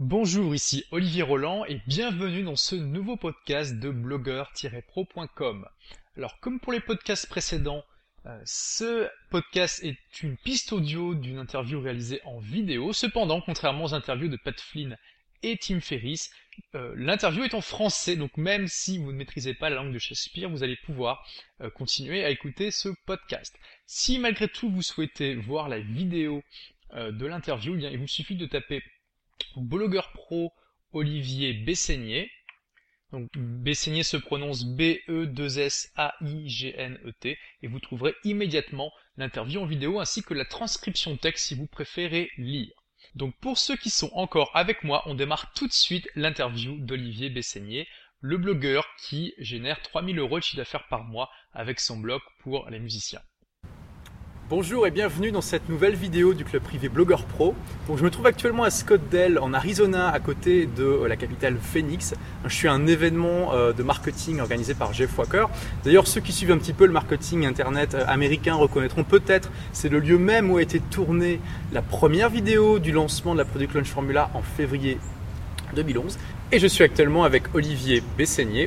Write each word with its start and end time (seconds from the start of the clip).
Bonjour, 0.00 0.54
ici 0.54 0.86
Olivier 0.92 1.20
Roland 1.20 1.66
et 1.66 1.78
bienvenue 1.86 2.42
dans 2.42 2.56
ce 2.56 2.74
nouveau 2.74 3.18
podcast 3.18 3.78
de 3.78 3.90
blogueur-pro.com. 3.90 5.68
Alors 6.16 6.40
comme 6.40 6.58
pour 6.58 6.72
les 6.72 6.80
podcasts 6.80 7.28
précédents, 7.28 7.84
euh, 8.24 8.40
ce 8.46 9.10
podcast 9.28 9.84
est 9.84 9.98
une 10.22 10.38
piste 10.38 10.72
audio 10.72 11.14
d'une 11.14 11.36
interview 11.36 11.82
réalisée 11.82 12.22
en 12.24 12.38
vidéo. 12.38 12.94
Cependant, 12.94 13.42
contrairement 13.42 13.84
aux 13.84 13.92
interviews 13.92 14.28
de 14.28 14.38
Pat 14.38 14.58
Flynn 14.58 14.96
et 15.42 15.58
Tim 15.58 15.82
Ferriss, 15.82 16.30
euh, 16.74 16.94
l'interview 16.96 17.44
est 17.44 17.52
en 17.52 17.60
français, 17.60 18.16
donc 18.16 18.34
même 18.38 18.68
si 18.68 18.96
vous 18.96 19.12
ne 19.12 19.18
maîtrisez 19.18 19.52
pas 19.52 19.68
la 19.68 19.76
langue 19.76 19.92
de 19.92 19.98
Shakespeare, 19.98 20.48
vous 20.48 20.62
allez 20.62 20.76
pouvoir 20.76 21.28
euh, 21.60 21.68
continuer 21.68 22.24
à 22.24 22.30
écouter 22.30 22.70
ce 22.70 22.88
podcast. 23.04 23.54
Si 23.84 24.18
malgré 24.18 24.48
tout 24.48 24.70
vous 24.70 24.80
souhaitez 24.80 25.34
voir 25.34 25.68
la 25.68 25.78
vidéo 25.78 26.42
de 26.94 27.26
l'interview, 27.26 27.76
eh 27.76 27.92
il 27.92 27.98
vous 27.98 28.08
suffit 28.08 28.34
de 28.34 28.46
taper 28.46 28.82
blogueur 29.56 30.12
pro 30.12 30.52
Olivier 30.92 31.52
Besseignet. 31.52 32.30
Donc 33.12 33.28
Besseignet 33.36 34.04
se 34.04 34.16
prononce 34.16 34.64
B-E-2-S-A-I-G-N-E-T 34.64 37.38
et 37.62 37.66
vous 37.66 37.80
trouverez 37.80 38.14
immédiatement 38.24 38.92
l'interview 39.16 39.60
en 39.60 39.66
vidéo 39.66 40.00
ainsi 40.00 40.22
que 40.22 40.34
la 40.34 40.44
transcription 40.44 41.16
texte 41.16 41.46
si 41.46 41.54
vous 41.54 41.66
préférez 41.66 42.30
lire. 42.36 42.72
Donc 43.14 43.34
pour 43.40 43.58
ceux 43.58 43.76
qui 43.76 43.90
sont 43.90 44.10
encore 44.12 44.50
avec 44.54 44.84
moi, 44.84 45.02
on 45.06 45.14
démarre 45.14 45.52
tout 45.54 45.66
de 45.66 45.72
suite 45.72 46.08
l'interview 46.14 46.78
d'Olivier 46.78 47.30
Besseignet, 47.30 47.88
le 48.20 48.36
blogueur 48.36 48.86
qui 48.98 49.34
génère 49.38 49.82
3000 49.82 50.18
euros 50.18 50.38
de 50.38 50.44
chiffre 50.44 50.58
d'affaires 50.58 50.86
par 50.88 51.04
mois 51.04 51.30
avec 51.52 51.80
son 51.80 51.98
blog 51.98 52.20
pour 52.40 52.68
les 52.70 52.78
musiciens. 52.78 53.22
Bonjour 54.50 54.84
et 54.84 54.90
bienvenue 54.90 55.30
dans 55.30 55.42
cette 55.42 55.68
nouvelle 55.68 55.94
vidéo 55.94 56.34
du 56.34 56.44
club 56.44 56.64
privé 56.64 56.88
Blogueur 56.88 57.22
Pro. 57.22 57.54
Je 57.96 58.02
me 58.02 58.10
trouve 58.10 58.26
actuellement 58.26 58.64
à 58.64 58.70
Scottsdale 58.70 59.38
en 59.38 59.54
Arizona 59.54 60.08
à 60.08 60.18
côté 60.18 60.66
de 60.66 60.82
euh, 60.82 61.06
la 61.06 61.14
capitale 61.14 61.56
Phoenix. 61.56 62.14
Je 62.44 62.52
suis 62.52 62.66
à 62.66 62.72
un 62.72 62.88
événement 62.88 63.54
euh, 63.54 63.72
de 63.72 63.84
marketing 63.84 64.40
organisé 64.40 64.74
par 64.74 64.92
Jeff 64.92 65.16
Walker. 65.16 65.46
D'ailleurs 65.84 66.08
ceux 66.08 66.20
qui 66.20 66.32
suivent 66.32 66.50
un 66.50 66.58
petit 66.58 66.72
peu 66.72 66.84
le 66.84 66.92
marketing 66.92 67.46
internet 67.46 67.94
euh, 67.94 68.04
américain 68.08 68.56
reconnaîtront 68.56 69.04
peut-être 69.04 69.52
c'est 69.72 69.88
le 69.88 70.00
lieu 70.00 70.18
même 70.18 70.50
où 70.50 70.56
a 70.56 70.62
été 70.62 70.80
tournée 70.80 71.40
la 71.72 71.80
première 71.80 72.28
vidéo 72.28 72.80
du 72.80 72.90
lancement 72.90 73.34
de 73.34 73.38
la 73.38 73.44
Product 73.44 73.72
Launch 73.72 73.86
Formula 73.86 74.30
en 74.34 74.42
février 74.42 74.98
2011. 75.76 76.18
Et 76.52 76.58
je 76.58 76.66
suis 76.66 76.82
actuellement 76.82 77.22
avec 77.22 77.54
Olivier 77.54 78.02
euh, 78.18 78.66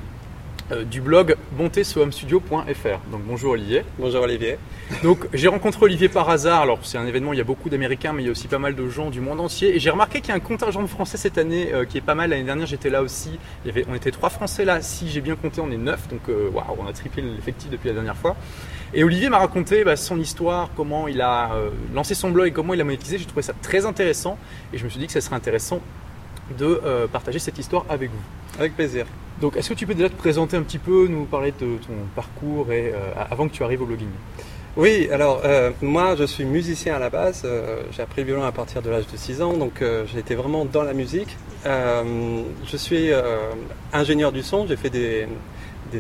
du 0.90 1.02
blog 1.02 1.36
bontésohomstudio.fr. 1.52 3.12
Donc 3.12 3.22
bonjour 3.28 3.52
Olivier. 3.52 3.84
Bonjour 4.00 4.22
Olivier. 4.22 4.58
Donc 5.04 5.28
j'ai 5.34 5.48
rencontré 5.48 5.86
Olivier 5.86 6.10
par 6.10 6.30
hasard. 6.30 6.62
Alors 6.62 6.80
c'est 6.84 6.98
un 6.98 7.06
événement, 7.06 7.34
il 7.34 7.38
y 7.38 7.42
a 7.42 7.46
beaucoup 7.46 7.70
d'Américains, 7.70 8.14
mais 8.14 8.24
il 8.24 8.26
y 8.26 8.30
a 8.30 8.32
aussi 8.32 8.48
pas 8.48 8.60
mal 8.60 8.76
de 8.76 8.90
gens 8.90 9.10
du 9.10 9.22
monde 9.22 9.40
entier. 9.40 9.76
Et 9.76 9.80
j'ai 9.80 9.90
remarqué 9.90 10.22
qu'il 10.22 10.30
y 10.30 10.32
a 10.32 10.36
un 10.36 10.40
contingent 10.40 10.82
de 10.82 10.88
Français 10.88 11.18
cette 11.18 11.38
année 11.38 11.74
euh, 11.74 11.86
qui 11.86 11.98
est 11.98 12.02
pas 12.02 12.16
mal. 12.16 12.30
L'année 12.30 12.44
dernière 12.44 12.68
j'étais 12.68 12.90
là 12.90 13.02
aussi. 13.02 13.40
Il 13.64 13.68
y 13.68 13.72
avait, 13.72 13.86
on 13.90 13.96
était 13.96 14.12
trois 14.12 14.30
Français 14.30 14.66
là. 14.66 14.82
Si 14.82 15.10
j'ai 15.10 15.22
bien 15.22 15.36
compté, 15.36 15.62
on 15.62 15.72
est 15.72 15.78
neuf. 15.78 16.08
Donc 16.10 16.22
euh, 16.30 16.50
waouh, 16.50 16.78
on 16.80 16.88
a 16.88 16.94
triplé 16.94 17.24
l'effectif 17.24 17.70
depuis 17.70 17.88
la 17.88 17.94
dernière 17.94 18.18
fois. 18.18 18.36
Et 18.94 19.04
Olivier 19.04 19.30
m'a 19.30 19.40
raconté 19.40 19.84
bah, 19.84 19.96
son 19.96 20.20
histoire, 20.20 20.70
comment 20.76 21.08
il 21.08 21.22
a 21.22 21.52
lancé 21.94 22.14
son 22.14 22.30
blog 22.30 22.48
et 22.48 22.52
comment 22.52 22.74
il 22.74 22.82
a 22.82 22.84
monétisé. 22.84 23.18
J'ai 23.18 23.26
trouvé 23.26 23.42
ça 23.42 23.54
très 23.62 23.86
intéressant. 23.86 24.38
Et 24.72 24.78
je 24.78 24.84
me 24.84 24.90
suis 24.90 25.00
dit 25.00 25.08
que 25.08 25.14
ça 25.14 25.22
serait 25.22 25.36
intéressant 25.36 25.82
de 26.58 27.08
partager 27.12 27.40
cette 27.40 27.58
histoire 27.58 27.86
avec 27.90 28.10
vous. 28.10 28.60
Avec 28.60 28.76
plaisir. 28.76 29.06
Donc, 29.42 29.58
est-ce 29.58 29.70
que 29.70 29.74
tu 29.74 29.88
peux 29.88 29.96
déjà 29.96 30.10
te 30.10 30.16
présenter 30.16 30.58
un 30.58 30.62
petit 30.62 30.78
peu, 30.78 31.08
nous 31.08 31.26
parler 31.26 31.52
de 31.52 31.78
ton 31.78 31.94
parcours 32.16 32.72
et, 32.72 32.94
euh, 32.94 33.12
avant 33.30 33.48
que 33.48 33.54
tu 33.54 33.64
arrives 33.64 33.82
au 33.82 33.86
blogging? 33.86 34.10
Oui, 34.76 35.08
alors 35.12 35.42
euh, 35.46 35.70
moi 35.84 36.16
je 36.16 36.24
suis 36.24 36.46
musicien 36.46 36.96
à 36.96 37.00
la 37.00 37.10
base. 37.12 37.44
Euh, 37.46 37.84
j'ai 37.92 38.02
appris 38.02 38.22
le 38.22 38.28
violon 38.28 38.44
à 38.44 38.52
partir 38.52 38.82
de 38.82 38.90
l'âge 38.90 39.06
de 39.06 39.18
6 39.18 39.42
ans, 39.42 39.54
donc 39.54 39.84
j'ai 40.12 40.20
été 40.20 40.34
vraiment 40.34 40.66
dans 40.66 40.84
la 40.84 40.94
musique. 40.94 41.36
je 41.66 42.78
suis 42.78 43.10
ingénieur 43.92 44.32
du 44.32 44.42
son, 44.42 44.66
j'ai 44.66 44.76
fait 44.76 44.90
des, 44.90 45.28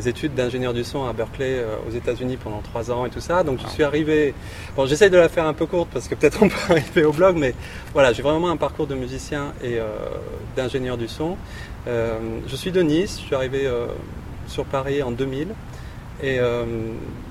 études 0.08 0.34
d'ingénieur 0.34 0.74
du 0.74 0.84
son 0.84 1.06
à 1.06 1.14
Berkeley 1.14 1.64
aux 1.88 1.92
États-Unis 1.92 2.38
pendant 2.38 2.62
3 2.62 2.92
ans 2.92 3.06
et 3.06 3.10
tout 3.10 3.20
ça. 3.20 3.44
Donc 3.44 3.60
je 3.62 3.68
suis 3.68 3.84
arrivé. 3.84 4.34
Bon, 4.76 4.86
j'essaye 4.86 5.10
de 5.10 5.18
la 5.18 5.30
faire 5.30 5.46
un 5.46 5.54
peu 5.54 5.66
courte 5.66 5.90
parce 5.94 6.08
que 6.08 6.16
peut-être 6.16 6.42
on 6.42 6.50
peut 6.50 6.72
arriver 6.72 7.04
au 7.04 7.12
blog, 7.12 7.36
mais 7.38 7.54
voilà, 7.94 8.14
j'ai 8.14 8.24
vraiment 8.24 8.50
un 8.50 8.58
parcours 8.58 8.88
de 8.88 8.96
musicien 8.96 9.54
et 9.64 9.80
d'ingénieur 10.56 10.98
du 10.98 11.08
son. 11.08 11.38
Euh, 11.88 12.40
je 12.48 12.56
suis 12.56 12.72
de 12.72 12.82
Nice, 12.82 13.20
je 13.20 13.26
suis 13.26 13.36
arrivé 13.36 13.66
euh, 13.66 13.88
sur 14.48 14.66
Paris 14.66 15.04
en 15.04 15.12
2000 15.12 15.50
et 16.22 16.40
euh, 16.40 16.66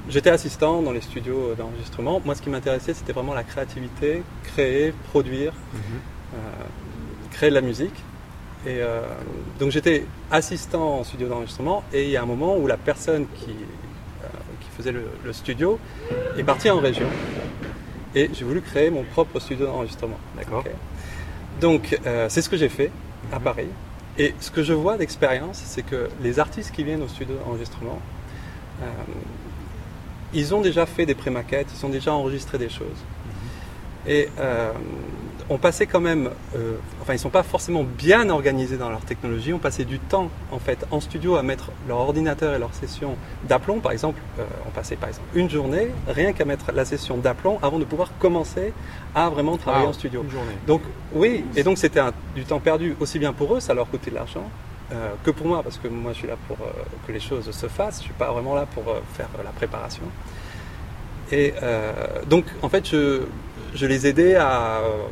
j'étais 0.09 0.31
assistant 0.31 0.83
dans 0.83 0.93
les 0.93 1.01
studios 1.01 1.55
d'enregistrement. 1.57 2.21
Moi, 2.25 2.35
ce 2.35 2.43
qui 2.43 2.51
m'intéressait, 2.51 2.93
c'était 2.93 3.13
vraiment 3.13 3.33
la 3.33 3.45
créativité, 3.45 4.23
créer, 4.45 4.93
produire, 5.11 5.53
mhm. 5.73 6.41
créer 7.31 7.51
de 7.51 7.55
la 7.55 7.61
musique. 7.63 7.95
Et 8.65 8.81
donc 9.59 9.73
j'étais 9.73 10.07
assistant 10.31 11.01
en 11.01 11.05
studio 11.05 11.27
d'enregistrement 11.27 11.83
et 11.93 12.05
il 12.05 12.11
y 12.11 12.17
a 12.17 12.23
un 12.23 12.27
moment 12.27 12.57
où 12.57 12.69
la 12.69 12.77
personne 12.77 13.27
qui, 13.35 13.47
qui 13.47 14.71
faisait 14.77 14.93
le, 14.93 15.33
studio 15.33 15.81
est 16.39 16.45
partie 16.45 16.71
en 16.71 16.79
région 16.79 17.07
et 18.15 18.31
j'ai 18.33 18.45
voulu 18.45 18.61
créer 18.61 18.91
mon 18.91 19.03
propre 19.03 19.41
studio 19.41 19.67
d'enregistrement. 19.67 20.19
D'accord. 20.37 20.63
Donc 21.61 21.99
c'est 22.29 22.41
ce 22.41 22.49
que 22.49 22.57
j'ai 22.57 22.69
fait 22.69 22.93
à 23.33 23.39
mhm. 23.39 23.45
Paris. 23.45 23.69
Et 24.19 24.35
ce 24.41 24.51
que 24.51 24.63
je 24.63 24.75
vois 24.75 24.97
d'expérience, 24.99 25.63
c'est 25.65 25.83
que 25.83 26.11
les 26.23 26.39
artistes 26.39 26.73
qui 26.73 26.85
viennent 26.85 27.03
au 27.03 27.09
studio 27.09 27.37
d'enregistrement, 27.37 27.99
euh, 28.83 28.87
ils 30.35 30.55
ont 30.55 30.61
déjà 30.61 30.87
fait 30.87 31.07
des 31.07 31.15
pré-maquettes, 31.15 31.69
ils 31.75 31.87
ont 31.87 31.89
déjà 31.89 32.13
enregistré 32.13 32.59
des 32.59 32.69
choses. 32.69 32.87
Mhm. 34.07 34.13
Et 34.13 34.29
euh, 35.43 35.55
on 35.55 35.59
passait 35.59 35.87
quand 35.87 36.01
même, 36.01 36.31
euh, 36.57 36.75
enfin 37.01 37.13
ils 37.13 37.17
ne 37.17 37.21
sont 37.21 37.31
pas 37.31 37.43
forcément 37.43 37.85
bien 37.85 38.29
organisés 38.31 38.77
dans 38.77 38.91
leur 38.91 39.01
technologie, 39.01 39.53
on 39.53 39.59
passait 39.59 39.85
du 39.85 39.99
temps 39.99 40.31
en 40.51 40.59
fait 40.59 40.87
en 40.91 41.01
studio 41.01 41.37
à 41.37 41.43
mettre 41.43 41.71
leur 41.89 41.99
ordinateur 41.99 42.55
et 42.55 42.59
leur 42.59 42.75
session 42.75 43.17
d'aplomb. 43.49 43.81
Par 43.81 43.93
exemple, 43.93 44.21
euh, 44.39 44.45
on 44.67 44.71
passait 44.71 44.97
par 44.97 45.09
exemple 45.09 45.29
une 45.35 45.51
journée 45.51 45.89
rien 46.09 46.33
qu'à 46.33 46.45
mettre 46.45 46.73
la 46.73 46.85
session 46.85 47.17
d'aplomb 47.17 47.59
avant 47.63 47.79
de 47.79 47.85
pouvoir 47.85 48.11
commencer 48.19 48.73
à 49.15 49.29
vraiment 49.29 49.57
travailler 49.57 49.87
en 49.87 49.93
studio. 49.93 50.23
Une 50.23 50.31
journée. 50.31 50.57
Donc 50.67 50.83
oui, 51.15 51.45
et 51.57 51.63
donc 51.63 51.79
c'était 51.79 52.01
du 52.35 52.45
temps 52.45 52.61
perdu 52.61 52.97
aussi 53.01 53.19
bien 53.19 53.33
pour 53.33 53.55
eux, 53.55 53.61
ça 53.61 53.75
leur 53.75 53.89
coûtait 53.89 54.11
de 54.11 54.17
l'argent. 54.17 54.49
Euh, 54.93 55.13
que 55.25 55.31
pour 55.31 55.47
moi, 55.47 55.63
parce 55.63 55.79
que 55.79 55.89
moi 55.89 56.13
je 56.13 56.19
suis 56.19 56.29
là 56.29 56.37
pour 56.49 56.59
que 57.07 57.13
les 57.13 57.21
choses 57.21 57.51
se 57.51 57.67
fassent, 57.67 57.97
je 57.97 58.01
ne 58.01 58.05
suis 58.07 58.15
pas 58.15 58.31
vraiment 58.31 58.55
là 58.55 58.67
pour 58.67 58.85
faire 59.15 59.29
la 59.43 59.51
préparation. 59.51 60.03
Et 61.31 61.55
donc 62.29 62.45
en 62.61 62.69
fait, 62.69 62.87
je, 62.87 63.23
je 63.75 63.87
les 63.87 64.07
aidais 64.07 64.37
à 64.37 64.81
euh, 64.81 65.07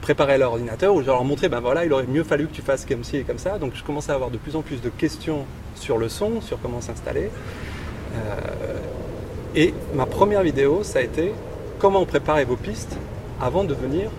préparer 0.00 0.38
leur 0.38 0.52
ordinateur 0.52 0.94
ou 0.94 1.02
je 1.02 1.06
leur 1.06 1.22
montrais, 1.24 1.48
ben 1.48 1.60
voilà, 1.60 1.84
il 1.84 1.92
aurait 1.92 2.06
mieux 2.06 2.24
fallu 2.24 2.46
que 2.46 2.52
tu 2.52 2.62
fasses 2.62 2.84
comme 2.84 3.04
ci 3.04 3.18
et 3.18 3.22
comme 3.22 3.38
ça. 3.38 3.58
Donc 3.58 3.72
je 3.74 3.84
commençais 3.84 4.12
à 4.12 4.14
avoir 4.14 4.30
de 4.30 4.38
plus 4.38 4.56
en 4.56 4.62
plus 4.62 4.80
de 4.80 4.88
questions 4.88 5.44
sur 5.74 5.98
le 5.98 6.08
son, 6.08 6.40
sur 6.40 6.60
comment 6.60 6.80
s'installer. 6.80 7.30
Euh, 8.14 8.78
et 9.54 9.74
ma 9.94 10.06
première 10.06 10.42
vidéo, 10.42 10.82
ça 10.82 11.00
a 11.00 11.02
été 11.02 11.32
comment 11.78 12.04
préparer 12.04 12.44
vos 12.44 12.56
pistes 12.56 12.96
avant 13.40 13.64
de 13.64 13.74
venir 13.74 14.10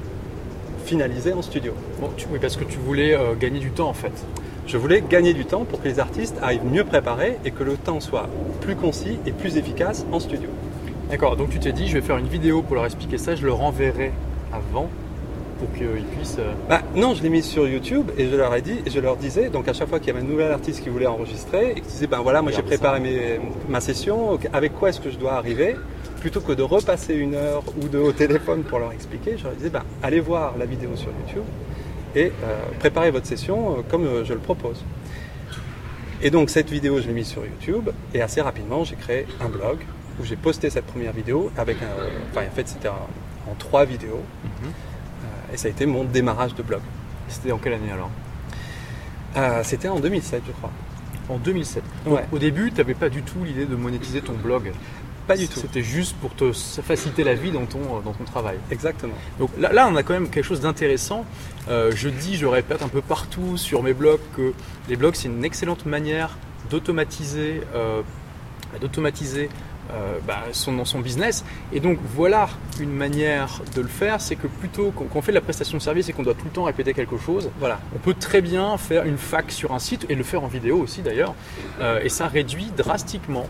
finaliser 0.86 1.34
en 1.34 1.41
studio. 1.41 1.74
Bon, 2.00 2.09
oui, 2.31 2.40
parce 2.40 2.58
que 2.58 2.64
tu 2.64 2.78
voulais 2.80 3.14
euh, 3.14 3.36
gagner 3.36 3.59
du 3.59 3.72
temps 3.72 3.90
en 3.90 3.94
fait. 3.94 4.25
Je 4.68 4.78
voulais 4.78 5.02
gagner 5.02 5.34
du 5.34 5.46
temps 5.46 5.66
pour 5.66 5.81
que 5.81 5.88
les 5.88 6.00
artistes 6.00 6.38
arrivent 6.41 6.66
mieux 6.66 6.84
préparés 6.84 7.38
et 7.46 7.52
que 7.52 7.64
le 7.64 7.75
temps 7.75 8.00
soit 8.00 8.30
plus 8.62 8.75
concis 8.75 9.18
et 9.25 9.31
plus 9.31 9.58
efficace 9.58 10.06
en 10.12 10.20
studio. 10.20 10.50
D'accord, 11.09 11.36
donc 11.36 11.50
tu 11.50 11.59
t'es 11.59 11.74
dit, 11.74 11.88
je 11.88 11.96
vais 11.96 12.02
faire 12.02 12.18
une 12.18 12.28
vidéo 12.28 12.62
pour 12.62 12.75
leur 12.75 12.86
expliquer 12.86 13.18
ça, 13.18 13.36
je 13.36 13.46
le 13.46 13.52
renverrai 13.52 14.12
avant 14.53 14.90
pour 15.62 15.72
qu'ils 15.78 16.04
puissent. 16.06 16.38
Euh, 16.40 16.54
bah, 16.68 16.82
non, 16.96 17.14
je 17.14 17.22
l'ai 17.22 17.30
mis 17.30 17.44
sur 17.44 17.68
YouTube 17.68 18.10
et 18.18 18.28
je 18.28 18.36
leur 18.36 18.54
ai 18.56 18.62
dit, 18.62 18.80
et 18.84 18.90
je 18.90 19.00
leur 19.00 19.16
disais, 19.16 19.50
donc 19.50 19.68
à 19.68 19.74
chaque 19.74 19.88
fois 19.88 20.00
qu'il 20.00 20.08
y 20.08 20.12
avait 20.12 20.26
un 20.26 20.28
nouvel 20.28 20.52
artiste 20.52 20.82
qui 20.82 20.90
voulait 20.90 21.06
enregistrer, 21.06 21.72
et 21.72 21.76
qui 21.76 21.88
disait, 21.88 22.08
ben 22.08 22.20
voilà, 22.22 22.42
moi 22.42 22.52
j'ai 22.52 22.64
préparé 22.64 23.40
ma 23.70 23.80
session, 23.80 24.40
avec 24.52 24.74
quoi 24.74 24.90
est-ce 24.90 25.00
que 25.00 25.12
je 25.12 25.18
dois 25.18 25.34
arriver? 25.34 25.76
Plutôt 26.20 26.42
que 26.42 26.52
de 26.52 26.64
repasser 26.64 27.14
une 27.14 27.36
heure 27.36 27.64
ou 27.82 27.88
deux 27.88 28.00
au 28.00 28.12
téléphone 28.12 28.64
pour 28.64 28.80
leur 28.80 28.92
expliquer, 28.92 29.38
je 29.38 29.44
leur 29.44 29.54
disais, 29.54 29.70
ben, 29.70 29.84
allez 30.02 30.20
voir 30.20 30.56
la 30.58 30.66
vidéo 30.66 30.90
sur 30.96 31.10
YouTube 31.10 31.44
et 32.16 32.32
euh, 32.44 32.60
préparez 32.80 33.12
votre 33.12 33.28
session 33.28 33.78
euh, 33.78 33.82
comme 33.90 34.26
je 34.26 34.34
le 34.34 34.40
propose. 34.40 34.84
Et 36.24 36.30
donc 36.30 36.50
cette 36.50 36.70
vidéo, 36.70 37.00
je 37.02 37.08
l'ai 37.08 37.14
mise 37.14 37.28
sur 37.28 37.44
YouTube 37.46 37.90
et 38.14 38.22
assez 38.22 38.41
rapidement, 38.41 38.84
j'ai 38.84 38.96
créé 38.96 39.26
un 39.40 39.50
blog 39.50 39.80
où 40.20 40.26
j'ai 40.26 40.35
posté 40.35 40.70
cette 40.70 40.85
première 40.85 41.14
vidéo 41.14 41.52
avec 41.58 41.78
un. 41.78 41.88
Enfin, 42.32 42.46
en 42.46 42.56
fait, 42.56 42.68
c'était 42.68 42.90
en 42.90 43.56
trois 43.58 43.85
vidéos. 43.85 44.22
Mhm. 44.44 44.72
Et 45.53 45.58
ça 45.58 45.68
a 45.68 45.72
été 45.72 45.86
mon 45.86 46.03
démarrage 46.03 46.56
de 46.56 46.64
blog. 46.64 46.82
C'était 47.28 47.52
en 47.52 47.58
quelle 47.58 47.74
année 47.74 47.92
alors? 47.92 48.09
Euh, 49.38 49.62
C'était 49.64 49.88
en 49.88 50.00
2007, 50.00 50.44
je 50.48 50.52
crois. 50.52 50.72
En 51.30 51.38
2007. 51.38 51.84
Au 52.32 52.40
début, 52.40 52.72
tu 52.72 52.78
n'avais 52.78 52.94
pas 52.94 53.09
du 53.09 53.22
tout 53.22 53.44
l'idée 53.44 53.66
de 53.66 53.76
monétiser 53.76 54.22
ton 54.22 54.34
blog? 54.34 54.72
Pas 55.28 55.38
du 55.38 55.48
tout. 55.48 55.59
C'était 55.59 55.84
juste 55.84 56.16
pour 56.18 56.36
te 56.36 56.52
faciliter 56.52 57.24
la 57.24 57.36
vie 57.36 57.52
dans 57.52 57.66
ton, 57.66 57.80
euh, 57.80 58.02
dans 58.03 58.12
ton 58.12 58.24
travail. 58.24 58.58
Exactement. 58.72 59.14
Donc 59.40 59.50
là, 59.58 59.72
là 59.72 59.88
on 59.90 59.96
a 59.96 60.03
quand 60.03 60.14
même 60.14 60.30
quelque 60.30 60.44
chose 60.44 60.62
d'intéressant. 60.62 61.26
je 61.68 62.09
dis, 62.09 62.36
je 62.38 62.46
répète 62.46 62.82
un 62.82 62.90
peu 62.90 63.02
partout 63.02 63.56
sur 63.56 63.84
mes 63.84 63.94
blogs 63.94 64.20
que 64.36 64.54
les 64.90 64.96
blogs, 64.96 65.16
c'est 65.16 65.28
une 65.28 65.46
excellente 65.46 65.86
manière 65.86 66.38
d'automatiser, 66.70 67.62
d'automatiser 68.82 69.50
euh, 69.93 70.17
bah, 70.26 70.43
son, 70.53 70.84
son 70.85 70.99
business. 70.99 71.43
Et 71.73 71.79
donc 71.79 71.97
voilà 72.16 72.49
une 72.79 72.91
manière 72.93 73.61
de 73.76 73.82
le 73.82 73.88
faire, 73.88 74.22
c'est 74.22 74.35
que 74.35 74.47
plutôt 74.47 74.91
qu'on 74.91 75.22
fait 75.22 75.32
de 75.32 75.35
la 75.38 75.41
prestation 75.41 75.78
de 75.78 75.84
service 75.84 76.08
et 76.09 76.14
qu'on 76.14 76.23
doit 76.23 76.34
tout 76.34 76.46
le 76.46 76.52
temps 76.52 76.64
répéter 76.64 76.93
quelque 76.93 77.17
chose, 77.17 77.49
Voilà. 77.59 77.79
on 77.96 77.99
peut 77.99 78.14
très 78.14 78.41
bien 78.41 78.78
faire 78.78 79.03
une 79.05 79.17
fac 79.17 79.52
sur 79.52 79.73
un 79.73 79.79
site 79.79 80.05
et 80.09 80.16
le 80.16 80.23
faire 80.23 80.43
en 80.43 80.47
vidéo 80.47 80.78
aussi 80.78 81.02
d'ailleurs. 81.02 81.34
Euh, 81.82 81.99
et 82.03 82.09
ça 82.09 82.28
réduit 82.28 82.72
drastiquement 82.78 83.47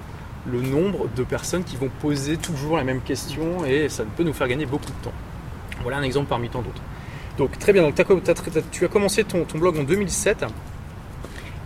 le 0.51 0.59
nombre 0.61 1.07
de 1.15 1.23
personnes 1.23 1.63
qui 1.63 1.75
vont 1.77 1.89
poser 2.01 2.37
toujours 2.37 2.75
la 2.77 2.83
même 2.83 3.01
question 3.01 3.63
et 3.65 3.89
ça 3.89 4.03
peut 4.17 4.23
nous 4.23 4.33
faire 4.33 4.47
gagner 4.47 4.65
beaucoup 4.65 4.85
de 4.89 5.03
temps. 5.03 5.13
Voilà 5.83 5.97
un 5.97 6.03
exemple 6.03 6.27
parmi 6.29 6.49
tant 6.49 6.61
d'autres. 6.61 6.81
Donc 7.37 7.57
très 7.59 7.73
bien, 7.73 7.83
donc 7.83 7.95
tu 8.73 8.83
as 8.85 8.87
commencé 8.87 9.23
ton, 9.23 9.45
blog 9.55 9.77
en 9.77 9.83
2007 9.83 10.45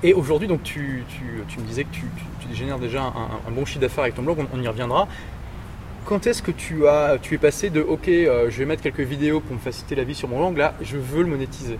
et 0.04 0.14
aujourd'hui 0.14 0.48
donc 0.48 0.62
tu, 0.64 1.04
tu- 1.08 1.42
tu 1.48 1.60
me 1.60 1.66
disais 1.66 1.84
que 1.86 1.92
tu- 1.94 2.06
tu 2.50 2.56
génères 2.56 2.80
déjà 2.80 3.04
un, 3.04 3.48
un 3.48 3.52
bon 3.52 3.66
chiffre 3.66 3.80
d'affaires 3.82 4.04
avec 4.04 4.16
ton 4.16 4.24
blog, 4.24 4.38
on, 4.40 4.58
on 4.58 4.62
y 4.62 4.68
reviendra. 4.68 5.08
Quand 6.06 6.28
est-ce 6.28 6.44
que 6.44 6.52
tu, 6.52 6.88
as, 6.88 7.18
tu 7.22 7.34
es 7.34 7.38
passé 7.40 7.70
de 7.72 7.82
ok 7.82 8.08
euh, 8.10 8.50
je 8.52 8.58
vais 8.60 8.66
mettre 8.66 8.84
quelques 8.84 9.00
vidéos 9.00 9.40
pour 9.40 9.54
me 9.56 9.60
faciliter 9.60 9.96
la 9.96 10.04
vie 10.04 10.14
sur 10.14 10.28
mon 10.28 10.38
blog 10.38 10.58
là 10.58 10.74
je 10.82 10.98
veux 10.98 11.24
le 11.24 11.30
monétiser? 11.30 11.80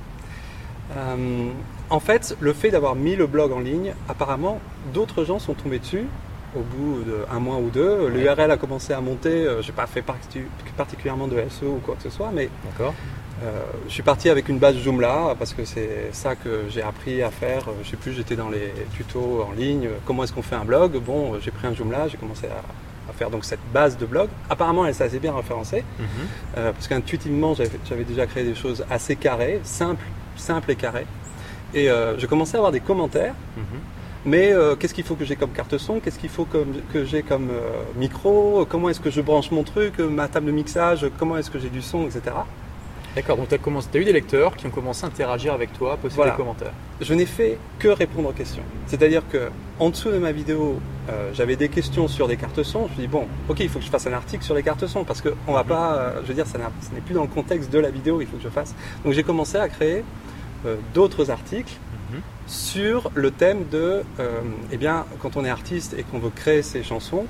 Euh, 0.98 1.50
en 1.90 2.00
fait, 2.00 2.36
le 2.40 2.54
fait 2.54 2.70
d'avoir 2.72 2.96
mis 2.96 3.16
le 3.16 3.28
blog 3.28 3.52
en 3.52 3.60
ligne, 3.60 3.94
apparemment, 4.10 4.60
d'autres 4.94 5.24
gens 5.26 5.40
sont 5.40 5.54
tombés 5.54 5.80
dessus 5.80 6.06
au 6.56 6.62
bout 6.62 7.04
d'un 7.04 7.40
mois 7.40 7.58
ou 7.58 7.70
deux. 7.70 8.08
L'URL 8.08 8.50
a 8.50 8.58
commencé 8.58 8.94
à 8.94 9.02
monter. 9.02 9.46
Je 9.62 9.68
n'ai 9.68 9.74
pas 9.76 9.88
fait 9.88 10.02
parti- 10.02 10.42
particulièrement 10.78 11.28
de 11.28 11.36
SEO 11.50 11.68
ou 11.78 11.80
quoi 11.84 11.96
que 11.96 12.04
ce 12.04 12.10
soit, 12.10 12.32
mais 12.34 12.50
D'accord 12.66 12.94
euh, 12.98 13.15
je 13.88 13.92
suis 13.94 14.04
parti 14.04 14.30
avec 14.30 14.48
une 14.50 14.60
base 14.60 14.78
Joomla 14.78 15.36
parce 15.38 15.54
que 15.54 15.66
c'est 15.66 16.10
ça 16.14 16.36
que 16.36 16.64
j'ai 16.70 16.82
appris 16.82 17.22
à 17.22 17.30
faire. 17.32 17.64
Je 17.84 17.90
sais 17.90 17.98
plus, 17.98 18.14
j'étais 18.14 18.36
dans 18.36 18.50
les 18.50 18.74
tutos 18.96 19.46
en 19.50 19.52
ligne. 19.54 19.90
Comment 20.06 20.24
est-ce 20.24 20.34
qu'on 20.34 20.42
fait 20.42 20.56
un 20.56 20.66
blog? 20.66 20.94
Bon, 21.00 21.34
j'ai 21.42 21.52
pris 21.52 21.68
un 21.68 21.74
Joomla, 21.74 22.08
j'ai 22.08 22.18
commencé 22.18 22.48
à, 22.48 23.10
à 23.10 23.14
faire 23.14 23.30
donc 23.30 23.44
cette 23.46 23.60
base 23.74 23.98
de 23.98 24.06
blog. 24.06 24.30
Apparemment, 24.50 24.86
elle 24.86 24.96
s'est 24.96 25.04
assez 25.04 25.20
bien 25.20 25.36
référencée. 25.36 25.84
Euh, 26.58 26.72
parce 26.72 26.88
qu'intuitivement, 26.88 27.54
j'avais 27.54 28.04
déjà 28.06 28.26
créé 28.26 28.44
des 28.46 28.56
choses 28.56 28.86
assez 28.90 29.16
carrées, 29.18 29.60
simples, 29.64 30.06
simples 30.38 30.72
et 30.72 30.76
carrées. 30.76 31.06
Et 31.74 31.90
euh, 31.90 32.18
je 32.18 32.26
commençais 32.28 32.56
à 32.56 32.60
avoir 32.60 32.72
des 32.72 32.80
commentaires. 32.80 33.34
Mais 34.26 34.52
euh, 34.54 34.76
qu'est-ce 34.76 34.94
qu'il 34.94 35.04
faut 35.04 35.16
que 35.16 35.26
j'ai 35.26 35.36
comme 35.36 35.52
carte 35.52 35.78
son? 35.78 36.00
Qu'est-ce 36.00 36.18
qu'il 36.18 36.30
faut 36.30 36.46
comme- 36.46 36.74
que 36.92 37.06
j'ai 37.06 37.22
comme 37.22 37.50
euh, 37.52 37.84
micro? 37.96 38.66
Comment 38.68 38.90
est-ce 38.90 39.00
que 39.02 39.12
je 39.12 39.22
branche 39.22 39.52
mon 39.52 39.62
truc? 39.64 40.00
Ma 40.00 40.28
table 40.30 40.48
de 40.48 40.52
mixage? 40.52 41.06
Comment 41.20 41.38
est-ce 41.38 41.52
que 41.52 41.60
j'ai 41.60 41.70
du 41.70 41.82
son, 41.84 42.06
etc. 42.06 42.22
D'accord, 43.16 43.38
donc 43.38 43.48
tu 43.48 43.56
as, 43.56 44.02
eu 44.02 44.04
des 44.04 44.12
lecteurs 44.12 44.58
qui 44.58 44.68
ont 44.68 44.72
commencé 44.72 45.06
à 45.06 45.08
interagir 45.08 45.54
avec 45.54 45.72
toi, 45.72 45.96
poster 45.96 46.18
Voilà. 46.18 46.32
des 46.32 46.38
commentaires. 46.38 46.74
Je 47.00 47.14
n'ai 47.14 47.26
fait 47.26 47.58
que 47.80 47.88
répondre 47.88 48.28
aux 48.30 48.34
questions. 48.34 48.64
C'est-à-dire 48.88 49.24
que 49.32 49.50
en 49.80 49.90
dessous 49.90 50.12
de 50.12 50.18
ma 50.18 50.34
vidéo, 50.34 50.80
euh, 51.10 51.32
j'avais 51.34 51.56
des 51.56 51.70
questions 51.70 52.10
sur 52.10 52.28
des 52.28 52.36
cartes 52.36 52.62
son. 52.64 52.80
Je 52.80 52.84
me 52.84 52.90
suis 52.90 53.02
dit 53.04 53.08
bon, 53.08 53.26
ok, 53.48 53.62
il 53.62 53.70
faut 53.70 53.80
que 53.80 53.86
je 53.86 53.90
fasse 53.90 54.06
un 54.08 54.14
article 54.14 54.44
sur 54.44 54.54
les 54.54 54.64
cartes 54.64 54.86
son 54.88 55.06
parce 55.06 55.22
que 55.22 55.30
on 55.48 55.54
va 55.54 55.64
pas, 55.64 55.96
euh, 55.96 56.22
je 56.24 56.28
veux 56.28 56.34
dire, 56.34 56.46
ça 56.46 56.58
n'est 56.58 57.02
plus 57.02 57.14
dans 57.14 57.22
le 57.22 57.30
contexte 57.30 57.72
de 57.72 57.80
la 57.80 57.90
vidéo. 57.90 58.20
Il 58.20 58.28
faut 58.28 58.36
que 58.36 58.44
je 58.44 58.50
fasse. 58.50 58.76
Donc 59.06 59.14
j'ai 59.14 59.24
commencé 59.24 59.58
à 59.58 59.70
créer 59.70 60.04
euh, 60.66 60.76
d'autres 60.94 61.32
articles 61.32 61.74
Mhm. 62.12 62.22
sur 62.46 63.10
le 63.16 63.32
thème 63.32 63.66
de, 63.72 64.04
eh 64.72 64.78
bien, 64.78 65.06
quand 65.20 65.38
on 65.38 65.44
est 65.44 65.50
artiste 65.50 65.96
et 65.98 66.04
qu'on 66.04 66.20
veut 66.20 66.30
créer 66.30 66.62
ses 66.62 66.84
chansons, 66.84 67.26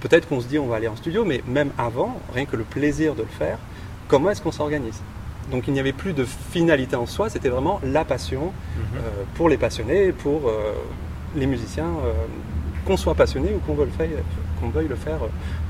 peut-être 0.00 0.28
qu'on 0.28 0.40
se 0.42 0.46
dit 0.48 0.58
on 0.58 0.66
va 0.66 0.76
aller 0.76 0.88
en 0.88 0.96
studio, 0.96 1.24
mais 1.24 1.42
même 1.48 1.70
avant, 1.78 2.20
rien 2.34 2.44
que 2.44 2.56
le 2.56 2.64
plaisir 2.64 3.14
de 3.14 3.22
le 3.22 3.28
faire, 3.28 3.58
comment 4.10 4.30
est-ce 4.30 4.42
qu'on 4.42 4.50
s'organise 4.52 5.00
Donc 5.52 5.64
il 5.68 5.72
n'y 5.72 5.80
avait 5.80 5.92
plus 5.92 6.12
de 6.12 6.24
finalité 6.24 6.96
en 6.96 7.06
soi, 7.06 7.30
c'était 7.30 7.48
vraiment 7.48 7.80
la 7.84 8.04
passion 8.04 8.52
euh, 8.96 9.00
pour 9.36 9.48
les 9.48 9.56
passionnés, 9.56 10.10
pour 10.12 10.48
euh, 10.48 10.72
les 11.36 11.46
musiciens, 11.46 11.86
euh, 12.04 12.12
qu'on 12.86 12.96
soit 12.96 13.14
passionné 13.14 13.50
ou 13.54 13.58
qu'on 13.60 13.74
veuille, 13.74 13.86
le 13.86 13.92
faire- 13.92 14.22
qu'on 14.60 14.68
veuille 14.70 14.88
le 14.88 14.96
faire 14.96 15.20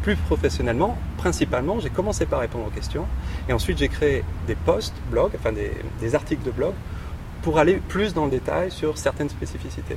plus 0.03 0.17
professionnellement. 0.17 0.97
Principalement, 1.19 1.79
j'ai 1.81 1.91
commencé 1.91 2.25
par 2.25 2.41
répondre 2.41 2.67
aux 2.67 2.71
questions 2.71 3.07
et 3.49 3.53
ensuite 3.53 3.79
j'ai 3.79 3.89
créé 3.89 4.25
des 4.47 4.55
posts, 4.55 4.95
blogs, 5.11 5.33
enfin 5.39 5.53
des, 5.53 5.71
des 6.01 6.15
articles 6.15 6.45
de 6.45 6.51
blog 6.51 6.73
pour 7.43 7.59
aller 7.59 7.75
plus 7.89 8.15
dans 8.15 8.25
le 8.25 8.31
détail 8.31 8.71
sur 8.71 8.97
certaines 8.97 9.29
spécificités. 9.29 9.97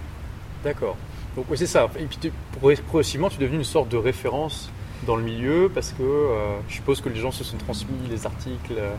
D'accord. 0.63 0.95
Donc 1.35 1.45
oui, 1.49 1.57
c'est 1.57 1.65
ça. 1.67 1.89
Et 1.99 2.05
puis 2.05 2.31
progressivement, 2.59 3.29
tu 3.29 3.37
es 3.37 3.39
devenu 3.39 3.57
une 3.59 3.63
sorte 3.63 3.89
de 3.89 3.97
référence 3.97 4.69
dans 5.05 5.15
le 5.15 5.23
milieu 5.23 5.69
parce 5.73 5.91
que 5.91 6.03
euh, 6.03 6.57
je 6.69 6.73
suppose 6.75 7.01
que 7.01 7.09
les 7.09 7.19
gens 7.19 7.31
se 7.31 7.43
sont 7.43 7.57
transmis 7.57 7.97
les 8.09 8.25
articles. 8.25 8.73
euh, 8.77 8.95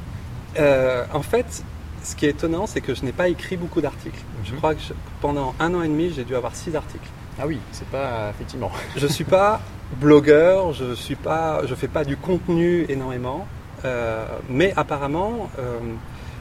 Euh, 0.56 1.04
en 1.12 1.22
fait, 1.22 1.64
ce 2.04 2.14
qui 2.14 2.26
est 2.26 2.30
étonnant, 2.30 2.66
c'est 2.68 2.80
que 2.80 2.94
je 2.94 3.04
n'ai 3.04 3.10
pas 3.12 3.26
écrit 3.28 3.56
beaucoup 3.56 3.80
d'articles. 3.80 4.20
Je 4.44 4.52
Mhm. 4.52 4.58
crois 4.58 4.74
que 4.76 4.80
je- 4.80 4.92
pendant 5.20 5.52
un 5.58 5.74
an 5.74 5.82
et 5.82 5.88
demi, 5.88 6.12
j'ai 6.14 6.22
dû 6.24 6.36
avoir 6.36 6.54
six 6.54 6.76
articles. 6.76 7.08
Ah 7.40 7.46
oui, 7.48 7.58
c'est 7.72 7.88
pas 7.88 8.30
effectivement. 8.30 8.70
Je 8.96 9.06
suis 9.08 9.24
pas 9.24 9.60
blogueur, 10.00 10.72
je 10.72 10.94
suis 10.94 11.16
pas, 11.16 11.62
je 11.66 11.74
fais 11.74 11.88
pas 11.88 12.04
du 12.04 12.16
contenu 12.16 12.86
énormément, 12.88 13.46
euh, 13.84 14.24
mais 14.48 14.72
apparemment 14.76 15.50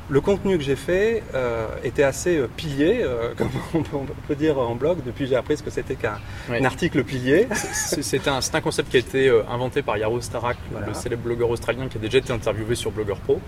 le 0.09 0.21
contenu 0.21 0.57
que 0.57 0.63
j'ai 0.63 0.75
fait 0.75 1.23
euh, 1.33 1.67
était 1.83 2.03
assez 2.03 2.37
euh, 2.37 2.47
pilier, 2.47 3.01
euh, 3.01 3.33
comme 3.37 3.49
on 3.73 3.81
peut, 3.81 3.95
on 3.95 4.05
peut 4.27 4.35
dire 4.35 4.59
en 4.59 4.75
blog. 4.75 4.99
Depuis, 5.05 5.27
j'ai 5.27 5.35
appris 5.35 5.57
ce 5.57 5.63
que 5.63 5.69
c'était 5.69 5.95
qu'un 5.95 6.19
article 6.63 7.03
pilier. 7.03 7.47
C'est 7.51 8.27
un, 8.27 8.61
concept 8.61 8.89
qui 8.89 8.97
a 8.97 8.99
été 8.99 9.27
euh, 9.27 9.43
inventé 9.49 9.81
par 9.81 9.97
Yaro 9.97 10.21
Starak, 10.21 10.57
Voilà. 10.71 10.87
le 10.87 10.93
célèbre 10.93 11.23
blogueur 11.23 11.49
australien 11.49 11.87
qui 11.87 11.97
a 11.97 12.01
déjà 12.01 12.17
été 12.17 12.33
interviewé 12.33 12.75
sur 12.75 12.91
Blogger 12.91 13.19
Pro. 13.23 13.39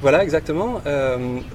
Voilà, 0.00 0.22
exactement. 0.22 0.82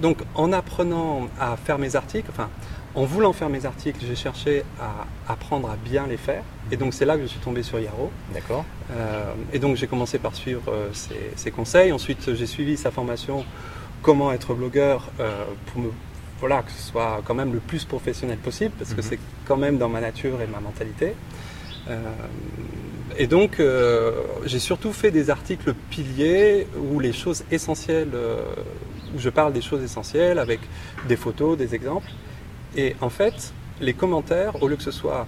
Donc, 0.01 0.17
en 0.33 0.51
apprenant 0.53 1.27
à 1.39 1.55
faire 1.55 1.77
mes 1.77 1.95
articles, 1.95 2.27
enfin, 2.31 2.49
en 2.95 3.03
voulant 3.03 3.31
faire 3.31 3.49
mes 3.49 3.65
articles, 3.65 3.99
j'ai 4.07 4.15
cherché 4.15 4.63
à 4.81 5.31
apprendre 5.31 5.69
à 5.69 5.75
bien 5.75 6.07
les 6.07 6.17
faire. 6.17 6.41
Et 6.71 6.77
donc, 6.77 6.95
c'est 6.95 7.05
là 7.05 7.15
que 7.15 7.21
je 7.21 7.27
suis 7.27 7.39
tombé 7.39 7.61
sur 7.61 7.79
Yaro. 7.79 8.11
D'accord. 8.33 8.65
Euh, 8.91 9.33
et 9.53 9.59
donc 9.59 9.75
j'ai 9.75 9.87
commencé 9.87 10.17
par 10.17 10.35
suivre 10.35 10.63
euh, 10.69 10.89
ses, 10.93 11.31
ses 11.35 11.51
conseils. 11.51 11.91
Ensuite 11.91 12.33
j'ai 12.33 12.45
suivi 12.45 12.77
sa 12.77 12.91
formation 12.91 13.45
comment 14.01 14.31
être 14.31 14.53
blogueur 14.53 15.09
euh, 15.19 15.43
pour 15.67 15.81
me 15.81 15.91
voilà 16.39 16.63
que 16.63 16.71
ce 16.71 16.81
soit 16.91 17.21
quand 17.25 17.33
même 17.35 17.51
le 17.51 17.59
plus 17.59 17.83
professionnel 17.83 18.37
possible 18.37 18.73
parce 18.77 18.93
que 18.93 19.01
Mhm. 19.01 19.07
c'est 19.09 19.19
quand 19.45 19.57
même 19.57 19.77
dans 19.77 19.89
ma 19.89 19.99
nature 19.99 20.41
et 20.41 20.47
ma 20.47 20.61
mentalité. 20.61 21.13
Euh, 21.89 21.97
et 23.17 23.27
donc 23.27 23.59
euh, 23.59 24.11
j'ai 24.45 24.59
surtout 24.59 24.93
fait 24.93 25.11
des 25.11 25.29
articles 25.29 25.73
piliers 25.89 26.67
où 26.77 26.99
les 27.01 27.11
choses 27.11 27.43
essentielles, 27.51 28.11
où 29.13 29.19
je 29.19 29.29
parle 29.29 29.51
des 29.51 29.61
choses 29.61 29.83
essentielles 29.83 30.39
avec 30.39 30.61
des 31.09 31.17
photos, 31.17 31.57
des 31.57 31.75
exemples. 31.75 32.09
Et 32.77 32.95
en 33.01 33.09
fait 33.09 33.51
les 33.81 33.93
commentaires, 33.93 34.61
au 34.63 34.67
lieu 34.69 34.77
que 34.77 34.83
ce 34.83 34.91
soit 34.91 35.27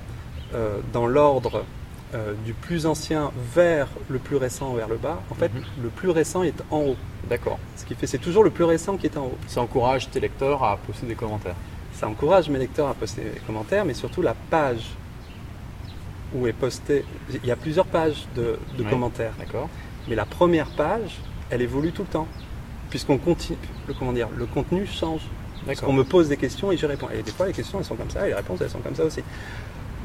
dans 0.93 1.07
l'ordre 1.07 1.65
euh, 2.13 2.33
du 2.45 2.53
plus 2.53 2.85
ancien 2.85 3.31
vers 3.55 3.87
le 4.09 4.19
plus 4.19 4.35
récent 4.35 4.73
vers 4.73 4.87
le 4.89 4.97
bas, 4.97 5.21
en 5.29 5.35
fait, 5.35 5.53
Mhm. 5.53 5.63
le 5.83 5.89
plus 5.89 6.09
récent 6.09 6.43
est 6.43 6.61
en 6.69 6.79
haut. 6.81 6.95
D'accord. 7.29 7.57
Ce 7.77 7.85
qui 7.85 7.95
fait, 7.95 8.07
c'est 8.07 8.17
toujours 8.17 8.43
le 8.43 8.49
plus 8.49 8.63
récent 8.65 8.97
qui 8.97 9.05
est 9.07 9.17
en 9.17 9.25
haut. 9.25 9.37
Ça 9.47 9.61
encourage 9.61 10.09
tes 10.09 10.19
lecteurs 10.19 10.63
à 10.63 10.77
poster 10.77 11.07
des 11.07 11.15
commentaires. 11.15 11.55
Ça 11.93 12.07
encourage 12.07 12.49
mes 12.49 12.59
lecteurs 12.59 12.87
à 12.87 12.93
poster 12.93 13.21
des 13.23 13.39
commentaires, 13.45 13.85
mais 13.85 13.93
surtout 13.93 14.21
la 14.21 14.33
page 14.49 14.89
où 16.33 16.47
est 16.47 16.53
posté. 16.53 17.05
Il 17.43 17.45
y 17.45 17.51
a 17.51 17.55
plusieurs 17.55 17.85
pages 17.85 18.25
de, 18.35 18.57
commentaires, 18.89 19.33
D'accord. 19.37 19.69
mais 20.07 20.15
la 20.15 20.25
première 20.25 20.67
page, 20.67 21.19
elle 21.49 21.61
évolue 21.61 21.91
tout 21.91 22.03
le 22.03 22.07
temps, 22.07 22.27
puisqu'on 22.89 23.17
continue. 23.17 23.57
Le, 23.87 23.93
comment 23.93 24.13
dire, 24.13 24.29
le 24.35 24.45
contenu 24.45 24.85
change. 24.85 25.21
Parce 25.65 25.77
D'accord. 25.77 25.89
qu'on 25.89 25.93
me 25.93 26.03
pose 26.03 26.27
des 26.27 26.37
questions 26.37 26.71
et 26.71 26.77
j'y 26.77 26.85
réponds. 26.87 27.07
Et 27.13 27.21
des 27.21 27.31
fois, 27.31 27.45
les 27.45 27.53
questions, 27.53 27.77
elles 27.79 27.85
sont 27.85 27.95
comme 27.95 28.09
ça, 28.09 28.25
et 28.25 28.29
les 28.29 28.33
réponses, 28.35 28.59
elles 28.61 28.69
sont 28.69 28.79
comme 28.79 28.95
ça 28.95 29.03
aussi. 29.05 29.21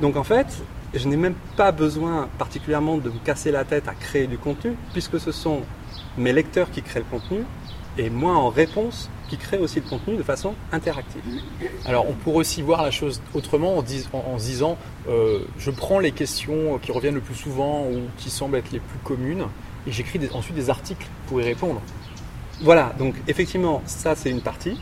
Donc 0.00 0.16
en 0.16 0.24
fait, 0.24 0.46
je 0.94 1.08
n'ai 1.08 1.16
même 1.16 1.34
pas 1.56 1.72
besoin 1.72 2.28
particulièrement 2.38 2.98
de 2.98 3.10
me 3.10 3.18
casser 3.24 3.50
la 3.50 3.64
tête 3.64 3.88
à 3.88 3.94
créer 3.94 4.26
du 4.26 4.38
contenu, 4.38 4.74
puisque 4.92 5.18
ce 5.18 5.32
sont 5.32 5.62
mes 6.18 6.32
lecteurs 6.32 6.70
qui 6.70 6.82
créent 6.82 7.00
le 7.00 7.06
contenu, 7.18 7.44
et 7.98 8.10
moi 8.10 8.34
en 8.34 8.48
réponse 8.48 9.08
qui 9.28 9.36
crée 9.38 9.58
aussi 9.58 9.80
le 9.80 9.88
contenu 9.88 10.16
de 10.16 10.22
façon 10.22 10.54
interactive. 10.70 11.22
Alors, 11.84 12.08
on 12.08 12.12
pourrait 12.12 12.38
aussi 12.38 12.62
voir 12.62 12.82
la 12.82 12.90
chose 12.90 13.20
autrement 13.34 13.76
en, 13.78 14.38
se 14.38 14.44
disant 14.44 14.78
euh, 15.08 15.40
je 15.58 15.70
prends 15.70 15.98
les 15.98 16.12
questions 16.12 16.78
qui 16.80 16.92
reviennent 16.92 17.16
le 17.16 17.20
plus 17.20 17.34
souvent 17.34 17.86
ou 17.86 18.02
qui 18.18 18.30
semblent 18.30 18.56
être 18.56 18.70
les 18.70 18.78
plus 18.78 18.98
communes 19.02 19.46
et 19.86 19.92
j'écris 19.92 20.20
ensuite 20.32 20.54
des 20.54 20.70
articles 20.70 21.06
pour 21.26 21.40
y 21.40 21.44
répondre. 21.44 21.80
Voilà, 22.62 22.92
donc 22.98 23.14
effectivement, 23.28 23.82
ça 23.86 24.14
c'est 24.14 24.30
une 24.30 24.40
partie. 24.40 24.80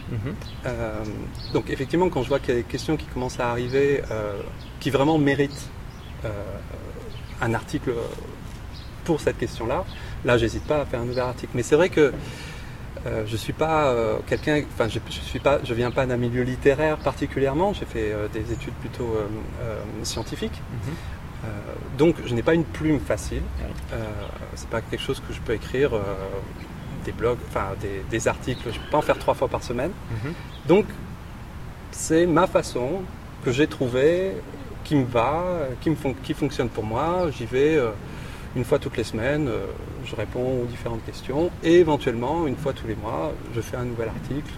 Euh, 0.66 1.02
donc 1.52 1.70
effectivement, 1.70 2.08
quand 2.08 2.22
je 2.22 2.28
vois 2.28 2.38
qu'il 2.38 2.54
y 2.54 2.56
a 2.56 2.60
des 2.60 2.66
questions 2.66 2.96
qui 2.96 3.06
commencent 3.06 3.40
à 3.40 3.50
arriver, 3.50 4.02
euh, 4.10 4.40
qui 4.80 4.90
vraiment 4.90 5.18
méritent 5.18 5.68
euh, 6.24 6.28
un 7.40 7.52
article 7.52 7.92
pour 9.04 9.20
cette 9.20 9.38
question-là, 9.38 9.84
là 10.24 10.38
j'hésite 10.38 10.64
pas 10.64 10.82
à 10.82 10.86
faire 10.86 11.00
un 11.00 11.04
nouvel 11.04 11.24
article. 11.24 11.52
Mais 11.54 11.62
c'est 11.62 11.76
vrai 11.76 11.88
que 11.88 12.12
je 13.26 13.36
suis 13.36 13.52
pas 13.52 13.94
quelqu'un, 14.26 14.62
enfin 14.72 14.88
je, 14.88 14.98
je 15.10 15.20
suis 15.20 15.38
pas, 15.38 15.58
je 15.62 15.74
viens 15.74 15.90
pas 15.90 16.06
d'un 16.06 16.16
milieu 16.16 16.42
littéraire 16.42 16.96
particulièrement. 16.96 17.74
J'ai 17.74 17.84
fait 17.84 18.14
des 18.32 18.50
études 18.52 18.72
plutôt 18.74 19.14
scientifiques. 20.04 20.62
Euh, 21.44 21.48
donc 21.98 22.16
je 22.24 22.34
n'ai 22.34 22.42
pas 22.42 22.54
une 22.54 22.64
plume 22.64 23.00
facile. 23.00 23.42
Euh, 23.92 23.96
c'est 24.54 24.68
pas 24.68 24.80
quelque 24.80 25.00
chose 25.00 25.20
que 25.26 25.32
je 25.34 25.40
peux 25.40 25.54
écrire 25.54 25.90
des 27.04 27.12
blogs, 27.12 27.38
enfin 27.48 27.68
des, 27.80 28.02
des 28.10 28.28
articles. 28.28 28.62
Je 28.72 28.78
peux 28.78 28.90
pas 28.90 28.98
en 28.98 29.02
faire 29.02 29.18
trois 29.18 29.34
fois 29.34 29.48
par 29.48 29.62
semaine. 29.62 29.90
Donc 30.66 30.86
c'est 31.90 32.26
ma 32.26 32.46
façon 32.46 33.02
que 33.44 33.52
j'ai 33.52 33.66
trouvée 33.66 34.32
qui 34.84 34.96
me 34.96 35.04
va, 35.04 35.42
qui, 35.80 35.90
me 35.90 35.94
fon- 35.96 36.14
qui 36.22 36.34
fonctionne 36.34 36.68
pour 36.68 36.84
moi. 36.84 37.26
J'y 37.30 37.46
vais 37.46 37.76
euh, 37.76 37.90
une 38.56 38.64
fois 38.64 38.78
toutes 38.78 38.96
les 38.96 39.04
semaines, 39.04 39.48
euh, 39.48 39.66
je 40.04 40.14
réponds 40.16 40.62
aux 40.62 40.66
différentes 40.66 41.04
questions 41.04 41.50
et 41.62 41.74
éventuellement, 41.80 42.46
une 42.46 42.56
fois 42.56 42.72
tous 42.72 42.86
les 42.86 42.94
mois, 42.96 43.32
je 43.54 43.60
fais 43.60 43.76
un 43.76 43.84
nouvel 43.84 44.08
article 44.08 44.52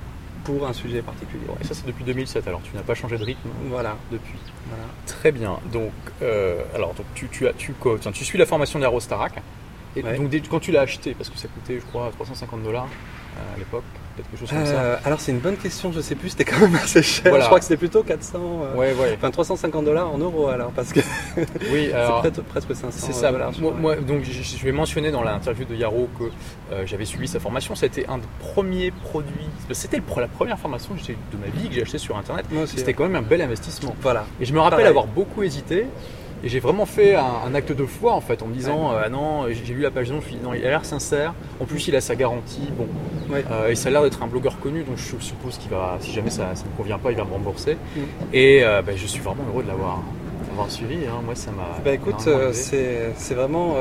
pour 0.45 0.67
un 0.67 0.73
sujet 0.73 1.03
particulier. 1.03 1.43
Et 1.61 1.65
ça, 1.65 1.75
c'est 1.75 1.87
depuis 1.87 2.05
2007, 2.05 2.47
alors 2.47 2.61
tu 2.63 2.75
n'as 2.77 2.83
pas 2.83 2.95
changé 2.95 3.19
de 3.19 3.25
rythme 3.25 3.49
Voilà. 3.69 3.97
depuis. 4.13 4.39
voilà. 4.69 4.85
Très 5.07 5.33
bien. 5.33 5.59
Donc, 5.73 5.91
euh, 6.23 6.63
alors, 6.75 6.95
donc 6.95 7.07
tu, 7.15 7.29
tu, 7.29 7.47
as, 7.49 7.53
tu, 7.53 7.75
tiens, 8.01 8.13
tu 8.13 8.25
suis 8.25 8.39
la 8.39 8.47
formation 8.47 8.79
d'Aero 8.79 9.01
Starac. 9.01 9.33
Et 9.97 10.03
Ouais. 10.03 10.17
donc, 10.19 10.31
quand 10.51 10.61
tu 10.61 10.73
l'as 10.73 10.83
acheté, 10.83 11.15
parce 11.15 11.31
que 11.31 11.39
ça 11.39 11.49
coûtait, 11.49 11.81
je 11.81 11.85
crois, 11.87 12.11
350 12.15 12.63
dollars 12.63 12.87
euh, 12.87 13.55
à 13.55 13.59
l'époque, 13.59 13.83
peut-être 14.15 14.31
quelque 14.31 14.41
chose 14.41 14.51
comme 14.51 14.65
ça. 14.67 14.73
Euh, 14.81 14.97
alors 15.05 15.21
c'est 15.21 15.33
une 15.33 15.39
bonne 15.41 15.57
question, 15.57 15.93
je 15.93 16.01
sais 16.01 16.15
plus, 16.15 16.31
c'était 16.31 16.45
quand 16.45 16.59
même 16.59 16.75
assez 16.77 17.03
cher. 17.03 17.25
Voilà. 17.29 17.41
Je 17.45 17.47
crois 17.49 17.59
que 17.59 17.65
c'était 17.65 17.77
plutôt 17.77 18.03
400, 18.03 18.39
euh, 18.39 18.75
Ouais, 18.75 18.95
ouais. 18.95 19.15
enfin 19.17 19.31
350 19.31 19.85
dollars 19.85 20.11
en 20.13 20.19
euros 20.19 20.49
alors, 20.49 20.71
parce 20.71 20.93
que 20.93 21.01
Oui, 21.73 21.91
c'est 22.23 22.45
presque 22.45 22.75
500 22.75 22.89
C'est 22.91 23.13
ça. 23.13 23.33
dollars. 23.33 23.53
moi, 23.61 23.97
donc, 23.97 24.23
je, 24.25 24.65
vais 24.65 24.73
mentionner 24.73 25.11
dans 25.11 25.23
l'interview 25.23 25.65
de 25.67 25.75
Yaro 25.75 26.09
que 26.19 26.25
euh, 26.73 26.87
j'avais 26.87 27.05
suivi 27.05 27.29
sa 27.29 27.41
formation. 27.41 27.75
C'était 27.75 28.07
un 28.07 28.19
des 28.19 28.29
premiers 28.39 28.91
produits. 28.91 29.49
C'était 29.73 30.01
la 30.17 30.29
première 30.29 30.59
formation 30.59 30.95
de 30.95 31.37
ma 31.39 31.47
vie 31.61 31.69
que 31.69 31.75
j'ai 31.75 31.83
acheté 31.83 31.99
sur 31.99 32.17
Internet. 32.17 32.47
C'était 32.67 32.95
quand 32.95 33.05
même 33.05 33.17
un 33.17 33.23
bel 33.23 33.41
investissement. 33.43 33.95
Voilà. 34.01 34.25
Et 34.41 34.45
je 34.45 34.53
me 34.53 34.61
rappelle 34.61 34.79
Pareil. 34.79 34.89
avoir 34.89 35.07
beaucoup 35.07 35.43
hésité. 35.43 35.87
Et 36.47 36.49
j'ai 36.49 36.61
vraiment 36.61 36.87
fait 36.87 37.17
un, 37.17 37.25
un 37.45 37.55
acte 37.57 37.73
de 37.73 37.85
foi 37.87 38.13
en 38.13 38.21
fait 38.21 38.41
en 38.41 38.47
me 38.47 38.55
disant 38.55 38.93
euh, 38.93 39.01
ah 39.05 39.09
non 39.09 39.47
j'ai 39.51 39.75
lu 39.75 39.81
la 39.81 39.91
page 39.91 40.09
non 40.13 40.21
je 40.21 40.27
me 40.27 40.29
suis 40.31 40.37
dit 40.37 40.45
non 40.45 40.55
il 40.55 40.65
a 40.65 40.69
l'air 40.71 40.85
sincère 40.85 41.35
en 41.59 41.65
plus 41.65 41.89
il 41.89 41.97
a 41.97 42.01
sa 42.01 42.15
garantie 42.15 42.69
bon 42.79 42.87
Ouais. 43.29 43.45
Euh, 43.51 43.71
et 43.71 43.75
ça 43.75 43.89
a 43.89 43.91
l'air 43.91 44.03
d'être 44.05 44.23
un 44.23 44.29
blogueur 44.29 44.61
connu 44.61 44.85
donc 44.85 44.97
je 44.99 45.17
suppose 45.19 45.59
qu'il 45.59 45.69
va 45.73 45.97
si 45.99 46.13
jamais 46.13 46.31
ça 46.31 46.45
ne 46.45 46.51
me 46.71 46.77
convient 46.77 46.99
pas 46.99 47.11
il 47.11 47.17
va 47.17 47.25
me 47.25 47.33
rembourser 47.33 47.75
Mm. 47.75 48.01
et 48.33 48.63
euh, 48.63 48.81
bah, 48.83 48.93
je 48.95 49.05
suis 49.07 49.21
vraiment 49.21 49.43
heureux 49.53 49.65
de 49.65 49.69
l'avoir 49.69 49.99
suivi 50.69 50.99
hein. 51.07 51.21
moi 51.25 51.35
ça 51.35 51.51
m'a 51.51 51.81
Bah 51.85 51.93
écoute, 51.93 52.29
c'est 52.53 53.11
c'est 53.17 53.35
vraiment 53.35 53.75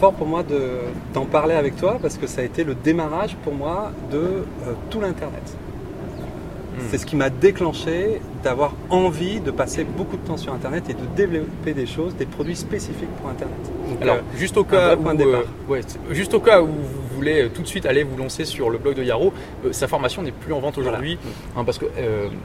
fort 0.00 0.14
pour 0.14 0.26
moi 0.26 0.42
de- 0.42 0.78
d'en 1.12 1.26
parler 1.26 1.54
avec 1.54 1.76
toi 1.76 1.98
parce 2.00 2.16
que 2.16 2.26
ça 2.26 2.40
a 2.40 2.44
été 2.44 2.64
le 2.64 2.74
démarrage 2.74 3.36
pour 3.44 3.52
moi 3.54 3.92
de 4.10 4.44
tout 4.90 5.00
l'Internet. 5.02 5.46
Mm. 5.52 6.80
C'est 6.90 6.98
ce 6.98 7.06
qui 7.06 7.16
m'a 7.16 7.30
déclenché 7.30 8.20
d'avoir 8.46 8.74
envie 8.90 9.40
de 9.40 9.50
passer 9.50 9.82
beaucoup 9.82 10.16
de 10.16 10.24
temps 10.24 10.36
sur 10.36 10.52
Internet 10.52 10.88
et 10.88 10.94
de 10.94 11.04
développer 11.16 11.74
des 11.74 11.84
choses, 11.84 12.14
des 12.14 12.26
produits 12.26 12.54
spécifiques 12.54 13.10
pour 13.20 13.28
Internet. 13.28 13.56
Donc, 13.88 14.00
Alors, 14.00 14.16
euh, 14.18 14.38
juste 14.38 14.56
au 14.56 14.62
cas 14.62 14.94
où, 14.94 15.08
euh, 15.08 15.42
ouais, 15.68 15.80
juste 16.12 16.32
au 16.32 16.38
cas 16.38 16.62
où 16.62 16.68
vous 16.68 17.16
voulez 17.16 17.42
euh, 17.42 17.48
tout 17.48 17.62
de 17.62 17.66
suite 17.66 17.86
aller 17.86 18.04
vous 18.04 18.16
lancer 18.16 18.44
sur 18.44 18.70
le 18.70 18.78
blog 18.78 18.94
de 18.94 19.02
Yaro, 19.02 19.32
euh, 19.64 19.72
sa 19.72 19.88
formation 19.88 20.22
n'est 20.22 20.30
plus 20.30 20.52
en 20.52 20.60
vente 20.60 20.78
aujourd'hui, 20.78 21.18
hein, 21.56 21.64
parce 21.64 21.78
que 21.78 21.86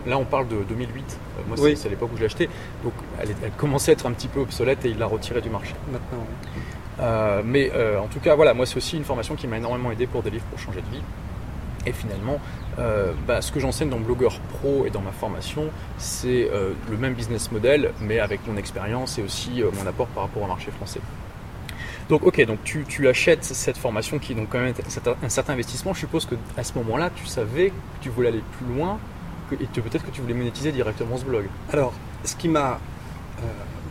là 0.07 0.17
on 0.17 0.25
parle 0.25 0.47
de 0.47 0.55
2008. 0.67 1.03
Euh, 1.37 1.41
moi, 1.47 1.57
c'est 1.57 1.63
Oui. 1.63 1.77
c'est 1.77 1.87
à 1.87 1.91
l'époque 1.91 2.09
où 2.11 2.15
je 2.15 2.21
l'ai 2.21 2.25
acheté, 2.25 2.49
donc 2.83 2.93
elle, 3.21 3.29
commençait 3.57 3.91
à 3.91 3.93
être 3.93 4.07
un 4.07 4.11
petit 4.11 4.27
peu 4.27 4.39
obsolète 4.39 4.83
et 4.85 4.89
il 4.89 4.97
l'a 4.97 5.05
retirée 5.05 5.41
du 5.41 5.51
marché. 5.51 5.75
maintenant, 5.91 7.43
mais 7.45 7.71
en 8.03 8.07
tout 8.07 8.19
cas, 8.19 8.33
voilà, 8.33 8.55
moi 8.55 8.65
c'est 8.65 8.77
aussi 8.77 8.97
une 8.97 9.03
formation 9.03 9.35
qui 9.35 9.45
m'a 9.45 9.57
énormément 9.57 9.91
aidé 9.91 10.07
pour 10.07 10.23
des 10.23 10.31
livres 10.31 10.45
pour 10.49 10.57
changer 10.57 10.81
de 10.81 10.89
vie. 10.95 11.03
Et 11.85 11.91
finalement, 11.93 12.39
euh, 12.79 13.11
bah, 13.27 13.41
ce 13.41 13.51
que 13.51 13.59
j'enseigne 13.59 13.89
dans 13.89 13.99
Blogueur 13.99 14.39
Pro 14.39 14.85
et 14.85 14.89
dans 14.91 15.01
ma 15.01 15.11
formation, 15.11 15.65
c'est 15.97 16.47
euh, 16.51 16.73
le 16.89 16.97
même 16.97 17.13
business 17.13 17.51
model, 17.51 17.91
mais 17.99 18.19
avec 18.19 18.45
mon 18.47 18.55
expérience 18.57 19.17
et 19.17 19.23
aussi 19.23 19.61
euh, 19.63 19.71
mon 19.79 19.87
apport 19.87 20.07
par 20.07 20.23
rapport 20.23 20.43
au 20.43 20.47
marché 20.47 20.69
français. 20.71 20.99
Donc, 22.09 22.23
ok, 22.25 22.45
donc 22.45 22.59
tu, 22.63 22.83
tu 22.87 23.07
achètes 23.07 23.43
cette 23.43 23.77
formation 23.77 24.19
qui 24.19 24.35
donc 24.35 24.49
quand 24.49 24.59
même 24.59 24.73
un 25.23 25.29
certain- 25.29 25.53
investissement. 25.53 25.93
Je 25.93 25.99
suppose 26.01 26.25
que 26.25 26.35
à 26.57 26.63
ce 26.63 26.73
moment-là, 26.77 27.09
tu 27.15 27.25
savais 27.25 27.69
que 27.69 27.73
tu 28.01 28.09
voulais 28.09 28.27
aller 28.29 28.43
plus 28.57 28.75
loin 28.75 28.99
que- 29.49 29.55
et 29.55 29.65
peut-être 29.67 30.05
que 30.05 30.11
tu 30.11 30.21
voulais 30.21 30.33
monétiser 30.33 30.71
directement 30.71 31.17
ce 31.17 31.23
blog. 31.25 31.45
Alors, 31.71 31.93
ce 32.25 32.35
qui 32.35 32.47
m'a. 32.47 32.79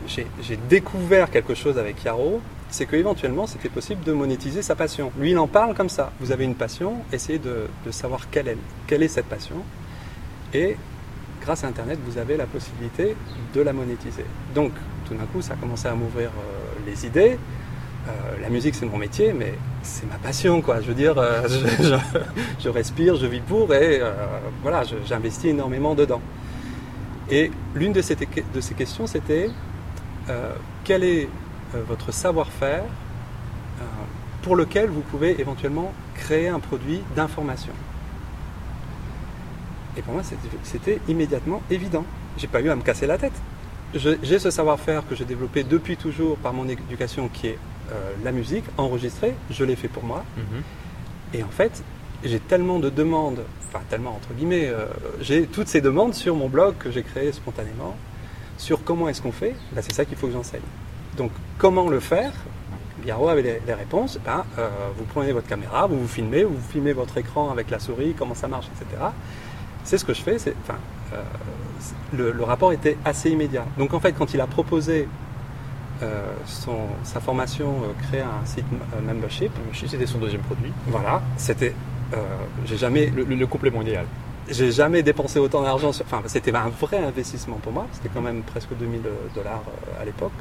j'ai 0.07 0.57
découvert 0.69 1.31
quelque 1.31 1.55
chose 1.55 1.79
avec 1.79 2.03
Yaro, 2.05 2.41
c'est 2.71 2.87
qu'éventuellement 2.87 3.47
c'était 3.47 3.69
possible 3.69 4.03
de 4.05 4.13
monétiser 4.13 4.63
sa 4.63 4.75
passion. 4.75 5.13
Lui, 5.19 5.33
il 5.33 5.39
en 5.39 5.47
parle 5.47 5.75
comme 5.75 5.89
ça. 5.89 6.13
Vous 6.21 6.33
avez 6.33 6.45
une 6.45 6.55
passion, 6.55 6.97
essayez 7.13 7.39
de, 7.39 7.67
de 7.85 7.91
savoir 7.91 8.31
quelle 8.31 8.49
est, 8.49 8.57
quelle 8.87 9.03
est 9.03 9.09
cette 9.09 9.27
passion. 9.27 9.57
Et 10.55 10.77
grâce 11.43 11.65
à 11.65 11.69
Internet, 11.69 11.99
vous 12.05 12.19
avez 12.19 12.37
la 12.37 12.47
possibilité 12.47 13.17
de 13.55 13.61
la 13.61 13.73
monétiser. 13.73 14.25
Donc, 14.55 14.73
tout 15.07 15.15
d'un 15.15 15.27
coup, 15.27 15.43
ça 15.43 15.55
a 15.55 15.57
commencé 15.57 15.89
à 15.89 15.95
m'ouvrir 15.95 16.31
euh, 16.31 16.91
les 16.91 17.07
idées. 17.07 17.39
Euh, 18.09 18.11
la 18.41 18.49
musique, 18.49 18.75
c'est 18.75 18.87
mon 18.87 18.99
métier, 18.99 19.33
mais 19.33 19.55
c'est 19.83 20.07
ma 20.07 20.17
passion, 20.17 20.63
quoi. 20.63 20.81
Je 20.81 20.89
veux 20.89 20.95
dire, 20.95 21.19
euh, 21.19 21.47
je, 22.61 22.69
respire, 22.69 23.17
je 23.17 23.27
vis 23.27 23.41
pour, 23.41 23.73
et 23.75 24.01
voilà, 24.63 24.83
j'investis 25.07 25.51
énormément 25.51 25.95
dedans. 25.95 26.21
Et 27.31 27.51
l'une 27.75 27.93
de 27.93 28.01
de 28.01 28.61
ces 28.61 28.75
questions, 28.75 29.07
c'était 29.07 29.51
euh, 30.29 30.53
quel 30.85 31.05
est 31.05 31.29
votre 31.79 32.13
savoir-faire 32.13 32.83
euh, 32.83 33.85
pour 34.43 34.57
lequel 34.57 34.89
vous 34.89 35.01
pouvez 35.03 35.41
éventuellement 35.41 35.93
créer 36.15 36.49
un 36.49 36.61
produit 36.61 37.01
d'information 37.17 37.73
Et 39.97 40.03
pour 40.03 40.15
moi, 40.15 40.23
c'était- 40.63 41.01
immédiatement 41.09 41.63
évident. 41.71 42.05
J'ai 42.39 42.47
pas 42.47 42.61
eu 42.61 42.71
à 42.71 42.77
me 42.77 42.83
casser 42.83 43.07
la 43.07 43.19
tête. 43.19 43.33
J'ai 43.95 44.39
ce 44.39 44.51
savoir-faire 44.51 45.07
que 45.09 45.15
j'ai 45.17 45.25
développé 45.25 45.65
depuis 45.65 45.97
toujours 45.97 46.37
par 46.37 46.53
mon 46.53 46.69
éducation, 46.69 47.29
qui 47.29 47.49
est 47.49 47.59
euh, 47.91 48.13
la 48.23 48.31
musique 48.31 48.65
enregistrée. 48.79 49.35
Je 49.51 49.65
l'ai 49.65 49.75
fait 49.77 49.89
pour 49.89 50.05
moi. 50.05 50.25
Et 51.35 51.43
en 51.43 51.49
fait, 51.49 51.83
j'ai 52.25 52.39
tellement 52.39 52.79
de 52.79 52.89
demandes, 52.89 53.41
enfin 53.69 53.83
tellement 53.89 54.11
entre 54.15 54.33
guillemets, 54.35 54.69
euh, 54.69 54.87
j'ai 55.21 55.47
toutes 55.47 55.67
ces 55.69 55.81
demandes 55.81 56.15
sur 56.15 56.37
mon 56.37 56.49
blog 56.49 56.75
que 56.79 56.91
j'ai 56.91 57.03
créé 57.03 57.33
spontanément, 57.33 57.97
sur 58.59 58.85
comment 58.85 59.09
est-ce 59.09 59.23
qu'on 59.23 59.33
fait, 59.33 59.55
Ben, 59.73 59.83
c'est 59.83 59.93
ça 59.95 60.05
qu'il 60.05 60.17
faut 60.17 60.27
que 60.29 60.33
j'enseigne. 60.35 60.61
Donc 61.17 61.31
comment 61.59 61.89
le 61.89 62.01
faire? 62.01 62.33
Biarro 63.03 63.29
avait 63.31 63.43
les, 63.43 63.61
les 63.67 63.75
réponses, 63.75 64.19
Ben, 64.25 64.45
euh, 64.59 64.69
vous 64.97 65.05
prenez 65.05 65.33
votre 65.33 65.49
caméra, 65.49 65.87
vous 65.87 65.99
vous 66.01 66.09
filmez, 66.09 66.45
vous 66.45 66.59
filmez 66.71 66.93
votre 66.93 67.17
écran 67.17 67.51
avec 67.51 67.71
la 67.71 67.79
souris, 67.79 68.15
comment 68.19 68.35
ça 68.35 68.47
marche, 68.47 68.67
etc. 68.79 69.03
C'est 69.85 69.97
ce 69.97 70.05
que 70.05 70.13
je 70.13 70.21
fais, 70.21 70.39
c'est, 70.39 70.55
enfin, 70.63 70.79
euh, 71.15 71.23
le, 72.13 72.33
le 72.33 72.45
rapport 72.45 72.73
était 72.73 72.99
assez 73.05 73.31
immédiat. 73.31 73.65
Donc 73.79 73.95
en 73.95 74.01
fait, 74.01 74.13
quand 74.13 74.35
il 74.35 74.41
a 74.43 74.47
proposé 74.47 75.09
euh, 76.03 76.23
son- 76.45 76.89
sa 77.03 77.21
formation, 77.21 77.75
créer 78.09 78.21
un 78.21 78.45
site 78.45 78.67
membership, 79.07 79.51
C'était 79.87 80.07
son 80.07 80.19
deuxième 80.19 80.43
produit, 80.43 80.73
voilà, 80.87 81.23
c'était. 81.39 81.75
j'ai 82.67 82.77
jamais, 82.77 83.07
le, 83.07 83.25
le- 83.25 83.35
le 83.37 83.47
complément 83.47 83.81
idéal. 83.83 84.05
j'ai 84.49 84.73
jamais 84.73 85.03
dépensé 85.03 85.39
autant 85.39 85.63
d'argent. 85.63 85.93
sur- 85.93 86.05
Enfin, 86.05 86.23
c'était 86.27 86.55
un 86.55 86.69
vrai 86.69 86.99
investissement 86.99 87.57
pour 87.63 87.73
moi. 87.73 87.87
C'était 87.93 88.11
quand 88.13 88.21
même 88.21 88.43
presque 88.43 88.71
2000 88.79 89.01
dollars 89.35 89.63
à 90.01 90.05
l'époque. 90.05 90.33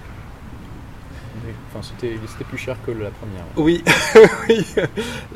Enfin, 1.72 1.82
c'était 1.82 2.16
plus 2.44 2.58
cher 2.58 2.78
que 2.86 2.92
la 2.92 3.12
première. 3.12 3.44
Oui, 3.56 3.84
oui. 4.50 4.66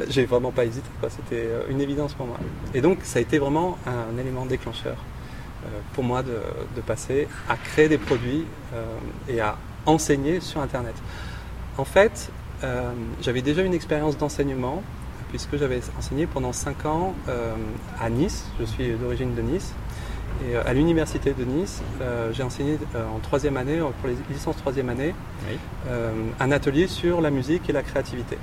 J'ai 0.10 0.26
vraiment 0.26 0.52
pas 0.52 0.66
hésité. 0.66 0.88
C'était 1.10 1.46
euh, 1.46 1.64
une 1.70 1.82
évidence 1.82 2.14
pour 2.14 2.28
moi. 2.28 2.38
Et 2.74 2.82
donc, 2.82 3.00
ça 3.04 3.20
a 3.20 3.22
été 3.22 3.38
vraiment 3.38 3.78
un 3.86 4.18
élément 4.18 4.46
déclencheur 4.46 4.98
euh, 5.66 5.70
pour 5.94 6.04
moi 6.04 6.24
de, 6.24 6.38
de 6.76 6.82
passer 6.82 7.28
à 7.50 7.56
créer 7.58 7.90
des 7.90 7.98
produits 7.98 8.46
euh, 8.74 8.86
et 9.30 9.40
à 9.40 9.58
enseigner 9.86 10.40
sur 10.40 10.62
Internet. 10.62 10.96
En 11.78 11.86
fait, 11.86 12.32
j'avais 13.22 13.42
déjà 13.42 13.62
une 13.62 13.74
expérience 13.74 14.18
d'enseignement 14.18 14.84
puisque 15.32 15.58
j'avais 15.58 15.82
enseigné 16.00 16.28
pendant 16.28 16.54
5 16.54 16.86
ans 16.86 17.14
à 18.00 18.10
Nice. 18.10 18.46
Je 18.58 18.64
suis 18.64 18.92
d'origine 18.94 19.36
de 19.36 19.42
Nice. 19.42 19.74
Et 20.42 20.56
euh, 20.56 20.62
à 20.66 20.74
l'université 20.74 21.34
de 21.34 21.44
Nice, 21.44 21.82
euh, 22.02 22.32
j'ai 22.34 22.44
enseigné 22.44 22.78
euh, 22.96 23.06
en 23.16 23.20
troisième 23.20 23.58
année, 23.58 23.80
pour 23.80 24.10
les 24.10 24.16
licences 24.34 24.58
troisième 24.58 24.90
année, 24.90 25.14
Oui. 25.50 25.58
euh, 25.88 26.12
un 26.40 26.52
atelier 26.52 26.88
sur 26.88 27.22
la 27.22 27.30
musique 27.30 27.70
et 27.70 27.74
la 27.74 27.84
créativité. 27.84 28.38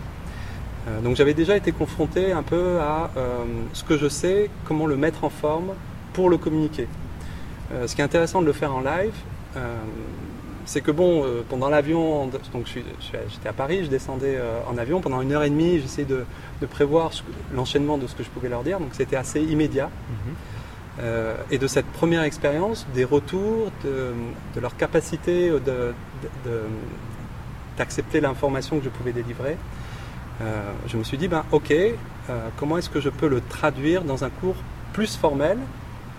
Donc 1.04 1.14
j'avais 1.14 1.34
déjà 1.34 1.56
été 1.58 1.72
confronté 1.72 2.32
un 2.32 2.42
peu 2.42 2.80
à 2.80 3.10
ce 3.74 3.84
que 3.84 3.98
je 3.98 4.08
sais, 4.08 4.48
comment 4.64 4.86
le 4.86 4.96
mettre 4.96 5.24
en 5.24 5.28
forme 5.28 5.74
pour 6.14 6.30
le 6.30 6.38
communiquer. 6.38 6.88
Ce 7.86 7.94
qui 7.94 8.00
est 8.00 8.04
intéressant 8.04 8.40
de 8.40 8.46
le 8.46 8.54
faire 8.54 8.74
en 8.74 8.80
live, 8.80 9.12
c'est 10.64 10.80
que 10.80 10.90
bon, 10.90 11.24
pendant 11.50 11.68
l'avion, 11.68 12.26
donc 12.54 12.64
j'étais 12.66 13.48
à 13.48 13.52
Paris, 13.52 13.80
je 13.84 13.88
descendais 13.90 14.40
en 14.68 14.78
avion 14.78 15.02
pendant 15.02 15.20
une 15.20 15.32
heure 15.32 15.42
et 15.44 15.50
demie, 15.50 15.80
j'essayais 15.80 16.06
de, 16.08 16.24
de 16.62 16.66
prévoir 16.66 17.10
l'enchaînement 17.54 17.98
de 17.98 18.06
ce 18.06 18.14
que 18.14 18.22
je 18.24 18.30
pouvais 18.30 18.48
leur 18.48 18.62
dire, 18.64 18.80
donc 18.80 18.90
c'était 18.94 19.16
assez 19.16 19.42
immédiat. 19.42 19.90
Euh, 20.98 21.36
et 21.50 21.58
de 21.58 21.66
cette 21.66 21.86
première 21.86 22.22
expérience, 22.22 22.86
des 22.94 23.04
retours, 23.04 23.70
de, 23.84 24.12
de 24.54 24.60
leur 24.60 24.76
capacité 24.76 25.52
d'accepter 27.78 28.20
l'information 28.20 28.78
que 28.78 28.84
je 28.84 28.90
pouvais 28.90 29.12
délivrer, 29.12 29.56
euh, 30.42 30.72
je 30.86 30.96
me 30.96 31.04
suis 31.04 31.16
dit, 31.16 31.28
ben, 31.28 31.44
ok, 31.52 31.70
euh, 31.70 32.48
comment 32.56 32.78
est-ce 32.78 32.90
que 32.90 33.00
je 33.00 33.08
peux 33.08 33.28
le 33.28 33.40
traduire 33.40 34.04
dans 34.04 34.24
un 34.24 34.30
cours 34.30 34.56
plus 34.92 35.16
formel, 35.16 35.58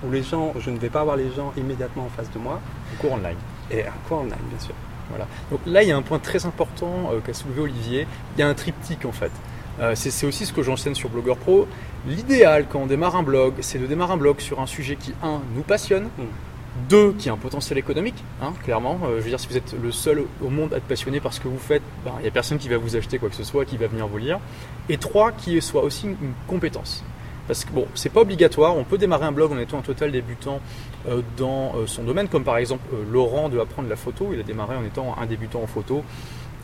où 0.03 0.11
les 0.11 0.23
gens, 0.23 0.53
je 0.59 0.69
ne 0.71 0.77
vais 0.79 0.89
pas 0.89 1.01
avoir 1.01 1.15
les 1.15 1.31
gens 1.31 1.53
immédiatement 1.57 2.05
en 2.05 2.09
face 2.09 2.31
de 2.31 2.39
moi, 2.39 2.59
Le 2.91 2.97
cours 2.97 3.13
online. 3.13 3.37
et 3.69 3.85
un 3.85 3.91
cours 4.07 4.19
online, 4.19 4.39
bien 4.49 4.59
sûr. 4.59 4.73
Voilà. 5.09 5.27
Donc 5.51 5.59
là, 5.65 5.83
il 5.83 5.89
y 5.89 5.91
a 5.91 5.97
un 5.97 6.01
point 6.01 6.19
très 6.19 6.45
important 6.45 7.11
qu'a 7.25 7.33
soulevé 7.33 7.61
Olivier. 7.61 8.07
Il 8.35 8.39
y 8.39 8.43
a 8.43 8.47
un 8.47 8.53
triptyque 8.53 9.05
en 9.05 9.11
fait. 9.11 9.31
Euh, 9.79 9.93
c'est 9.95 10.25
aussi 10.25 10.45
ce 10.45 10.53
que 10.53 10.61
j'enseigne 10.61 10.95
sur 10.95 11.09
Blogueur 11.09 11.37
Pro. 11.37 11.67
L'idéal 12.07 12.65
quand 12.69 12.79
on 12.79 12.87
démarre 12.87 13.15
un 13.15 13.23
blog, 13.23 13.53
c'est 13.61 13.79
de 13.79 13.87
démarrer 13.87 14.13
un 14.13 14.17
blog 14.17 14.39
sur 14.39 14.59
un 14.59 14.67
sujet 14.67 14.95
qui, 14.95 15.13
un, 15.23 15.41
nous 15.55 15.63
passionne, 15.63 16.09
Mm. 16.17 16.89
Deux, 16.89 17.11
qui 17.13 17.29
a 17.29 17.33
un 17.33 17.37
potentiel 17.37 17.77
économique, 17.77 18.23
hein, 18.41 18.53
clairement. 18.63 18.97
Euh, 19.03 19.17
je 19.17 19.23
veux 19.23 19.29
dire, 19.29 19.39
si 19.39 19.47
vous 19.47 19.57
êtes 19.57 19.75
le 19.81 19.91
seul 19.91 20.23
au 20.41 20.49
monde 20.49 20.73
à 20.73 20.77
être 20.77 20.85
passionné 20.85 21.19
par 21.19 21.33
ce 21.33 21.41
que 21.41 21.49
vous 21.49 21.57
faites, 21.57 21.81
ben, 22.05 22.13
il 22.19 22.21
n'y 22.21 22.27
a 22.29 22.31
personne 22.31 22.57
qui 22.57 22.69
va 22.69 22.77
vous 22.77 22.95
acheter 22.95 23.19
quoi 23.19 23.29
que 23.29 23.35
ce 23.35 23.43
soit, 23.43 23.65
qui 23.65 23.75
va 23.75 23.87
venir 23.87 24.07
vous 24.07 24.17
lire. 24.17 24.39
Et 24.87 24.97
trois, 24.97 25.33
qui 25.33 25.61
soit 25.61 25.83
aussi 25.83 26.07
une, 26.07 26.15
compétence. 26.47 27.03
Parce 27.47 27.65
que 27.65 27.71
bon, 27.71 27.87
c'est 27.93 28.11
pas 28.11 28.21
obligatoire, 28.21 28.77
on 28.77 28.85
peut 28.85 28.97
démarrer 28.97 29.25
un 29.25 29.33
blog 29.33 29.51
en 29.51 29.57
étant 29.57 29.79
un 29.79 29.81
total 29.81 30.13
débutant 30.13 30.61
euh, 31.09 31.21
dans 31.37 31.73
son 31.87 32.03
domaine, 32.03 32.29
comme 32.29 32.45
par 32.45 32.57
exemple 32.57 32.87
Laurent 33.11 33.49
de 33.49 33.59
Apprendre 33.59 33.89
la 33.89 33.97
photo, 33.97 34.29
il 34.31 34.39
a 34.39 34.43
démarré 34.43 34.77
en 34.77 34.85
étant 34.85 35.15
un 35.21 35.25
débutant 35.25 35.61
en 35.61 35.67
photo. 35.67 36.03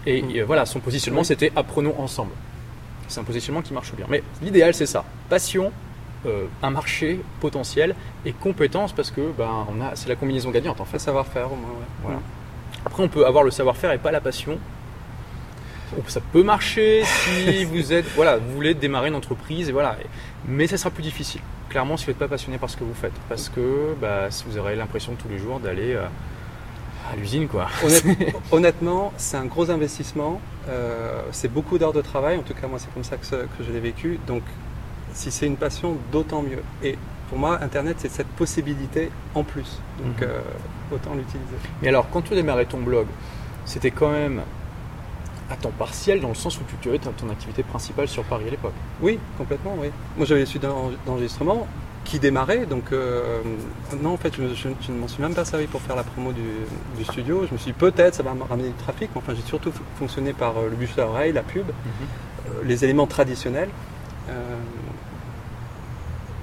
Et, 0.06 0.22
mm. 0.22 0.44
voilà, 0.44 0.66
son 0.66 0.80
positionnement 0.80 1.26
c'était 1.26 1.52
Apprenons 1.58 1.96
ensemble. 2.00 2.32
C'est 3.08 3.20
un 3.20 3.24
positionnement 3.24 3.62
qui 3.62 3.74
marche 3.74 3.94
bien. 3.94 4.06
Mais 4.10 4.24
l'idéal 4.42 4.74
c'est 4.74 4.86
ça, 4.86 5.06
passion, 5.30 5.72
euh, 6.26 6.46
un 6.64 6.72
marché 6.72 7.20
potentiel 7.40 7.96
et 8.26 8.34
compétences 8.34 8.92
parce 8.92 9.12
que 9.12 9.32
ben, 9.38 9.68
on 9.70 9.82
a, 9.82 9.96
c'est 9.96 10.10
la 10.10 10.16
combinaison 10.16 10.50
gagnante 10.50 10.82
en 10.82 10.86
fait. 10.86 11.00
savoir-faire 11.00 11.52
au 11.52 11.56
moins, 11.56 11.70
voilà. 12.02 12.20
Après, 12.86 13.04
on 13.04 13.08
peut 13.08 13.26
avoir 13.26 13.44
le 13.44 13.52
savoir-faire 13.52 13.92
et 13.92 13.98
pas 13.98 14.12
la 14.12 14.22
passion. 14.22 14.58
Ça 16.08 16.20
peut 16.34 16.44
marcher 16.44 17.04
si 17.06 17.64
vous 17.66 17.94
êtes, 17.94 18.06
voilà, 18.16 18.38
vous 18.38 18.52
voulez 18.54 18.74
démarrer 18.74 19.10
une 19.10 19.16
entreprise 19.16 19.70
et 19.70 19.72
voilà, 19.72 19.98
mais 20.48 20.68
ça 20.68 20.78
sera 20.78 20.90
plus 20.90 21.04
difficile. 21.04 21.42
Clairement, 21.70 21.98
si 21.98 22.06
vous 22.06 22.12
n'êtes 22.12 22.20
pas 22.20 22.28
passionné 22.28 22.58
par 22.58 22.70
ce 22.70 22.78
que 22.78 22.84
vous 22.84 22.94
faites, 22.94 23.14
parce 23.30 23.50
que 23.50 23.94
bah, 24.00 24.30
vous 24.48 24.58
aurez 24.58 24.76
l'impression 24.76 25.16
tous 25.16 25.28
les 25.30 25.38
jours 25.38 25.60
d'aller 25.60 25.94
euh, 25.94 26.06
à 27.12 27.16
l'usine, 27.16 27.48
quoi. 27.48 27.68
Honnêtement, 28.52 29.14
c'est 29.18 29.38
un 29.38 29.46
gros 29.46 29.70
investissement. 29.72 30.40
Euh, 30.70 31.22
c'est 31.32 31.52
beaucoup 31.52 31.78
d'heures 31.78 31.94
de 31.94 32.02
travail. 32.02 32.38
En 32.38 32.42
tout 32.42 32.54
cas, 32.54 32.68
moi, 32.68 32.80
c'est 32.80 32.94
comme 32.94 33.04
ça 33.04 33.18
que, 33.18 33.26
que 33.26 33.64
je 33.66 33.72
l'ai 33.72 33.80
vécu. 33.80 34.20
Donc, 34.28 34.44
si 35.14 35.32
c'est 35.32 35.48
une 35.48 35.58
passion, 35.58 35.98
d'autant 36.12 36.42
mieux. 36.42 36.62
Et 36.84 36.98
pour 37.30 37.38
moi, 37.38 37.60
Internet, 37.62 37.98
c'est 38.00 38.12
cette 38.12 38.28
possibilité 38.28 39.10
en 39.36 39.44
plus. 39.44 39.80
Donc, 40.04 40.22
mhm. 40.22 40.28
euh, 40.28 40.40
autant 40.94 41.14
l'utiliser. 41.16 41.56
Mais 41.82 41.90
alors, 41.90 42.10
quand 42.10 42.22
tu 42.22 42.34
démarrais 42.34 42.66
ton 42.66 42.80
blog, 42.80 43.08
c'était 43.66 43.92
quand 43.92 44.12
même 44.12 44.42
à 45.50 45.56
temps 45.56 45.72
partiel 45.78 46.20
dans 46.20 46.30
le 46.30 46.36
sens 46.36 46.58
où 46.60 46.62
tu 46.82 46.90
avais 46.90 47.00
ton 47.00 47.30
activité 47.30 47.64
principale 47.64 48.08
sur 48.10 48.24
Paris 48.24 48.46
à 48.48 48.52
l'époque 48.52 48.74
Oui, 49.02 49.18
complètement, 49.38 49.76
oui. 49.80 49.88
Moi, 50.18 50.26
j'avais 50.26 50.42
les 50.42 50.46
suites 50.46 50.66
d'enregistrement 51.06 51.68
qui 52.08 52.20
démarrait, 52.20 52.66
donc 52.66 52.92
euh, 52.92 53.42
non, 54.02 54.14
en 54.14 54.18
fait, 54.18 54.34
je, 54.36 54.68
ne 54.92 54.98
m'en 54.98 55.08
suis 55.08 55.22
même 55.22 55.36
pas 55.36 55.46
servi 55.46 55.68
pour 55.68 55.82
faire 55.82 55.96
la 55.96 56.04
promo 56.04 56.32
du, 56.32 57.04
studio. 57.04 57.46
Je 57.48 57.54
me 57.54 57.58
suis 57.58 57.72
dit, 57.72 57.78
peut-être, 57.78 58.16
ça 58.16 58.24
va 58.24 58.34
me 58.34 58.44
ramener 58.44 58.70
du 58.70 58.76
trafic, 58.76 59.10
mais 59.14 59.22
enfin, 59.22 59.34
j'ai 59.36 59.48
surtout 59.48 59.72
fonctionné 60.00 60.34
par 60.34 60.58
euh, 60.58 60.70
le 60.70 60.76
bûche 60.76 60.98
à 60.98 61.06
oreille, 61.08 61.34
la 61.34 61.44
pub, 61.44 61.68
mhm. 61.68 62.68
les 62.68 62.84
éléments 62.84 63.08
traditionnels 63.08 63.70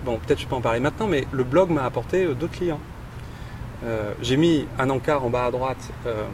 bon, 0.05 0.19
peut-être 0.19 0.41
je 0.41 0.47
peux 0.47 0.55
en 0.55 0.61
parler 0.61 0.81
maintenant, 0.81 1.07
mais 1.07 1.25
le 1.33 1.43
blog 1.45 1.71
m'a 1.71 1.85
apporté 1.85 2.25
euh, 2.25 2.35
d'autres 2.35 2.53
clients. 2.53 2.81
Euh, 3.85 4.13
j'ai 4.23 4.37
mis 4.37 4.67
un 4.79 4.91
encart 4.91 5.25
en 5.25 5.31
bas 5.31 5.47
à 5.47 5.51
droite, 5.51 5.91
euh, 6.07 6.25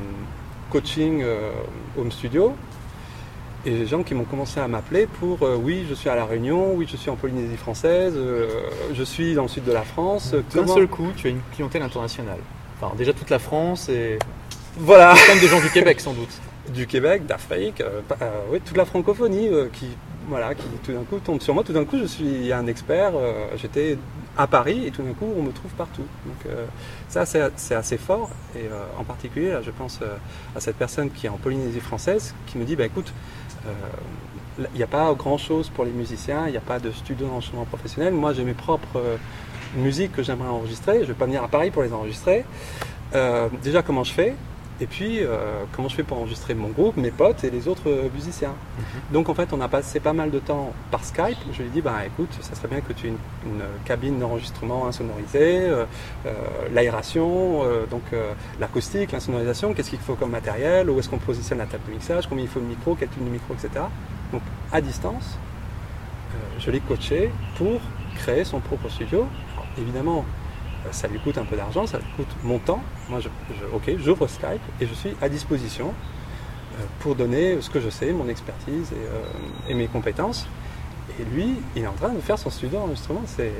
coaching 0.70 1.24
home 1.98 2.12
studio, 2.12 2.54
et 3.66 3.70
des 3.70 3.86
gens 3.86 4.02
qui 4.02 4.14
m'ont 4.14 4.24
commencé 4.24 4.60
à 4.60 4.68
m'appeler 4.68 5.06
pour 5.06 5.42
oui, 5.42 5.84
je 5.88 5.94
suis 5.94 6.08
à 6.08 6.14
La 6.14 6.24
Réunion, 6.24 6.74
oui, 6.74 6.86
je 6.90 6.96
suis 6.96 7.10
en 7.10 7.16
Polynésie 7.16 7.56
française, 7.56 8.14
je 8.94 9.02
suis 9.02 9.34
dans 9.34 9.42
le 9.42 9.48
sud 9.48 9.64
de 9.64 9.72
la 9.72 9.82
France. 9.82 10.34
D'un 10.54 10.66
seul 10.66 10.88
coup, 10.88 11.08
tu 11.16 11.26
as 11.26 11.30
une 11.30 11.40
clientèle 11.54 11.82
internationale. 11.82 12.38
Enfin, 12.80 12.94
déjà 12.96 13.12
toute 13.12 13.30
la 13.30 13.38
France 13.38 13.88
et. 13.88 14.18
Voilà 14.78 15.14
Comme 15.26 15.40
des 15.40 15.48
gens 15.48 15.60
du 15.60 15.70
Québec 15.70 16.00
sans 16.00 16.12
doute. 16.12 16.30
Du 16.74 16.86
Québec, 16.86 17.26
d'Afrique, 17.26 17.82
oui, 18.52 18.60
toute 18.64 18.76
la 18.76 18.84
francophonie 18.84 19.48
qui 19.72 19.88
voilà, 20.30 20.54
qui 20.54 20.64
tout 20.84 20.92
d'un 20.92 21.02
coup 21.02 21.18
tombe 21.18 21.40
sur 21.40 21.54
moi. 21.54 21.64
Tout 21.64 21.72
d'un 21.72 21.84
coup, 21.84 21.98
je 21.98 22.04
suis 22.04 22.52
un 22.52 22.66
expert. 22.66 23.12
Euh, 23.14 23.48
j'étais 23.56 23.98
à 24.36 24.46
Paris 24.46 24.86
et 24.86 24.90
tout 24.90 25.02
d'un 25.02 25.12
coup, 25.12 25.26
on 25.36 25.42
me 25.42 25.52
trouve 25.52 25.72
partout. 25.72 26.04
Donc 26.24 26.46
euh, 26.46 26.66
ça, 27.08 27.26
c'est 27.26 27.74
assez 27.74 27.98
fort. 27.98 28.30
Et 28.54 28.66
euh, 28.66 28.84
en 28.98 29.04
particulier, 29.04 29.58
je 29.62 29.70
pense 29.70 30.00
à 30.54 30.60
cette 30.60 30.76
personne 30.76 31.10
qui 31.10 31.26
est 31.26 31.28
en 31.28 31.36
Polynésie 31.36 31.80
française, 31.80 32.34
qui 32.46 32.58
me 32.58 32.64
dit, 32.64 32.76
bah 32.76 32.86
écoute, 32.86 33.12
il 33.66 34.76
n'y 34.76 34.82
a 34.82 34.86
pas 34.86 35.12
grand-chose 35.14 35.68
pour 35.68 35.84
les 35.84 35.90
musiciens, 35.90 36.46
il 36.46 36.52
n'y 36.52 36.56
a 36.56 36.62
pas 36.62 36.78
de 36.78 36.90
studio 36.90 37.26
d'enregistrement 37.26 37.64
professionnel. 37.64 38.12
Moi, 38.12 38.32
j'ai 38.32 38.44
mes 38.44 38.54
propres 38.54 39.18
musiques 39.76 40.12
que 40.12 40.22
j'aimerais 40.22 40.48
enregistrer. 40.48 40.96
Je 40.96 41.00
ne 41.00 41.06
vais 41.06 41.14
pas 41.14 41.26
venir 41.26 41.42
à 41.42 41.48
Paris 41.48 41.70
pour 41.70 41.82
les 41.82 41.92
enregistrer. 41.92 42.44
déjà, 43.62 43.82
comment 43.82 44.04
je 44.04 44.12
fais? 44.12 44.34
Et 44.80 44.86
puis, 44.86 45.22
euh, 45.22 45.64
comment 45.72 45.88
je 45.88 45.96
fais 45.96 46.02
pour 46.02 46.16
enregistrer 46.16 46.54
mon 46.54 46.68
groupe, 46.68 46.96
mes 46.96 47.10
potes 47.10 47.44
et 47.44 47.50
les 47.50 47.68
autres 47.68 47.90
euh, 47.90 48.08
musiciens. 48.14 48.54
Mhm. 48.78 48.84
Donc, 49.12 49.28
en 49.28 49.34
fait, 49.34 49.52
on 49.52 49.60
a 49.60 49.68
passé 49.68 50.00
pas 50.00 50.14
mal 50.14 50.30
de 50.30 50.38
temps 50.38 50.72
par 50.90 51.04
Skype. 51.04 51.36
Je 51.52 51.62
lui 51.62 51.68
ai 51.68 51.70
dit, 51.70 51.82
bah, 51.82 52.06
écoute, 52.06 52.30
ça 52.40 52.54
serait 52.54 52.68
bien 52.68 52.80
que 52.80 52.94
tu 52.94 53.08
aies 53.08 53.12
une, 53.44 53.60
cabine 53.84 54.18
d'enregistrement 54.18 54.86
insonorisée, 54.86 55.60
euh, 55.68 55.84
l'aération, 56.72 57.62
donc 57.90 58.02
l'acoustique, 58.58 59.12
l'insonorisation, 59.12 59.74
qu'est-ce 59.74 59.90
qu'il 59.90 59.98
faut 59.98 60.14
comme 60.14 60.30
matériel, 60.30 60.88
où 60.88 60.98
est-ce 60.98 61.08
qu'on 61.08 61.18
positionne 61.18 61.58
la 61.58 61.66
table 61.66 61.84
de 61.86 61.92
mixage, 61.92 62.26
combien 62.28 62.44
il 62.44 62.48
faut 62.48 62.60
de 62.60 62.66
micro, 62.66 62.94
quel 62.94 63.08
type 63.08 63.24
de 63.24 63.30
micro, 63.30 63.54
etc. 63.54 63.84
Donc, 64.32 64.42
à 64.72 64.80
distance, 64.80 65.38
je 66.58 66.70
l'ai 66.70 66.80
coaché 66.80 67.30
pour 67.56 67.80
créer 68.16 68.44
son 68.44 68.60
propre 68.60 68.88
studio. 68.88 69.26
évidemment, 69.78 70.18
euh, 70.18 70.39
ça 70.90 71.08
lui 71.08 71.18
coûte 71.20 71.38
un 71.38 71.44
peu 71.44 71.56
d'argent, 71.56 71.86
ça 71.86 71.98
lui 71.98 72.06
coûte 72.16 72.34
mon 72.42 72.58
temps. 72.58 72.82
Moi, 73.08 73.20
je, 73.20 73.28
ok, 73.72 73.98
j'ouvre 73.98 74.26
Skype 74.26 74.60
et 74.80 74.86
je 74.86 74.94
suis 74.94 75.10
à 75.20 75.28
disposition 75.28 75.88
euh, 75.88 76.84
pour 77.00 77.14
donner 77.14 77.60
ce 77.60 77.70
que 77.70 77.80
je 77.80 77.90
sais, 77.90 78.12
mon 78.12 78.28
expertise 78.28 78.92
et, 78.92 79.72
euh, 79.72 79.74
mes 79.74 79.86
compétences. 79.86 80.46
Et 81.18 81.24
lui, 81.34 81.56
il 81.76 81.82
est 81.82 81.86
en 81.86 81.92
train 81.92 82.10
de 82.10 82.20
faire 82.20 82.38
son 82.38 82.50
studio 82.50 82.78
d'enregistrement. 82.78 83.22
C'est 83.26 83.52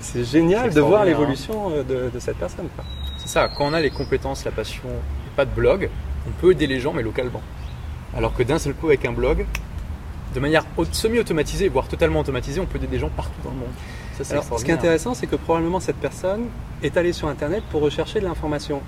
c'est 0.00 0.24
génial 0.24 0.74
de 0.74 0.80
voir 0.80 1.04
l'évolution 1.04 1.70
de, 1.70 2.10
cette 2.18 2.36
personne. 2.36 2.68
C'est 3.18 3.28
ça, 3.28 3.48
quand 3.48 3.66
on 3.66 3.72
a 3.72 3.80
les 3.80 3.90
compétences, 3.90 4.44
la 4.44 4.50
passion, 4.50 4.82
pas 5.36 5.44
de 5.44 5.50
blog, 5.50 5.88
on 6.26 6.30
peut 6.40 6.50
aider 6.52 6.66
les 6.66 6.80
gens, 6.80 6.92
mais 6.92 7.02
localement. 7.02 7.42
Alors 8.16 8.34
que 8.34 8.42
d'un 8.42 8.58
seul 8.58 8.74
coup, 8.74 8.88
avec 8.88 9.04
un 9.04 9.12
blog, 9.12 9.46
de 10.34 10.40
manière 10.40 10.64
semi-automatisée, 10.92 11.68
voire 11.68 11.88
totalement 11.88 12.20
automatisée, 12.20 12.60
on 12.60 12.66
peut 12.66 12.76
aider 12.76 12.86
des 12.86 12.98
gens 12.98 13.08
partout 13.08 13.40
dans 13.44 13.50
le 13.50 13.56
monde. 13.56 13.68
Alors, 14.30 14.58
ce 14.58 14.64
qui 14.64 14.70
est 14.70 14.74
intéressant, 14.74 15.14
c'est 15.14 15.26
que 15.26 15.36
probablement 15.36 15.80
cette 15.80 15.96
personne 15.96 16.46
est 16.82 16.96
allée 16.96 17.12
sur 17.12 17.28
Internet 17.28 17.62
pour 17.70 17.82
rechercher 17.82 18.20
de 18.20 18.24
l'information. 18.24 18.82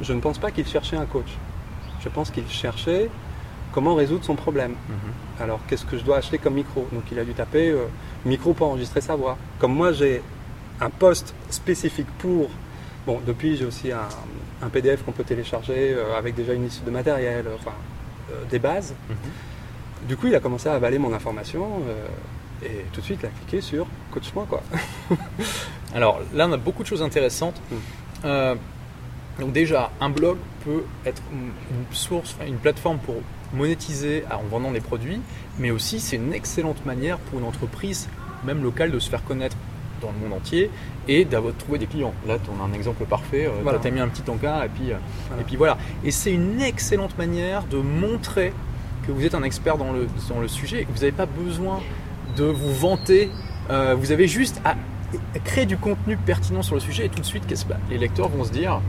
Je 0.00 0.12
ne 0.12 0.20
pense 0.20 0.38
pas 0.38 0.50
qu'il 0.50 0.66
cherchait 0.66 0.96
un 0.96 1.06
coach. 1.06 1.36
Je 2.00 2.08
pense 2.08 2.30
qu'il 2.30 2.48
cherchait 2.48 3.10
comment 3.72 3.94
résoudre 3.94 4.24
son 4.24 4.34
problème. 4.34 4.72
Mhm. 4.88 4.96
Alors, 5.40 5.60
qu'est-ce 5.66 5.84
que 5.84 5.98
je 5.98 6.04
dois 6.04 6.18
acheter 6.18 6.38
comme 6.38 6.54
micro? 6.54 6.86
Donc, 6.92 7.04
il 7.12 7.18
a 7.18 7.24
dû 7.24 7.34
taper 7.34 7.70
euh, 7.70 7.86
micro 8.24 8.54
pour 8.54 8.68
enregistrer 8.68 9.00
sa 9.00 9.16
voix. 9.16 9.36
Comme 9.58 9.74
moi, 9.74 9.92
j'ai 9.92 10.22
un 10.80 10.90
poste 10.90 11.34
spécifique 11.50 12.08
pour. 12.18 12.48
Bon, 13.06 13.20
depuis, 13.26 13.56
j'ai 13.56 13.64
aussi 13.64 13.90
un, 13.92 14.68
PDF 14.68 15.02
qu'on 15.02 15.12
peut 15.12 15.24
télécharger 15.24 15.94
euh, 15.94 16.16
avec 16.18 16.34
déjà 16.34 16.52
une 16.52 16.64
liste 16.64 16.84
de 16.84 16.90
matériel, 16.90 17.46
enfin, 17.54 17.72
euh, 18.30 18.44
des 18.50 18.58
bases. 18.58 18.94
Mhm. 19.08 19.16
Du 20.08 20.16
coup, 20.16 20.28
il 20.28 20.34
a 20.34 20.40
commencé 20.40 20.68
à 20.68 20.74
avaler 20.74 20.98
mon 20.98 21.12
information. 21.12 21.66
Et 22.62 22.84
tout 22.92 23.00
de 23.00 23.04
suite, 23.04 23.20
il 23.22 23.26
a 23.26 23.30
cliqué 23.30 23.60
sur 23.60 23.86
coach-moi 24.12 24.46
quoi. 24.48 24.62
Alors 25.94 26.20
là, 26.34 26.46
on 26.48 26.52
a 26.52 26.56
beaucoup 26.56 26.82
de 26.82 26.88
choses 26.88 27.02
intéressantes. 27.02 27.60
Mm. 27.70 27.76
Euh, 28.24 28.54
donc 29.38 29.52
déjà, 29.52 29.90
un 30.00 30.10
blog 30.10 30.36
peut 30.64 30.84
être 31.06 31.22
une, 31.32 31.52
source, 31.92 32.36
une 32.46 32.56
plateforme 32.56 32.98
pour 32.98 33.16
monétiser 33.52 34.24
en 34.30 34.42
vendant 34.48 34.72
des 34.72 34.80
produits, 34.80 35.20
mais 35.58 35.70
aussi 35.70 36.00
c'est 36.00 36.16
une 36.16 36.32
excellente 36.32 36.84
manière 36.84 37.18
pour 37.18 37.38
une 37.38 37.46
entreprise, 37.46 38.08
même 38.44 38.62
locale, 38.62 38.90
de 38.90 38.98
se 38.98 39.08
faire 39.08 39.24
connaître 39.24 39.56
dans 40.02 40.10
le 40.10 40.18
monde 40.18 40.38
entier 40.38 40.70
et 41.06 41.24
d'avoir 41.24 41.54
trouvé 41.56 41.78
des 41.78 41.86
clients. 41.86 42.14
Là, 42.26 42.36
on 42.52 42.62
a 42.62 42.66
un 42.66 42.72
exemple 42.72 43.04
parfait. 43.04 43.46
Euh, 43.46 43.60
voilà. 43.62 43.78
Tu 43.78 43.88
as 43.88 43.90
mis 43.90 44.00
un 44.00 44.08
petit 44.08 44.28
encart 44.28 44.64
et 44.64 44.68
puis, 44.68 44.92
euh, 44.92 44.96
et 45.40 45.44
puis 45.44 45.56
voilà. 45.56 45.78
Et 46.04 46.10
c'est 46.10 46.32
une 46.32 46.60
excellente 46.60 47.16
manière 47.16 47.64
de 47.64 47.78
montrer 47.78 48.52
que 49.06 49.12
vous 49.12 49.24
êtes 49.24 49.34
un 49.34 49.42
expert 49.42 49.78
dans 49.78 49.92
le, 49.92 50.06
dans 50.28 50.40
le 50.40 50.48
sujet 50.48 50.82
et 50.82 50.84
que 50.84 50.90
vous 50.90 50.98
n'avez 50.98 51.12
pas 51.12 51.26
besoin 51.26 51.80
de 52.38 52.44
vous 52.44 52.72
vanter. 52.72 53.30
Euh, 53.70 53.96
vous 53.98 54.12
avez 54.12 54.28
juste 54.28 54.60
à 54.64 54.74
créer 55.44 55.66
du 55.66 55.76
contenu 55.76 56.16
pertinent 56.16 56.62
sur 56.62 56.74
le 56.74 56.80
sujet 56.80 57.06
et 57.06 57.08
tout 57.08 57.20
de 57.20 57.26
suite, 57.26 57.44
les 57.90 57.98
lecteurs 57.98 58.28
vont 58.28 58.44
se 58.44 58.52
dire 58.52 58.80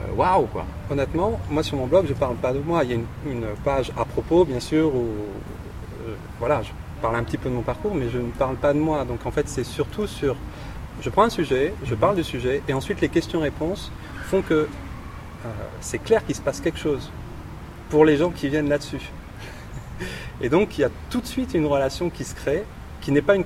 euh, 0.00 0.14
waouh 0.14 0.46
quoi. 0.46 0.66
Honnêtement, 0.90 1.40
moi 1.50 1.62
sur 1.62 1.76
mon 1.76 1.86
blog, 1.86 2.06
je 2.08 2.12
parle 2.12 2.36
pas 2.36 2.52
de 2.52 2.58
moi. 2.58 2.84
Il 2.84 2.90
y 2.90 2.92
a 2.94 2.96
une, 2.96 3.46
page 3.64 3.92
à 3.96 4.04
propos, 4.04 4.44
bien 4.44 4.60
sûr, 4.60 4.94
où 4.94 5.06
euh, 6.06 6.14
voilà, 6.38 6.62
je 6.62 6.70
parle 7.00 7.16
un 7.16 7.24
petit 7.24 7.38
peu 7.38 7.48
de 7.48 7.54
mon 7.54 7.62
parcours, 7.62 7.94
mais 7.94 8.10
je 8.10 8.18
ne 8.18 8.30
parle 8.30 8.56
pas 8.56 8.72
de 8.74 8.78
moi. 8.78 9.04
Donc 9.04 9.24
en 9.24 9.30
fait, 9.30 9.48
c'est 9.48 9.64
surtout 9.64 10.06
sur. 10.06 10.36
Je 11.00 11.10
prends 11.10 11.22
un 11.22 11.30
sujet, 11.30 11.72
je 11.84 11.94
parle 11.94 12.16
du 12.16 12.24
sujet, 12.24 12.60
et 12.68 12.74
ensuite 12.74 13.00
les 13.00 13.08
questions-réponses 13.08 13.92
font 14.26 14.42
que 14.42 14.68
c'est 15.80 16.00
clair 16.00 16.26
qu'il 16.26 16.34
se 16.34 16.42
passe 16.42 16.60
quelque 16.60 16.78
chose 16.78 17.10
pour 17.88 18.04
les 18.04 18.16
gens 18.16 18.30
qui 18.30 18.48
viennent 18.48 18.68
là-dessus. 18.68 19.00
Et 20.40 20.48
donc 20.48 20.76
il 20.76 20.80
y 20.82 20.84
a 20.84 20.90
tout 21.08 21.20
de 21.20 21.26
suite 21.26 21.54
une 21.54 21.66
relation 21.66 22.10
qui 22.10 22.24
se 22.24 22.34
crée 22.34 22.64
qui 23.00 23.12
n'est 23.12 23.22
pas 23.22 23.36
une, 23.36 23.44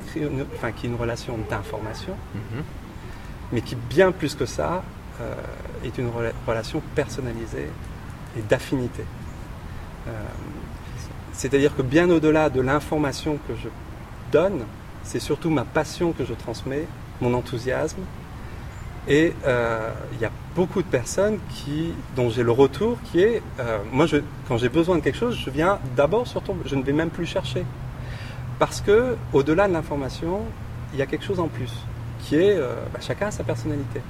enfin, 0.54 0.72
qui 0.72 0.86
est 0.86 0.88
une 0.88 0.96
relation 0.96 1.38
d'information, 1.48 2.16
mhm. 2.34 2.62
mais 3.52 3.60
qui, 3.60 3.76
bien 3.76 4.12
plus 4.12 4.34
que 4.34 4.46
ça, 4.46 4.82
euh, 5.20 5.34
est 5.84 5.98
une 5.98 6.10
relation 6.46 6.82
personnalisée 6.94 7.68
et 8.38 8.42
d'affinité. 8.42 9.04
Euh, 10.08 10.10
c'est-à-dire 11.32 11.74
que 11.76 11.82
bien 11.82 12.08
au-delà 12.10 12.50
de 12.50 12.60
l'information 12.60 13.38
que 13.48 13.54
je 13.54 13.68
donne, 14.30 14.64
c'est 15.02 15.20
surtout 15.20 15.50
ma 15.50 15.64
passion 15.64 16.12
que 16.12 16.24
je 16.24 16.34
transmets, 16.34 16.86
mon 17.20 17.34
enthousiasme, 17.34 18.02
Et 19.08 19.34
euh, 19.44 19.90
il 20.12 20.20
y 20.20 20.24
a 20.24 20.30
beaucoup 20.54 20.80
de 20.80 20.86
personnes 20.86 21.38
qui, 21.50 21.92
dont 22.14 22.30
j'ai 22.30 22.44
le 22.44 22.52
retour 22.52 22.98
qui 23.10 23.20
est, 23.20 23.42
moi, 23.92 24.06
je, 24.06 24.18
quand 24.46 24.58
j'ai 24.58 24.68
besoin 24.68 24.96
de 24.96 25.02
quelque 25.02 25.18
chose, 25.18 25.36
je 25.36 25.50
viens 25.50 25.80
d'abord 25.96 26.26
sur 26.28 26.40
ton, 26.40 26.56
je 26.64 26.76
ne 26.76 26.84
vais 26.84 26.92
même 26.92 27.10
plus 27.10 27.26
chercher, 27.26 27.64
parce 28.62 28.80
que 28.80 29.16
au-delà 29.32 29.66
de 29.66 29.72
l'information, 29.72 30.42
il 30.92 30.98
y 31.00 31.02
a 31.02 31.06
quelque 31.06 31.24
chose 31.24 31.40
en 31.40 31.48
plus, 31.48 31.72
qui 32.20 32.36
est, 32.36 32.54
euh, 32.54 32.76
bah, 32.94 33.00
chacun 33.02 33.26
a 33.26 33.30
sa 33.32 33.42
personnalité. 33.42 34.00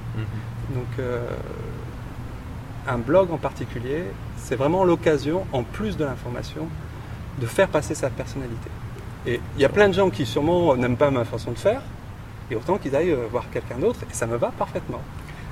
Donc, 0.75 0.85
euh, 0.99 1.25
un 2.87 2.99
blog 2.99 3.31
en 3.31 3.39
particulier, 3.39 4.03
c'est 4.37 4.55
vraiment 4.55 4.83
l'occasion, 4.83 5.47
en 5.53 5.63
plus 5.63 5.97
de 5.97 6.05
l'information, 6.05 6.67
de 7.41 7.47
faire 7.47 7.67
passer 7.67 7.95
sa 7.95 8.11
personnalité. 8.11 8.69
Et 9.25 9.41
il 9.55 9.61
y 9.63 9.65
a 9.65 9.69
plein 9.69 9.87
de 9.89 9.95
gens 9.95 10.11
qui 10.11 10.23
sûrement 10.23 10.75
n'aiment 10.75 10.97
pas 10.97 11.09
ma 11.09 11.25
façon 11.25 11.49
de 11.49 11.57
faire, 11.57 11.81
et 12.51 12.55
autant 12.55 12.77
qu'ils 12.77 12.95
aillent 12.95 13.09
euh, 13.09 13.25
voir 13.31 13.45
quelqu'un 13.51 13.79
d'autre, 13.79 14.01
et 14.03 14.13
ça 14.13 14.27
me 14.27 14.37
va 14.37 14.51
parfaitement. 14.55 15.01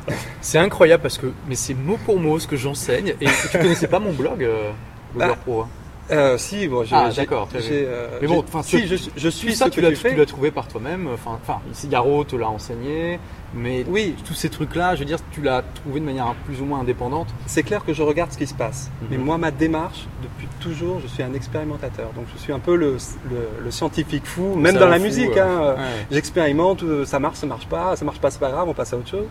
C'est 0.42 0.60
incroyable 0.60 1.02
parce 1.02 1.18
que, 1.18 1.34
mais 1.48 1.56
c'est 1.56 1.74
mot 1.74 1.98
pour 2.06 2.20
mot 2.20 2.38
ce 2.38 2.48
que 2.48 2.56
j'enseigne. 2.56 3.16
Et 3.20 3.28
tu 3.52 3.58
connaissais 3.58 3.88
pas 3.88 4.00
mon 4.00 4.14
blog, 4.14 4.44
euh, 4.44 4.70
Bah, 5.16 5.36
Pro 5.44 5.62
hein 5.62 5.70
Euh, 6.12 6.38
si, 6.38 6.68
bon, 6.68 6.84
j'ai, 6.84 6.96
Ah, 6.96 7.10
d'accord, 7.16 7.48
euh, 7.56 8.08
Mais 8.22 8.28
bon, 8.28 8.40
enfin, 8.46 8.62
si, 8.64 8.86
je, 8.88 8.96
je 9.16 9.30
suis 9.30 9.56
ça, 9.56 9.66
ce 9.66 9.70
tu 9.72 9.82
que 9.82 9.86
l'as, 10.16 10.26
trouvé 10.26 10.52
par 10.52 10.68
toi-même. 10.68 11.08
Enfin, 11.14 11.40
enfin, 11.42 11.60
ici, 11.72 11.88
Garo 11.88 12.24
te 12.26 12.36
l'a 12.36 12.50
enseigné, 12.50 13.18
mais 13.54 13.86
Oui, 13.88 14.16
tous 14.26 14.34
ces 14.34 14.50
trucs-là, 14.50 14.96
je 14.96 15.00
veux 15.00 15.06
dire, 15.06 15.20
tu 15.32 15.42
l'as 15.42 15.64
trouvé 15.76 16.00
de 16.02 16.06
manière 16.06 16.34
plus 16.46 16.60
ou 16.62 16.66
moins 16.66 16.82
indépendante. 16.82 17.28
c'est 17.46 17.64
clair 17.64 17.86
que 17.86 17.94
je 17.94 18.04
regarde 18.04 18.32
ce 18.32 18.38
qui 18.38 18.48
se 18.48 18.54
passe. 18.54 18.90
Mhm. 19.02 19.08
Mais 19.12 19.18
moi, 19.18 19.38
ma 19.38 19.52
démarche, 19.52 20.06
depuis 20.22 20.48
toujours, 20.60 21.00
je 21.00 21.08
suis 21.08 21.24
un 21.24 21.34
expérimentateur. 21.34 22.10
Donc, 22.14 22.26
je 22.36 22.42
suis 22.42 22.52
un 22.52 22.60
peu 22.60 22.76
le, 22.76 22.98
le- 23.30 23.64
le 23.64 23.72
scientifique 23.72 24.26
fou, 24.26 24.56
même 24.56 24.76
dans 24.76 24.90
la 24.90 25.00
musique. 25.00 25.38
euh, 25.38 25.72
hein. 25.76 25.76
ouais. 25.78 26.06
J'expérimente, 26.12 26.84
euh, 26.84 27.06
ça 27.06 27.20
marche, 27.20 27.38
ça 27.38 27.48
marche 27.48 27.68
pas, 27.68 27.96
ça 27.96 28.04
marche 28.06 28.20
pas, 28.20 28.32
c'est 28.32 28.40
pas 28.40 28.52
grave, 28.52 28.68
on 28.68 28.74
passe 28.74 28.92
à 28.94 28.98
autre 28.98 29.10
chose. 29.10 29.28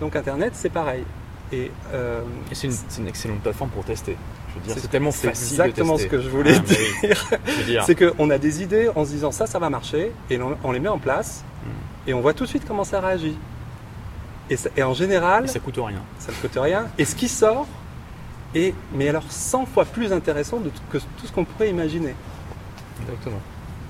Donc, 0.00 0.14
Internet, 0.14 0.52
c'est 0.54 0.68
pareil. 0.72 1.04
Et 1.52 1.70
euh, 1.94 2.20
Et 2.50 2.54
c'est 2.54 2.66
une, 2.66 2.74
c'est 2.88 3.00
une 3.00 3.08
excellente 3.08 3.40
plateforme 3.40 3.70
pour 3.70 3.82
tester. 3.84 4.16
Dire, 4.64 4.74
C'est- 4.78 4.88
tellement 4.88 5.10
c'est 5.10 5.28
facile 5.28 5.60
exactement 5.60 5.96
de 5.96 6.00
ce 6.00 6.06
que 6.06 6.20
je 6.20 6.28
voulais 6.28 6.54
Ah, 6.56 6.62
mais 6.68 6.76
oui. 7.08 7.64
Dire, 7.64 7.84
c'est 7.84 7.94
qu'on 7.94 8.30
a 8.30 8.38
des 8.38 8.62
idées 8.62 8.88
en 8.94 9.04
se 9.04 9.10
disant 9.10 9.30
ça, 9.32 9.46
ça 9.46 9.58
va 9.58 9.70
marcher, 9.70 10.12
et 10.30 10.40
on, 10.40 10.56
on 10.64 10.72
les 10.72 10.80
met 10.80 10.88
en 10.88 10.98
place, 10.98 11.44
Hmm. 11.64 12.08
et 12.10 12.14
on 12.14 12.20
voit 12.20 12.34
tout 12.34 12.44
de 12.44 12.48
suite 12.48 12.64
comment 12.66 12.84
ça 12.84 13.00
réagit. 13.00 13.36
Et, 14.50 14.56
ça- 14.56 14.70
et 14.76 14.82
en 14.82 14.94
général, 14.94 15.44
et 15.44 15.48
ça 15.48 15.58
coûte 15.58 15.78
rien. 15.78 16.00
ça 16.18 16.32
ne 16.32 16.36
coûte 16.36 16.58
rien. 16.62 16.86
Et 16.98 17.04
ce 17.04 17.14
qui 17.14 17.28
sort 17.28 17.66
est, 18.54 18.74
mais 18.94 19.08
alors 19.08 19.24
100 19.28 19.66
fois 19.66 19.84
plus 19.84 20.12
intéressant 20.12 20.58
de 20.58 20.70
que 20.90 20.98
tout 20.98 21.26
ce 21.26 21.32
qu'on 21.32 21.44
pourrait 21.44 21.68
imaginer. 21.70 22.14
Exactement. 23.02 23.40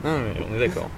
Ah, 0.04 0.16
mais 0.36 0.46
on 0.50 0.56
est 0.56 0.58
d'accord. 0.68 0.88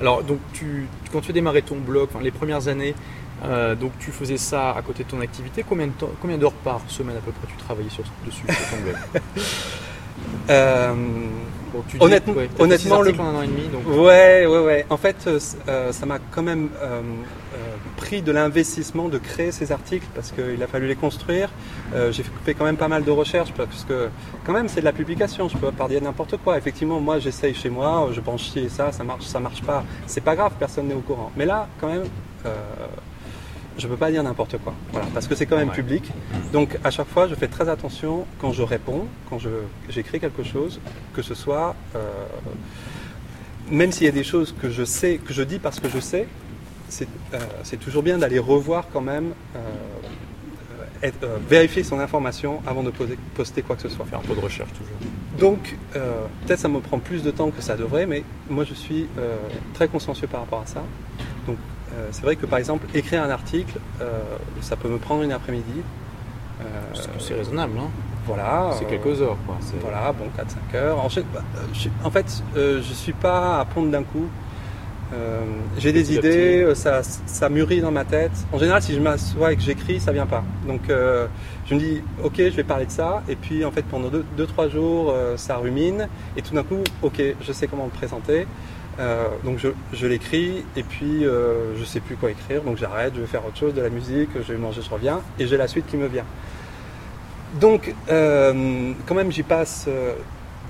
Alors, 0.00 0.22
donc, 0.22 0.38
tu, 0.54 0.86
quand 1.12 1.20
tu 1.20 1.30
as 1.30 1.34
démarré 1.34 1.60
ton 1.62 1.76
blog, 1.76 2.08
enfin, 2.10 2.22
les 2.24 2.30
premières 2.30 2.68
années, 2.68 2.94
euh, 3.44 3.74
donc 3.74 3.92
tu 3.98 4.10
faisais 4.12 4.36
ça 4.36 4.70
à 4.72 4.82
côté 4.82 5.04
de 5.04 5.08
ton 5.08 5.20
activité. 5.20 5.64
Combien 5.68 5.86
de 5.86 5.92
temps, 5.92 6.10
combien 6.20 6.38
d'heures 6.38 6.52
par 6.52 6.80
semaine 6.88 7.16
à 7.16 7.20
peu 7.20 7.32
près 7.32 7.48
tu 7.48 7.56
travaillais 7.64 7.90
sur, 7.90 8.04
dessus 8.26 8.42
sur 8.48 8.70
ton 8.76 8.82
blog 8.82 8.96
Euh, 10.50 10.94
Bon, 11.72 11.84
tu 11.88 11.98
Honnêtement- 12.00 12.32
ouais, 12.34 12.50
honnêtement, 12.58 12.96
le- 13.00 13.10
articles 13.10 13.20
en 13.20 13.26
un 13.28 13.34
an 13.36 13.42
et 13.42 13.46
demi, 13.46 13.68
donc 13.68 13.86
ouais, 13.86 14.44
ouais, 14.44 14.58
ouais. 14.58 14.86
En 14.90 14.96
fait, 14.96 15.16
euh, 15.68 15.92
ça 15.92 16.04
m'a 16.04 16.18
quand 16.32 16.42
même 16.42 16.68
pris 17.96 18.22
de 18.22 18.32
l'investissement 18.32 19.06
de 19.08 19.18
créer 19.18 19.52
ces 19.52 19.70
articles 19.70 20.06
parce 20.12 20.32
qu'il 20.32 20.60
a 20.60 20.66
fallu 20.66 20.88
les 20.88 20.96
construire. 20.96 21.48
J'ai 22.10 22.24
fait 22.44 22.54
quand 22.54 22.64
même 22.64 22.76
pas 22.76 22.88
mal 22.88 23.04
de 23.04 23.10
recherches 23.12 23.52
parce 23.52 23.84
que 23.88 24.08
quand 24.44 24.52
même 24.52 24.66
c'est 24.68 24.80
de 24.80 24.84
la 24.84 24.92
publication. 24.92 25.48
Je 25.48 25.56
peux 25.58 25.70
pas 25.70 25.86
dire 25.86 26.02
n'importe 26.02 26.38
quoi. 26.38 26.58
Effectivement, 26.58 26.98
moi 26.98 27.20
j'essaye 27.20 27.54
chez 27.54 27.70
moi, 27.70 28.08
je 28.12 28.20
pense 28.20 28.42
chier 28.42 28.68
ça, 28.68 28.90
ça 28.90 29.04
marche, 29.04 29.26
ça 29.26 29.38
marche 29.38 29.62
pas. 29.62 29.84
C'est 30.08 30.22
pas 30.24 30.34
grave, 30.34 30.50
personne 30.58 30.88
n'est 30.88 30.94
au 30.94 31.00
courant. 31.02 31.30
Mais 31.36 31.46
là, 31.46 31.68
quand 31.80 31.86
même. 31.86 32.02
Je 33.80 33.88
peux 33.88 33.96
pas 33.96 34.10
dire 34.10 34.22
n'importe 34.22 34.56
quoi, 34.58 34.74
voilà, 34.92 35.06
parce 35.14 35.26
que 35.26 35.34
c'est 35.34 35.46
quand 35.46 35.56
même 35.56 35.70
Ouais. 35.70 35.74
public. 35.74 36.04
Donc 36.52 36.78
à 36.84 36.90
chaque 36.90 37.08
fois, 37.08 37.26
je 37.28 37.34
fais 37.34 37.48
très 37.48 37.68
attention 37.68 38.26
quand 38.40 38.52
je 38.52 38.62
réponds, 38.62 39.06
quand 39.28 39.38
j'écris 39.88 40.20
quelque 40.20 40.42
chose, 40.44 40.80
que 41.14 41.22
ce 41.22 41.34
soit 41.34 41.74
euh, 41.96 42.00
même 43.70 43.92
s'il 43.92 44.04
y 44.06 44.08
a 44.08 44.12
des 44.12 44.24
choses 44.24 44.54
que 44.60 44.68
je 44.70 44.84
sais, 44.84 45.16
que 45.24 45.32
je 45.32 45.42
dis 45.42 45.58
parce 45.58 45.80
que 45.80 45.88
je 45.88 45.98
sais, 46.00 46.26
c'est 46.88 47.08
euh, 47.34 47.76
toujours 47.80 48.02
bien 48.02 48.18
d'aller 48.18 48.38
revoir 48.38 48.84
quand 48.92 49.00
même, 49.00 49.32
euh, 49.56 49.60
être- 51.02 51.26
vérifier 51.48 51.82
son 51.82 51.98
information 52.00 52.60
avant 52.66 52.82
de 52.82 52.90
poser- 52.90 53.18
poster 53.34 53.62
quoi 53.62 53.76
que 53.76 53.82
ce 53.82 53.88
soit. 53.88 54.04
faire 54.06 54.18
un 54.18 54.22
peu 54.22 54.34
de 54.34 54.40
recherche 54.40 54.70
toujours. 54.72 54.96
Donc, 55.38 55.76
peut-être 55.92 56.58
ça 56.60 56.68
me 56.68 56.80
prend 56.80 56.98
plus 56.98 57.22
de 57.22 57.30
temps 57.30 57.50
que 57.50 57.62
ça 57.62 57.74
devrait, 57.76 58.04
mais 58.06 58.24
moi 58.50 58.64
je 58.64 58.74
suis 58.74 59.06
très 59.72 59.88
consciencieux 59.88 60.26
par 60.26 60.40
rapport 60.40 60.60
à 60.60 60.66
ça. 60.66 60.82
Donc, 61.46 61.56
euh, 61.92 62.08
c'est 62.12 62.22
vrai 62.22 62.36
que 62.36 62.46
par 62.46 62.58
exemple, 62.58 62.86
écrire 62.94 63.22
un 63.22 63.30
article, 63.30 63.78
euh, 64.00 64.20
ça 64.60 64.76
peut 64.76 64.88
me 64.88 64.98
prendre 64.98 65.22
une 65.22 65.32
après-midi. 65.32 65.82
Euh, 66.60 66.64
C'est- 67.18 67.34
raisonnable, 67.34 67.72
hein 67.78 67.88
voilà. 68.26 68.70
C'est 68.78 68.84
quelques 68.84 69.20
heures, 69.22 69.38
quoi. 69.46 69.56
Voilà, 69.80 70.12
bon, 70.12 70.26
4-5 70.36 70.74
heures. 70.76 70.98
En, 71.02 71.08
fait, 71.08 71.24
bah, 71.32 71.42
je, 71.72 71.88
en 72.04 72.10
fait, 72.10 72.42
je 72.54 72.92
suis 72.92 73.14
pas 73.14 73.60
à 73.60 73.64
pondre 73.64 73.90
d'un 73.90 74.02
coup. 74.02 74.28
J'ai 75.78 75.90
des 75.90 76.14
idées, 76.14 76.72
ça, 76.74 77.00
ça 77.02 77.48
mûrit 77.48 77.80
dans 77.80 77.90
ma 77.90 78.04
tête. 78.04 78.30
En 78.52 78.58
général, 78.58 78.82
si 78.82 78.94
je 78.94 79.00
m'assois 79.00 79.52
et 79.52 79.56
que 79.56 79.62
j'écris, 79.62 79.98
ça 80.00 80.12
vient 80.12 80.26
pas. 80.26 80.44
Donc, 80.68 80.82
je 80.88 81.74
me 81.74 81.80
dis, 81.80 82.02
ok, 82.22 82.36
je 82.36 82.50
vais 82.50 82.62
parler 82.62 82.86
de 82.86 82.90
ça. 82.92 83.22
Et 83.28 83.36
puis, 83.36 83.64
en 83.64 83.72
fait, 83.72 83.82
pendant 83.82 84.10
2-3 84.36 84.68
jours, 84.68 85.14
ça 85.36 85.56
rumine. 85.56 86.06
Et 86.36 86.42
tout 86.42 86.54
d'un 86.54 86.62
coup, 86.62 86.84
ok, 87.02 87.20
je 87.40 87.52
sais 87.52 87.66
comment 87.66 87.86
me 87.86 87.90
présenter. 87.90 88.46
Euh, 89.00 89.28
donc, 89.44 89.58
je, 89.58 89.68
je 89.92 90.06
l'écris. 90.06 90.64
Et 90.76 90.82
puis, 90.82 91.24
euh, 91.24 91.76
je 91.78 91.84
sais 91.84 92.00
plus 92.00 92.16
quoi 92.16 92.30
écrire. 92.30 92.62
Donc, 92.62 92.76
j'arrête, 92.76 93.14
je 93.16 93.20
vais 93.22 93.26
faire 93.26 93.44
autre 93.46 93.56
chose, 93.56 93.72
de 93.74 93.80
la 93.80 93.88
musique, 93.88 94.28
je 94.36 94.52
vais 94.52 94.58
manger, 94.58 94.82
je 94.82 94.90
reviens. 94.90 95.20
Et 95.38 95.46
j'ai 95.46 95.56
la 95.56 95.66
suite 95.68 95.86
qui 95.86 95.96
me 95.96 96.06
vient. 96.06 96.26
Donc, 97.60 97.94
euh, 98.10 98.92
quand 99.06 99.14
même, 99.14 99.32
j'y 99.32 99.42
passe 99.42 99.86
euh, 99.88 100.14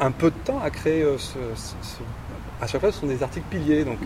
un 0.00 0.10
peu 0.12 0.30
de 0.30 0.36
temps 0.44 0.60
à 0.62 0.70
créer 0.70 1.04
ce, 1.18 1.34
ce- 1.54 1.74
ce- 1.82 2.62
À 2.62 2.66
chaque 2.66 2.80
fois, 2.80 2.92
ce 2.92 3.00
sont 3.00 3.06
des 3.06 3.22
articles 3.22 3.46
piliers, 3.50 3.84
donc 3.84 3.98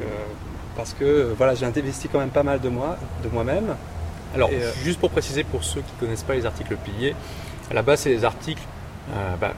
parce 0.76 0.92
que 0.92 1.32
voilà, 1.36 1.54
j'ai 1.54 1.66
investi 1.66 2.08
quand 2.08 2.18
même 2.20 2.30
pas 2.30 2.42
mal 2.44 2.60
de 2.60 2.68
moi, 2.68 2.96
de 3.22 3.28
moi-même. 3.28 3.76
Alors, 4.34 4.50
Et, 4.50 4.60
juste 4.84 4.98
pour 5.00 5.10
préciser 5.10 5.44
pour 5.44 5.62
ceux 5.64 5.80
qui 5.80 5.92
ne 5.96 6.00
connaissent 6.00 6.22
pas 6.24 6.34
les 6.34 6.46
articles 6.46 6.76
piliers, 6.76 7.14
à 7.70 7.74
la 7.74 7.82
base, 7.82 8.00
c'est 8.00 8.10
des 8.10 8.24
articles. 8.24 8.62
bah, 9.40 9.54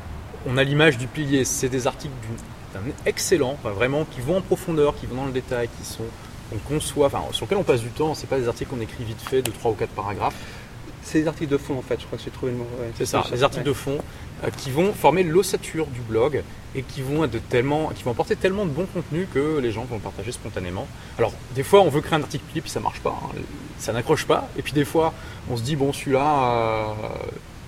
on 0.49 0.57
a 0.59 0.65
l'image 0.65 0.97
du 0.99 1.07
pilier, 1.07 1.45
c'est 1.45 1.69
des 1.69 1.87
articles 1.87 2.15
d'une- 2.23 2.37
d'un 2.77 2.93
excellent, 3.05 3.57
enfin, 3.59 3.71
vraiment, 3.71 4.05
qui 4.05 4.21
vont 4.21 4.39
en 4.39 4.41
profondeur, 4.41 4.97
qui 4.97 5.07
vont 5.07 5.17
dans 5.17 5.27
le 5.27 5.33
détail, 5.33 5.69
qui 5.81 5.89
sont. 5.89 6.05
On 6.55 6.59
conçoit, 6.59 7.07
enfin, 7.07 7.23
sur 7.33 7.45
lesquels 7.47 7.59
on 7.59 7.65
passe 7.65 7.81
du 7.81 7.89
temps, 7.89 8.15
c'est 8.15 8.29
pas 8.29 8.39
des 8.39 8.47
articles 8.47 8.71
qu'on 8.71 8.81
écrit 8.81 9.03
vite 9.03 9.21
fait 9.21 9.43
de 9.43 9.51
3 9.51 9.73
ou 9.73 9.75
4 9.75 9.91
paragraphes. 9.91 10.37
C'est 11.03 11.21
des 11.21 11.29
articles 11.29 11.53
de 11.53 11.57
fond 11.57 11.79
en 11.79 11.83
fait, 11.83 12.01
je 12.01 12.07
crois 12.07 12.19
que 12.19 12.25
j'ai 12.25 12.33
trouvé 12.33 12.51
le 12.51 12.59
mot. 12.59 12.67
ouais, 12.81 12.91
C'est 12.97 13.07
ça, 13.07 13.25
les 13.31 13.45
articles 13.45 13.65
de 13.65 13.73
fond 13.73 13.99
euh, 14.43 14.49
qui 14.57 14.71
vont 14.73 14.93
former 14.93 15.23
l'ossature 15.23 15.87
du 15.87 16.01
blog 16.01 16.43
et 16.75 16.83
qui 16.83 17.01
vont 17.01 17.23
être 17.25 17.49
tellement, 17.49 17.91
qui 17.95 18.03
vont 18.03 18.11
apporter 18.11 18.35
tellement 18.35 18.65
de 18.65 18.71
bon 18.71 18.87
contenu 18.87 19.29
que 19.33 19.59
les 19.59 19.71
gens 19.71 19.85
vont 19.85 19.97
le 19.97 20.01
partager 20.01 20.33
spontanément. 20.33 20.89
Alors 21.17 21.33
des 21.55 21.63
fois 21.63 21.83
on 21.83 21.91
veut 21.91 22.01
créer 22.01 22.19
un 22.19 22.23
article 22.23 22.45
puis 22.53 22.69
ça 22.69 22.81
marche 22.81 22.99
pas, 23.01 23.17
hein, 23.23 23.39
ça 23.79 23.93
n'accroche 23.93 24.27
pas. 24.27 24.49
Et 24.59 24.63
puis 24.63 24.73
des 24.73 24.85
fois 24.85 25.15
on 25.49 25.57
se 25.57 25.63
dit 25.63 25.77
bon 25.77 25.93
celui-là, 25.93 26.53
euh, 26.53 26.93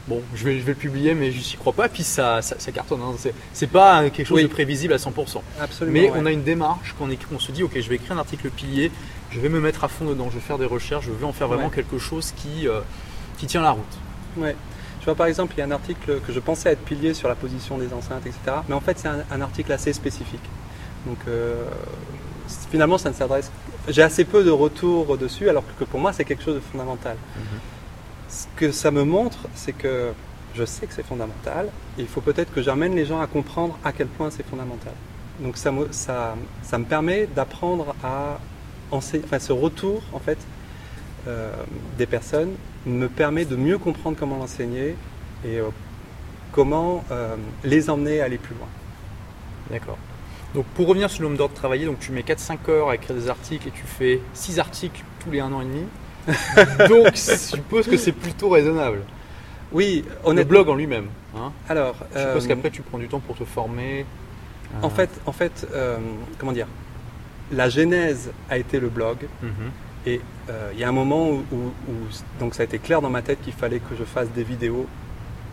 bon 0.09 0.23
je 0.35 0.45
vais, 0.45 0.59
je 0.59 0.65
vais 0.65 0.73
le 0.73 0.79
publier 0.79 1.15
mais 1.15 1.31
je 1.31 1.39
n'y 1.39 1.57
crois 1.59 1.73
pas. 1.73 1.87
Et 1.87 1.89
puis 1.89 2.03
ça, 2.03 2.43
ça, 2.43 2.57
ça 2.59 2.73
cartonne. 2.73 3.01
hein. 3.03 3.15
C'est, 3.53 3.67
pas 3.67 4.09
quelque 4.11 4.27
chose 4.27 4.37
Oui. 4.39 4.43
de 4.43 4.49
prévisible 4.49 4.93
à 4.93 4.97
100%. 4.97 5.41
Absolument. 5.61 5.93
Mais 5.93 6.11
ouais. 6.11 6.17
on 6.17 6.27
a 6.27 6.31
une 6.33 6.43
démarche 6.43 6.95
quand 6.99 7.07
on, 7.35 7.39
se 7.39 7.53
dit 7.53 7.63
ok 7.63 7.73
je 7.81 7.89
vais 7.89 7.97
écrire 7.97 8.13
un 8.13 8.19
article 8.19 8.51
pilier, 8.51 8.91
je 9.31 9.41
vais 9.41 9.49
me 9.49 9.61
mettre 9.61 9.85
à 9.85 9.89
fond 9.89 10.05
dedans, 10.07 10.29
je 10.31 10.35
vais 10.37 10.41
faire 10.41 10.59
des 10.59 10.67
recherches, 10.67 11.05
je 11.07 11.13
veux 11.13 11.27
en 11.27 11.33
faire 11.33 11.49
vraiment 11.49 11.69
Ouais. 11.69 11.75
quelque 11.75 11.99
chose 11.99 12.33
qui, 12.37 12.67
euh, 12.67 12.81
qui 13.39 13.47
tient 13.47 13.63
la 13.63 13.73
route. 13.73 13.99
Ouais. 14.37 14.57
Je 15.01 15.05
vois 15.05 15.15
par 15.15 15.27
exemple, 15.27 15.55
il 15.57 15.61
y 15.61 15.63
a 15.63 15.67
un 15.67 15.71
article 15.71 16.21
que 16.27 16.33
je 16.33 16.41
pensais 16.41 16.71
être 16.71 16.85
pilier 16.85 17.15
sur 17.15 17.29
la 17.29 17.35
position 17.35 17.79
des 17.79 17.93
enceintes, 17.93 18.27
etc. 18.27 18.39
Mais 18.69 18.75
en 18.75 18.81
fait, 18.81 18.99
c'est 18.99 19.09
un, 19.09 19.25
un 19.31 19.41
article 19.41 19.73
assez 19.73 19.93
spécifique. 19.93 20.43
Donc 21.07 21.19
euh, 21.29 21.55
finalement, 22.71 22.99
ça 22.99 23.11
ne 23.11 23.15
s'adresse. 23.15 23.51
J'ai 23.89 24.03
assez 24.03 24.25
peu 24.25 24.45
de 24.45 24.51
retours 24.51 25.17
dessus, 25.17 25.49
alors 25.49 25.65
que 25.79 25.85
pour 25.85 25.99
moi, 26.01 26.13
c'est 26.13 26.25
quelque 26.25 26.43
chose 26.43 26.57
de 26.57 26.61
fondamental. 26.61 27.17
Ce 28.29 28.47
que 28.57 28.73
ça 28.73 28.91
me 28.91 29.05
montre, 29.05 29.49
c'est 29.55 29.73
que 29.73 30.13
je 30.55 30.65
sais 30.65 30.87
que 30.87 30.93
c'est 30.93 31.07
fondamental. 31.07 31.71
Il 31.99 32.07
faut 32.07 32.21
peut-être 32.21 32.53
que 32.53 32.63
j'amène 32.63 32.95
les 32.95 33.07
gens 33.07 33.21
à 33.21 33.27
comprendre 33.27 33.79
à 33.85 33.93
quel 33.93 34.09
point 34.09 34.31
c'est 34.31 34.47
fondamental. 34.47 34.93
Donc 35.41 35.57
ça 35.57 35.71
me, 35.71 35.89
ça, 35.93 36.37
ça 36.63 36.79
me 36.79 36.85
permet 36.85 37.27
d'apprendre 37.27 37.95
à 38.03 38.39
enseigner. 38.91 39.25
Enfin, 39.25 39.39
ce 39.39 39.53
retour, 39.53 40.03
en 40.13 40.19
fait, 40.19 40.39
euh, 41.27 41.53
des 41.97 42.07
personnes 42.07 42.55
me 42.87 43.09
permet 43.09 43.45
de 43.45 43.57
mieux 43.57 43.79
comprendre 43.79 44.17
comment 44.19 44.37
l'enseigner 44.37 44.97
et 45.45 45.59
euh, 45.59 45.69
comment 46.53 47.05
euh, 47.11 47.37
les 47.65 47.91
emmener 47.91 48.21
à 48.21 48.25
aller 48.25 48.39
plus 48.39 48.55
loin. 48.55 48.69
D'accord. 49.71 49.99
Donc 50.55 50.65
pour 50.75 50.87
revenir 50.87 51.11
sur 51.11 51.23
le 51.23 51.29
nombre 51.29 51.39
d'heures 51.39 51.79
donc 51.85 51.99
tu 52.01 52.13
mets 52.13 52.23
4-5 52.23 52.71
heures 52.71 52.89
à 52.89 52.95
écrire 52.95 53.15
des 53.15 53.29
articles 53.29 53.69
et 53.69 53.71
tu 53.71 53.83
fais 53.85 54.21
6 54.33 54.59
articles 54.59 55.05
tous 55.21 55.31
les 55.31 55.41
1 55.41 55.53
an 55.53 55.61
et 55.61 55.65
demi. 55.65 55.85
donc 56.89 57.07
je 57.15 57.37
suppose 57.37 57.87
que 57.87 57.97
c'est 57.97 58.13
plutôt 58.13 58.49
raisonnable. 58.51 59.03
Oui, 59.73 60.05
Le 60.07 60.29
honnêtement. 60.31 60.49
blog 60.51 60.69
en 60.71 60.75
lui-même. 60.77 61.07
Hein 61.37 61.53
Alors, 61.69 61.95
je 62.15 62.21
suppose 62.21 62.45
euh, 62.45 62.49
qu'après 62.49 62.71
tu 62.71 62.83
prends 62.83 62.99
du 62.99 63.09
temps 63.09 63.21
pour 63.21 63.37
te 63.37 63.45
former. 63.45 64.07
en 64.83 64.87
Euh, 64.87 64.91
fait, 64.91 65.11
en 65.27 65.33
fait, 65.33 65.67
euh, 65.75 65.99
comment 66.39 66.53
dire, 66.53 66.67
la 67.53 67.69
genèse 67.69 68.31
a 68.51 68.57
été 68.59 68.79
le 68.81 68.89
blog 68.89 69.19
mhm. 69.43 69.71
Et 70.07 70.21
il 70.73 70.79
y 70.79 70.85
a 70.85 70.89
un 70.89 70.93
moment 70.93 71.29
où, 71.29 71.45
où- 71.53 71.57
où- 71.89 72.39
donc 72.41 72.55
ça 72.55 72.63
a 72.63 72.65
été 72.65 72.79
clair 72.79 73.03
dans 73.03 73.11
ma 73.11 73.21
tête 73.21 73.43
qu'il 73.43 73.53
fallait 73.53 73.81
que 73.81 73.95
je 73.99 74.05
fasse 74.05 74.31
des 74.31 74.43
vidéos 74.45 74.87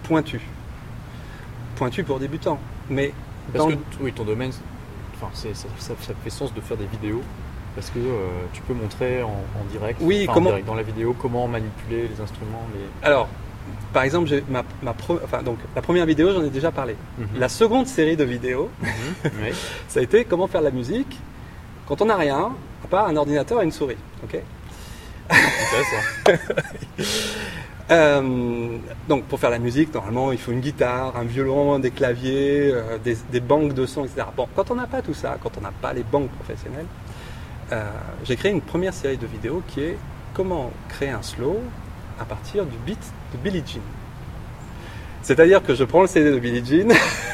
pointues. 0.03 0.47
Pointues 1.75 2.03
pour 2.05 2.19
débutants. 2.19 2.59
Mais 2.89 3.11
Parce 3.51 3.65
dans 3.65 3.71
que 3.71 3.75
le- 3.75 3.79
oui, 4.01 4.13
ton 4.13 4.23
domaine, 4.23 4.51
enfin, 5.15 5.29
c'est- 5.33 5.53
ça, 5.55 5.67
ça- 5.77 5.93
ça 5.99 6.13
fait 6.23 6.29
sens 6.29 6.53
de 6.53 6.61
faire 6.61 6.77
des 6.77 6.85
vidéos 6.85 7.21
parce 7.75 7.89
que 7.89 7.99
euh, 7.99 8.27
tu 8.53 8.61
peux 8.61 8.73
montrer 8.73 9.21
en, 9.21 9.27
en 9.29 9.63
direct, 9.71 9.99
Oui, 10.01 10.21
enfin, 10.23 10.31
en 10.31 10.33
comment- 10.33 10.49
direct, 10.51 10.65
dans 10.67 10.75
la 10.75 10.83
vidéo 10.83 11.15
comment 11.21 11.47
manipuler 11.47 12.07
les 12.07 12.21
instruments. 12.21 12.63
Les... 12.73 12.81
Alors, 13.07 13.27
par 13.93 14.03
exemple, 14.03 14.29
ma, 14.49 14.63
ma 14.81 14.91
pre- 14.93 15.19
enfin, 15.23 15.41
donc, 15.43 15.57
la 15.75 15.81
première 15.81 16.05
vidéo, 16.05 16.31
j'en 16.33 16.43
ai 16.43 16.49
déjà 16.49 16.71
parlé. 16.71 16.95
Mhm. 17.17 17.27
La 17.39 17.49
seconde 17.49 17.87
série 17.87 18.15
de 18.17 18.23
vidéos, 18.23 18.69
Mhm. 18.81 18.89
Oui. 19.43 19.49
ça 19.87 19.99
a 19.99 20.03
été 20.03 20.25
comment 20.25 20.47
faire 20.47 20.61
de 20.61 20.65
la 20.65 20.71
musique 20.71 21.19
quand 21.87 22.01
on 22.01 22.05
n'a 22.05 22.15
rien, 22.15 22.51
à 22.83 22.87
part 22.87 23.07
un 23.07 23.15
ordinateur 23.15 23.61
et 23.61 23.65
une 23.65 23.71
souris. 23.71 23.97
ok? 24.23 24.39
Intéressant. 25.29 26.43
Euh, 27.91 28.77
donc 29.07 29.25
pour 29.25 29.39
faire 29.39 29.51
la 29.51 29.59
musique, 29.59 29.93
normalement 29.93 30.31
il 30.31 30.39
faut 30.39 30.51
une 30.51 30.59
guitare, 30.59 31.15
un 31.17 31.23
violon, 31.23 31.77
des 31.77 31.91
claviers, 31.91 32.71
euh, 32.73 32.97
des, 32.97 33.15
des 33.31 33.39
banques 33.39 33.73
de 33.73 33.85
sons, 33.85 34.05
etc. 34.05 34.23
Bon, 34.35 34.47
quand 34.55 34.71
on 34.71 34.75
n'a 34.75 34.87
pas 34.87 35.03
tout 35.03 35.13
ça, 35.13 35.37
quand 35.39 35.51
on 35.59 35.61
n'a 35.61 35.71
pas 35.71 35.93
les 35.93 36.01
banques 36.01 36.31
professionnelles, 36.31 36.87
euh, 37.71 37.83
j'ai 38.23 38.35
créé 38.35 38.51
une 38.51 38.61
première 38.61 38.93
série 38.93 39.17
de 39.17 39.25
vidéos 39.27 39.61
qui 39.67 39.81
est 39.81 39.97
comment 40.33 40.71
créer 40.89 41.09
un 41.09 41.21
slow 41.21 41.59
à 42.19 42.25
partir 42.25 42.65
du 42.65 42.77
beat 42.85 42.99
de 43.33 43.37
Billie 43.37 43.63
Jean. 43.65 43.81
C'est-à-dire 45.21 45.63
que 45.63 45.73
je 45.73 45.83
prends 45.83 46.01
le 46.01 46.07
CD 46.07 46.31
de 46.31 46.39
Billie 46.39 46.63
Jean 46.63 46.93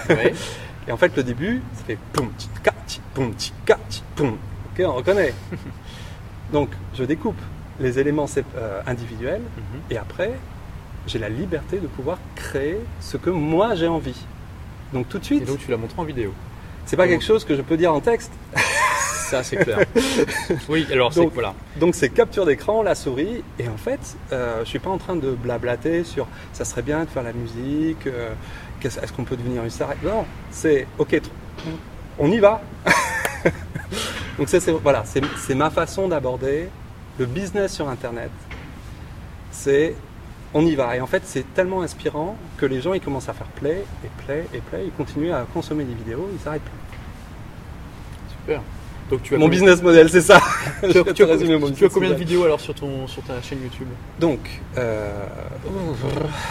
Oui. 0.10 0.16
et 0.88 0.92
en 0.92 0.98
fait 0.98 1.16
le 1.18 1.24
début, 1.24 1.62
ça 1.76 1.84
fait 1.86 1.98
poum, 2.14 2.30
tika, 2.38 2.74
ti, 2.88 3.02
poum, 3.14 3.34
tika, 3.34 3.78
ti, 3.90 4.04
poum. 4.16 4.38
Ok, 4.74 4.84
on 4.86 4.94
reconnaît. 4.94 5.34
Donc 6.54 6.70
je 6.96 7.04
découpe 7.04 7.40
les 7.80 8.00
éléments 8.00 8.28
euh, 8.56 8.82
individuels 8.88 9.42
Mhm. 9.42 9.82
et 9.90 9.98
après, 9.98 10.32
j'ai 11.08 11.20
la 11.20 11.30
liberté 11.30 11.78
de 11.80 11.88
pouvoir 11.88 12.18
créer 12.36 12.78
ce 13.00 13.18
que 13.18 13.30
moi 13.30 13.76
j'ai 13.76 13.88
envie. 13.88 14.26
Donc 14.94 15.10
tout 15.10 15.18
de 15.18 15.24
Et 15.24 15.28
suite, 15.28 15.46
donc 15.46 15.58
tu 15.60 15.72
la 15.72 15.78
montres 15.78 15.98
en 16.00 16.04
vidéo. 16.04 16.34
c'est 16.86 16.98
pas 16.98 17.08
quelque 17.08 17.24
chose 17.26 17.44
que 17.46 17.56
je 17.56 17.62
peux 17.62 17.78
dire 17.78 17.94
en 17.94 18.00
texte. 18.02 18.32
Ça, 19.32 19.44
c'est 19.44 19.56
clair. 19.56 19.80
oui, 20.70 20.86
alors 20.92 21.14
c'est 21.14 21.22
Donc- 21.22 21.34
voilà. 21.34 21.54
Donc 21.78 21.96
c'est 21.96 22.10
capture 22.10 22.46
d'écran, 22.46 22.84
la 22.84 22.96
souris, 22.96 23.44
et 23.58 23.70
en 23.70 23.78
fait, 23.78 24.18
euh, 24.34 24.60
je 24.66 24.70
suis 24.70 24.80
pas 24.80 24.90
en 24.90 24.98
train 24.98 25.16
de 25.16 25.32
blablater 25.32 26.04
sur 26.04 26.28
ça 26.52 26.66
serait 26.66 26.82
bien 26.82 27.06
de 27.06 27.10
faire 27.10 27.24
la 27.24 27.32
musique, 27.32 28.08
euh, 28.08 28.34
est-ce 28.84 29.14
qu'on 29.14 29.24
peut 29.24 29.38
devenir 29.38 29.64
une 29.64 29.70
star? 29.70 29.92
Non, 30.04 30.26
c'est 30.50 30.86
ok, 30.98 31.22
on 32.20 32.30
y 32.30 32.40
va. 32.40 32.62
Donc 34.38 34.50
ça, 34.50 34.60
c'est 34.60 34.72
voilà, 34.72 35.04
c'est 35.06 35.22
c'est 35.38 35.56
ma 35.56 35.70
façon 35.70 36.10
d'aborder 36.10 36.68
le 37.18 37.26
business 37.26 37.74
sur 37.74 37.88
Internet. 37.88 38.32
C'est 39.52 39.96
on 40.54 40.66
y 40.66 40.76
va. 40.76 40.98
Et 40.98 41.00
en 41.00 41.08
fait, 41.08 41.22
c'est 41.26 41.54
tellement 41.54 41.84
inspirant 41.84 42.36
que 42.58 42.66
les 42.66 42.82
gens 42.82 42.94
ils 42.94 43.00
commencent 43.02 43.30
à 43.30 43.34
faire 43.34 43.48
play 43.48 43.86
et 44.04 44.24
play 44.26 44.46
et 44.54 44.60
play, 44.60 44.88
ils 44.88 44.92
continuent 44.92 45.32
à 45.32 45.46
consommer 45.54 45.86
des 45.86 45.94
vidéos, 45.94 46.30
ils 46.34 46.40
s'arrêtent 46.40 46.62
plus. 46.64 48.36
Super. 48.42 48.62
Donc 49.12 49.22
tu 49.24 49.36
as 49.36 49.38
Mon 49.38 49.46
combien- 49.46 49.60
business 49.60 49.84
model, 49.84 50.10
c'est 50.10 50.22
ça. 50.22 50.40
Tu 50.82 50.88
as, 50.98 51.04
vais 51.04 51.14
tu 51.14 51.22
as- 51.22 51.26
te 51.28 51.32
résumer 51.32 51.54
mon 51.58 51.60
tu 51.60 51.66
as 51.66 51.70
business 51.74 51.94
combien 51.94 52.10
de 52.10 52.16
vidéos 52.16 52.44
alors 52.46 52.60
sur, 52.60 52.74
ton, 52.74 53.06
sur 53.08 53.22
ta 53.22 53.40
chaîne 53.44 53.60
YouTube? 53.62 53.88
Donc, 54.20 54.40
euh, 54.78 55.12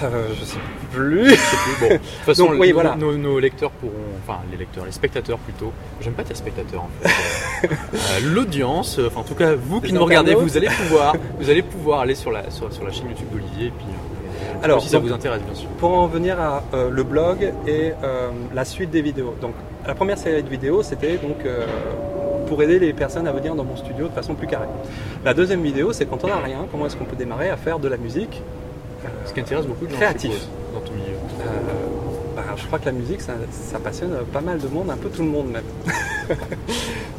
euh, 0.05 0.27
je 0.39 0.45
sais 0.45 0.59
plus. 0.93 1.31
Je 1.31 1.35
sais 1.35 1.57
plus. 1.79 1.89
Bon, 1.89 1.95
de 1.95 1.99
toute 1.99 2.07
façon, 2.27 2.47
Donc, 2.47 2.55
oui, 2.61 2.69
nos, 2.69 2.75
voilà. 2.75 2.95
nos, 2.97 3.17
nos 3.17 3.39
lecteurs 3.41 3.71
pourront, 3.73 3.93
enfin 4.25 4.39
les 4.51 4.57
lecteurs, 4.57 4.85
les 4.85 4.93
spectateurs 4.93 5.39
plutôt. 5.39 5.73
J'aime 6.01 6.13
pas 6.13 6.23
dire 6.23 6.37
spectateurs 6.37 6.83
en 6.83 6.91
fait. 7.03 7.11
Euh, 7.63 8.21
L'audience, 8.33 8.99
enfin 9.07 9.21
en 9.21 9.25
tout 9.25 9.35
cas 9.35 9.55
vous 9.55 9.81
qui 9.83 9.93
nous 9.93 10.03
regardez, 10.05 10.35
vous 10.35 10.57
allez 10.57 10.69
pouvoir, 10.69 11.15
vous 11.39 11.51
allez 11.51 11.61
pouvoir 11.63 12.01
aller 12.01 12.15
sur 12.15 12.31
la 12.31 12.51
sur, 12.51 12.73
sur 12.73 12.85
la 12.85 12.91
chaîne 12.93 13.09
YouTube 13.09 13.29
d'Olivier 13.33 13.67
et 13.67 13.71
puis. 13.73 13.87
Alors, 14.63 14.81
si 14.83 14.89
ça 14.89 14.99
donc- 14.99 15.07
vous 15.09 15.13
intéresse 15.13 15.43
bien 15.43 15.55
sûr. 15.55 15.69
Pour 15.79 15.93
en 15.93 16.07
venir 16.07 16.41
à 16.41 16.63
euh, 16.75 16.89
le 16.91 17.03
blog 17.03 17.53
et 17.67 17.93
euh, 18.03 18.31
la 18.55 18.65
suite 18.65 18.91
des 18.91 19.03
vidéos. 19.03 19.35
Donc, 19.41 19.55
la 19.87 19.95
première 19.95 20.19
série 20.19 20.43
de 20.43 20.49
vidéos, 20.49 20.83
c'était 20.83 21.17
donc 21.17 21.45
euh, 21.45 21.65
pour 22.51 22.61
aider 22.65 22.81
les 22.81 22.93
personnes 22.93 23.29
à 23.29 23.33
venir 23.33 23.55
dans 23.55 23.63
mon 23.63 23.77
studio 23.77 24.09
de 24.09 24.13
façon 24.13 24.35
plus 24.35 24.49
carrée. 24.49 24.67
La 25.25 25.35
deuxième 25.35 25.63
vidéo, 25.63 25.93
c'est 25.93 26.05
quand 26.05 26.25
on 26.25 26.27
n'a 26.27 26.39
rien, 26.39 26.67
comment 26.69 26.87
est-ce 26.87 26.97
qu'on 26.97 27.05
peut 27.05 27.15
démarrer 27.15 27.49
à 27.49 27.57
faire 27.57 27.79
de 27.79 27.87
la 27.87 27.97
musique. 27.97 28.43
euh, 29.05 29.09
Ce 29.25 29.33
qui 29.33 29.39
intéresse 29.39 29.67
beaucoup 29.67 29.87
de 29.87 29.93
gens 29.93 29.97
créatif. 29.99 30.49
dans 30.75 30.81
ton 30.81 30.93
milieu. 30.95 31.13
Euh, 31.13 31.45
bah, 32.35 32.43
je 32.57 32.67
crois 32.67 32.81
que 32.81 32.87
la 32.87 32.93
musique, 32.93 33.21
ça, 33.21 33.35
ça 33.53 33.79
passionne 33.79 34.11
pas 34.33 34.41
mal 34.41 34.59
de 34.59 34.67
monde, 34.67 34.91
un 34.91 34.97
peu 34.97 35.09
tout 35.11 35.23
le 35.23 35.29
monde 35.29 35.47
même. 35.47 35.63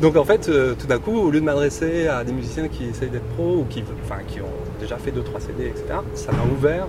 Donc 0.01 0.17
en 0.17 0.25
fait, 0.25 0.49
euh, 0.49 0.75
tout 0.77 0.85
d'un 0.85 0.99
coup, 0.99 1.17
au 1.17 1.31
lieu 1.31 1.39
de 1.39 1.45
m'adresser 1.45 2.09
à 2.09 2.25
des 2.25 2.33
musiciens 2.33 2.67
qui 2.67 2.87
essayent 2.87 3.09
d'être 3.09 3.29
pros 3.37 3.59
ou 3.59 3.65
qui, 3.69 3.85
enfin, 4.03 4.21
qui 4.27 4.41
ont 4.41 4.81
déjà 4.81 4.97
fait 4.97 5.11
2-3 5.11 5.39
CD, 5.39 5.67
etc., 5.67 5.85
ça 6.13 6.33
m'a 6.33 6.43
ouvert 6.43 6.87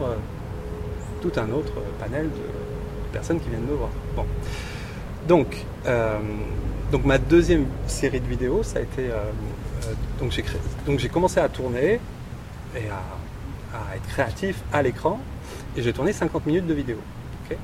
tout 1.20 1.30
un 1.36 1.48
autre 1.52 1.74
panel 2.00 2.24
de, 2.24 3.12
personnes 3.12 3.38
qui 3.38 3.50
viennent 3.50 3.66
me 3.70 3.76
voir. 3.76 3.90
Bon. 4.16 4.24
Donc, 5.28 5.64
donc 6.92 7.04
ma 7.06 7.16
deuxième 7.18 7.66
série 7.86 8.20
de 8.20 8.26
vidéos, 8.26 8.62
ça 8.62 8.78
a 8.78 8.82
été... 8.82 9.08
euh, 9.08 9.14
euh, 9.14 9.92
donc 10.20 10.30
j'ai 10.30 10.42
créé- 10.42 10.60
donc 10.86 10.98
j'ai 11.00 11.08
commencé 11.08 11.40
à 11.40 11.48
tourner 11.48 11.98
et 12.76 12.88
à, 12.90 13.76
à 13.76 13.96
être 13.96 14.06
créatif 14.08 14.60
à 14.72 14.82
l'écran 14.82 15.18
et 15.76 15.82
j'ai 15.82 15.92
tourné 15.94 16.12
50 16.12 16.44
minutes 16.46 16.66
de 16.66 16.74
vidéo. 16.74 16.98
ok? 17.50 17.56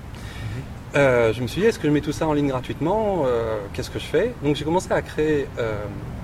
Euh, 0.97 1.35
je 1.35 1.43
me 1.43 1.47
suis 1.47 1.61
dit, 1.61 1.67
est-ce 1.67 1.79
que 1.79 1.87
je 1.87 1.93
mets 1.93 2.01
tout 2.01 2.13
ça 2.13 2.27
en 2.27 2.33
ligne 2.33 2.49
gratuitement? 2.49 3.27
Qu'est-ce 3.75 3.91
que 3.91 3.99
je 3.99 4.07
fais? 4.07 4.33
Donc 4.43 4.57
j'ai 4.57 4.65
commencé 4.65 4.91
à 4.91 5.03
créer 5.03 5.47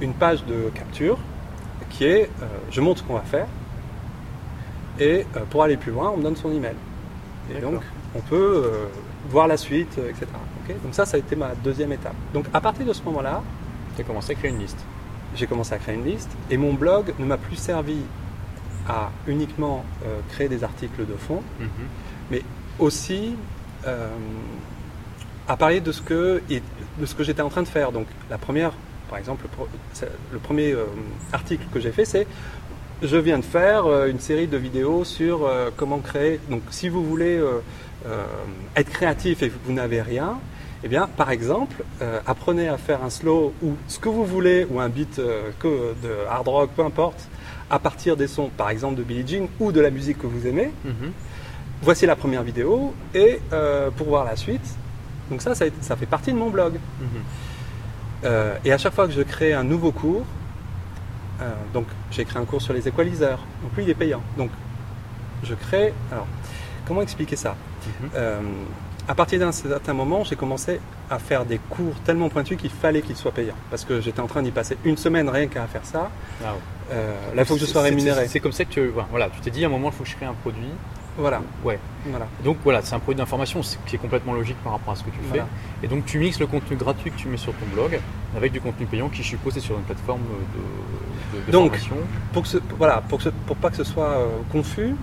une 0.01 0.14
page 0.14 0.43
de 0.47 0.71
capture 0.75 1.19
qui 1.90 2.05
est, 2.07 2.31
je 2.71 2.81
montre 2.81 3.01
ce 3.01 3.05
qu'on 3.07 3.14
va 3.14 3.21
faire 3.21 3.47
et 4.99 5.27
pour 5.51 5.62
aller 5.62 5.77
plus 5.77 5.93
loin, 5.93 6.11
on 6.14 6.17
me 6.17 6.23
donne 6.23 6.37
son 6.37 6.51
email. 6.51 6.75
Et 7.51 7.55
D'accord. 7.55 7.73
donc 7.73 7.83
on 8.17 8.21
peut 8.21 8.88
voir 9.29 9.47
la 9.47 9.59
suite, 9.59 9.99
etc. 9.99 10.27
donc 10.72 10.94
ça, 10.94 11.05
ça 11.05 11.16
a 11.16 11.20
été 11.20 11.37
ma 11.37 11.55
deuxième 11.55 11.92
étape. 11.92 12.14
Donc 12.33 12.46
à 12.53 12.61
partir 12.61 12.87
de 12.87 12.92
ce 12.92 13.03
moment-là, 13.03 13.42
Tu 13.96 14.00
as 14.00 14.05
commencé 14.05 14.33
à 14.33 14.35
créer 14.35 14.50
une 14.50 14.59
liste. 14.59 14.79
j'ai 15.37 15.46
commencé 15.46 15.72
à 15.72 15.79
créer 15.79 15.94
une 15.94 16.05
liste 16.05 16.31
et 16.50 16.57
mon 16.57 16.74
blog 16.74 17.14
ne 17.18 17.27
m'a 17.27 17.37
plus 17.37 17.57
servi 17.57 17.98
à 18.88 19.11
uniquement 19.27 19.85
euh, 20.05 20.20
créer 20.31 20.48
des 20.48 20.62
articles 20.64 21.07
de 21.07 21.14
fond, 21.14 21.42
mais 22.31 22.42
aussi 22.79 23.35
euh, 23.87 24.09
à 25.48 25.57
parler 25.57 25.81
de 25.81 25.92
ce 25.92 26.03
que 26.03 26.42
et 26.50 26.62
de 26.98 27.07
ce 27.07 27.14
que 27.14 27.24
j'étais 27.24 27.42
en 27.42 27.48
train 27.48 27.62
de 27.62 27.68
faire. 27.68 27.92
Donc 27.92 28.07
la 28.31 28.38
première, 28.38 28.72
par 29.09 29.18
exemple, 29.18 29.46
le, 30.33 30.38
premier 30.38 30.72
euh, 30.72 30.85
article 31.33 31.64
que 31.72 31.81
j'ai 31.81 31.92
fait, 31.92 32.05
c'est 32.05 32.27
je 33.03 33.16
viens 33.16 33.38
de 33.38 33.44
faire 33.44 34.07
une 34.07 34.20
série 34.20 34.46
de 34.46 34.57
vidéos 34.57 35.05
sur 35.05 35.50
comment 35.77 35.98
créer. 35.98 36.40
Donc 36.48 36.62
si 36.70 36.88
vous 36.88 37.05
voulez 37.05 37.42
être 38.77 38.90
créatif 38.90 39.42
et 39.42 39.50
que 39.50 39.55
vous 39.66 39.72
n'avez 39.72 40.00
rien, 40.00 40.38
eh 40.85 40.88
bien, 40.88 41.09
par 41.16 41.31
exemple, 41.31 41.83
euh, 42.03 42.20
apprenez 42.27 42.68
à 42.68 42.77
faire 42.77 43.03
un 43.03 43.09
slow 43.09 43.55
ou 43.62 43.73
ce 43.88 43.99
que 43.99 44.11
vous 44.11 44.27
voulez, 44.27 44.66
ou 44.70 44.81
un 44.81 44.90
beat 44.90 45.18
euh, 45.18 45.51
que 45.59 45.94
de 46.03 46.11
hard 46.31 46.47
rock, 46.47 46.70
peu 46.77 46.85
importe, 46.85 47.27
à 47.70 47.79
partir 47.79 48.18
des 48.18 48.27
sons, 48.27 48.51
par 48.55 48.68
exemple, 48.68 48.97
de 48.97 49.03
Billie 49.03 49.27
Jean 49.27 49.49
ou 49.61 49.73
de 49.73 49.81
la 49.81 49.88
musique 49.88 50.18
que 50.18 50.27
vous 50.27 50.47
aimez. 50.47 50.70
Mhm. 50.85 51.12
Voici 51.81 52.05
la 52.05 52.16
première 52.16 52.42
vidéo 52.42 52.94
et 53.14 53.40
euh, 53.55 53.90
pour 53.90 54.09
voir 54.09 54.27
la 54.27 54.37
suite. 54.37 54.77
Donc 55.31 55.40
ça, 55.40 55.55
ça, 55.55 55.64
ça 55.81 55.97
fait 55.97 56.07
partie 56.07 56.33
de 56.33 56.37
mon 56.37 56.51
blog. 56.51 56.75
Mhm. 57.01 58.29
Et 58.64 58.73
à 58.73 58.79
chaque 58.79 58.94
fois 58.94 59.07
que 59.07 59.12
je 59.12 59.20
crée 59.20 59.53
un 59.53 59.64
nouveau 59.64 59.92
cours, 59.92 60.25
donc 61.75 61.85
j'ai 62.11 62.25
créé 62.25 62.40
un 62.40 62.47
cours 62.47 62.62
sur 62.62 62.73
les 62.73 62.88
équaliseurs. 62.88 63.40
Donc 63.62 63.77
lui, 63.77 63.85
il 63.85 63.90
est 63.90 63.94
payant. 63.94 64.23
Donc 64.38 64.51
je 65.42 65.55
crée. 65.55 65.92
Alors, 66.11 66.27
comment 66.87 67.03
expliquer 67.03 67.37
ça? 67.37 67.55
Mhm. 67.87 68.11
À 69.07 69.14
partir 69.14 69.38
d'un 69.38 69.53
certain 69.53 69.93
moment, 69.93 70.25
j'ai 70.25 70.35
commencé 70.37 70.81
à 71.11 71.19
faire 71.19 71.45
des 71.45 71.59
cours 71.59 71.95
tellement 72.05 72.31
pointus 72.31 72.57
qu'il 72.57 72.71
fallait 72.71 73.03
qu'ils 73.03 73.17
soient 73.17 73.33
payants. 73.33 73.55
Parce 73.71 73.85
que 73.85 74.01
j'étais 74.01 74.21
en 74.21 74.27
train 74.27 74.43
d'y 74.43 74.51
passer 74.51 74.79
une 74.85 74.97
semaine 74.97 75.29
rien 75.29 75.47
qu'à 75.47 75.67
faire 75.67 75.85
ça. 75.85 76.11
Ah 76.43 76.53
ouais. 76.55 76.59
Euh, 76.93 77.12
là, 77.35 77.43
il 77.43 77.45
faut 77.45 77.55
que 77.55 77.61
je 77.61 77.67
sois 77.67 77.83
rémunéré. 77.83 78.29
C'est 78.29 78.40
comme 78.40 78.53
ça 78.53 78.64
que 78.64 78.71
tu, 78.73 78.93
voilà, 79.11 79.29
tu 79.29 79.40
t'es 79.40 79.51
dit 79.51 79.62
à 79.64 79.69
un 79.69 79.71
moment, 79.71 79.90
il 79.90 79.95
faut 79.97 80.05
que 80.05 80.09
je 80.11 80.17
crée 80.17 80.25
un 80.27 80.33
produit. 80.35 80.69
Voilà. 81.19 81.43
Ouais. 81.62 81.79
voilà. 82.07 82.27
Donc 82.43 82.57
voilà, 82.64 82.81
c'est 82.83 82.95
un 82.95 82.99
produit 82.99 83.19
d'information 83.19 83.61
qui 83.87 83.95
est 83.95 83.99
complètement 83.99 84.33
logique 84.33 84.57
par 84.64 84.73
rapport 84.73 84.95
à 84.95 84.97
ce 84.97 85.03
que 85.05 85.11
tu 85.11 85.19
fais. 85.19 85.29
Voilà. 85.29 85.47
Et 85.83 85.87
donc 85.87 86.07
tu 86.07 86.19
mixes 86.19 86.40
le 86.40 86.47
contenu 86.49 86.77
gratuit 86.77 87.12
que 87.12 87.17
tu 87.17 87.29
mets 87.29 87.37
sur 87.37 87.53
ton 87.53 87.67
blog 87.73 88.01
avec 88.37 88.51
du 88.51 88.61
contenu 88.61 88.87
payant 88.87 89.09
qui 89.11 89.23
je 89.23 89.29
suppose 89.29 89.57
est 89.57 89.61
sur 89.61 89.77
une 89.77 89.85
plateforme 89.85 90.23
de, 90.23 91.38
de- 91.40 91.47
de 91.47 91.53
Donc, 91.53 91.71
formation. 91.77 91.97
Pour, 92.33 92.43
que 92.43 92.49
ce- 92.49 92.59
voilà, 92.79 93.01
pour, 93.09 93.19
que 93.19 93.25
ce- 93.25 93.31
pour 93.47 93.55
pas 93.57 93.71
que 93.71 93.77
ce 93.77 93.85
soit 93.85 94.09
euh, 94.09 94.27
confus, 94.51 94.90
euh, 94.90 94.95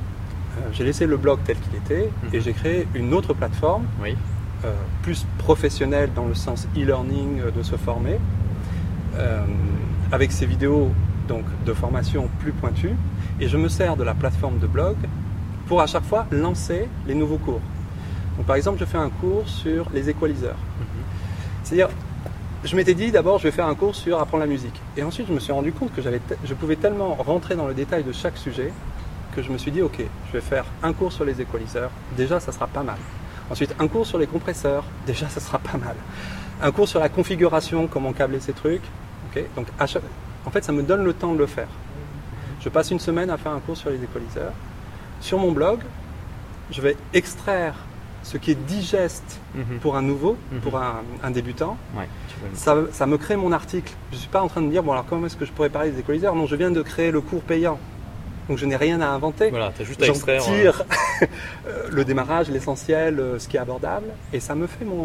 j'ai 0.73 0.83
laissé 0.83 1.05
le 1.05 1.17
blog 1.17 1.39
tel 1.45 1.57
qu'il 1.57 1.75
était 1.75 2.09
Mhm. 2.23 2.29
et 2.33 2.41
j'ai 2.41 2.53
créé 2.53 2.87
une 2.95 3.13
autre 3.13 3.33
plateforme 3.33 3.85
Oui. 4.01 4.15
euh, 4.65 4.73
plus 5.01 5.25
professionnelle 5.37 6.09
dans 6.15 6.25
le 6.25 6.33
sens 6.35 6.67
e-learning 6.77 7.39
euh, 7.41 7.51
de 7.51 7.63
se 7.63 7.75
former, 7.75 8.19
euh, 9.15 9.43
avec 10.11 10.31
ces 10.31 10.45
vidéos 10.45 10.91
donc, 11.27 11.43
de 11.65 11.73
formation 11.73 12.29
plus 12.39 12.51
pointues. 12.51 12.95
Et 13.39 13.47
je 13.47 13.57
me 13.57 13.69
sers 13.69 13.95
de 13.95 14.03
la 14.03 14.13
plateforme 14.13 14.59
de 14.59 14.67
blog 14.67 14.95
pour 15.67 15.81
à 15.81 15.87
chaque 15.87 16.03
fois 16.03 16.25
lancer 16.31 16.87
les 17.07 17.15
nouveaux 17.15 17.37
cours. 17.37 17.61
Donc, 18.37 18.45
par 18.45 18.55
exemple, 18.55 18.77
je 18.79 18.85
fais 18.85 18.97
un 18.97 19.09
cours 19.09 19.47
sur 19.47 19.87
les 19.93 20.09
équaliseurs. 20.09 20.57
Mhm. 20.79 20.85
C'est-à-dire, 21.63 21.89
je 22.63 22.75
m'étais 22.75 22.93
dit 22.93 23.11
d'abord 23.11 23.39
je 23.39 23.45
vais 23.45 23.51
faire 23.51 23.65
un 23.67 23.73
cours 23.75 23.95
sur 23.95 24.19
apprendre 24.19 24.43
la 24.43 24.49
musique. 24.49 24.79
Et 24.97 25.01
ensuite 25.03 25.27
je 25.27 25.33
me 25.33 25.39
suis 25.39 25.51
rendu 25.51 25.71
compte 25.71 25.91
que 25.95 26.01
je 26.01 26.53
pouvais 26.53 26.75
tellement 26.75 27.15
rentrer 27.15 27.55
dans 27.55 27.65
le 27.67 27.73
détail 27.73 28.03
de 28.03 28.11
chaque 28.11 28.37
sujet 28.37 28.71
que 29.35 29.41
je 29.41 29.51
me 29.51 29.57
suis 29.57 29.71
dit 29.71 29.81
ok, 29.81 29.99
je 30.27 30.31
vais 30.33 30.41
faire 30.41 30.65
un 30.83 30.93
cours 30.93 31.11
sur 31.11 31.25
les 31.25 31.39
équaliseurs, 31.41 31.91
déjà 32.17 32.39
ça 32.39 32.51
sera 32.51 32.67
pas 32.67 32.83
mal. 32.83 32.97
Ensuite 33.49 33.75
un 33.79 33.87
cours 33.87 34.05
sur 34.05 34.17
les 34.17 34.27
compresseurs, 34.27 34.83
déjà 35.05 35.27
ça 35.29 35.39
sera 35.39 35.59
pas 35.59 35.77
mal. 35.77 35.95
Un 36.61 36.71
cours 36.71 36.87
sur 36.87 36.99
la 36.99 37.09
configuration, 37.09 37.87
comment 37.87 38.13
câbler 38.13 38.39
ces 38.39 38.53
trucs. 38.53 38.83
ok 39.33 39.43
Donc 39.55 39.67
chaque- 39.87 40.03
en 40.45 40.49
fait 40.51 40.63
ça 40.63 40.71
me 40.71 40.83
donne 40.83 41.03
le 41.03 41.13
temps 41.13 41.33
de 41.33 41.39
le 41.39 41.47
faire. 41.47 41.67
Je 42.61 42.69
passe 42.69 42.91
une 42.91 42.99
semaine 42.99 43.29
à 43.29 43.37
faire 43.37 43.51
un 43.53 43.59
cours 43.59 43.77
sur 43.77 43.89
les 43.89 44.03
équaliseurs. 44.03 44.53
Sur 45.19 45.39
mon 45.39 45.51
blog, 45.51 45.79
je 46.71 46.81
vais 46.81 46.95
extraire 47.13 47.73
ce 48.23 48.37
qui 48.37 48.51
est 48.51 48.55
digeste 48.67 49.39
Mhm. 49.55 49.79
pour 49.81 49.95
un 49.97 50.03
nouveau, 50.03 50.37
Mhm. 50.51 50.59
pour 50.59 50.77
un, 50.77 51.01
un 51.23 51.31
débutant. 51.31 51.75
Ouais, 51.97 52.07
Ça, 52.53 52.75
ça 52.91 53.07
me 53.07 53.17
crée 53.17 53.35
mon 53.35 53.51
article. 53.51 53.91
Je 54.11 54.15
ne 54.15 54.19
suis 54.21 54.29
pas 54.29 54.41
en 54.43 54.47
train 54.47 54.61
de 54.61 54.69
dire, 54.69 54.83
bon 54.83 54.91
alors 54.91 55.05
comment 55.07 55.25
est-ce 55.25 55.35
que 55.37 55.45
je 55.45 55.51
pourrais 55.51 55.69
parler 55.69 55.89
des 55.91 55.99
équaliseurs? 55.99 56.35
Non, 56.35 56.45
je 56.45 56.55
viens 56.55 56.69
de 56.71 56.81
créer 56.83 57.09
le 57.11 57.21
cours 57.21 57.41
payant. 57.41 57.79
Donc 58.49 58.57
je 58.57 58.65
n'ai 58.65 58.75
rien 58.75 58.99
à 59.01 59.07
inventer. 59.07 59.49
Voilà, 59.49 59.71
t'as 59.77 59.83
juste 59.83 60.01
à 60.01 60.05
J'en 60.07 60.13
extraire. 60.13 60.41
tire 60.43 60.83
euh, 61.67 61.87
le 61.91 62.03
démarrage, 62.05 62.49
l'essentiel, 62.49 63.19
euh, 63.19 63.39
ce 63.39 63.47
qui 63.47 63.57
est 63.57 63.59
abordable, 63.59 64.07
et 64.33 64.39
ça 64.39 64.55
me 64.55 64.67
fait 64.67 64.83
mon, 64.85 64.95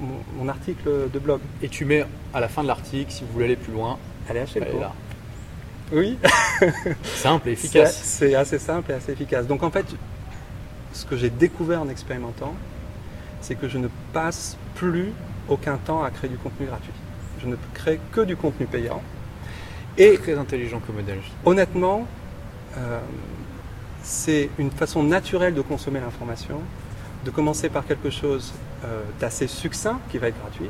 mon- 0.00 0.20
mon 0.38 0.48
article 0.48 1.08
de 1.12 1.18
blog. 1.18 1.40
Et 1.62 1.68
tu 1.68 1.84
mets 1.84 2.04
à 2.32 2.40
la 2.40 2.48
fin 2.48 2.62
de 2.62 2.68
l'article, 2.68 3.10
si 3.10 3.22
vous 3.24 3.32
voulez 3.32 3.46
aller 3.46 3.56
plus 3.56 3.72
loin, 3.72 3.98
Allez 4.28 4.40
acheter 4.40 4.60
le 4.60 4.66
cours. 4.66 4.94
Oui, 5.92 6.18
Simple 7.02 7.50
et 7.50 7.52
efficace. 7.52 8.00
c'est 8.02 8.34
assez 8.34 8.58
simple 8.58 8.90
et 8.90 8.94
assez 8.94 9.12
efficace. 9.12 9.46
Donc 9.46 9.62
en 9.62 9.70
fait, 9.70 9.84
ce 10.92 11.04
que 11.04 11.16
j'ai 11.16 11.28
découvert 11.30 11.82
en 11.82 11.88
expérimentant, 11.88 12.54
c'est 13.42 13.54
que 13.54 13.68
je 13.68 13.76
ne 13.78 13.88
passe 14.12 14.56
plus 14.76 15.12
aucun 15.48 15.76
temps 15.76 16.02
à 16.02 16.10
créer 16.10 16.30
du 16.30 16.36
contenu 16.38 16.66
gratuit. 16.66 16.92
Je 17.42 17.46
ne 17.48 17.56
crée 17.74 18.00
que 18.12 18.22
du 18.22 18.36
contenu 18.36 18.64
payant. 18.66 19.02
Et 19.98 20.16
Très 20.16 20.38
intelligent 20.38 20.80
comme 20.86 20.96
modèle. 20.96 21.18
honnêtement, 21.44 22.06
euh, 22.76 23.00
c'est 24.02 24.50
une 24.58 24.70
façon 24.70 25.02
naturelle 25.02 25.54
de 25.54 25.62
consommer 25.62 26.00
l'information, 26.00 26.60
de 27.24 27.30
commencer 27.30 27.68
par 27.68 27.86
quelque 27.86 28.10
chose 28.10 28.52
euh, 28.84 29.02
d'assez 29.20 29.46
succinct 29.46 30.00
qui 30.10 30.18
va 30.18 30.28
être 30.28 30.40
gratuit, 30.40 30.68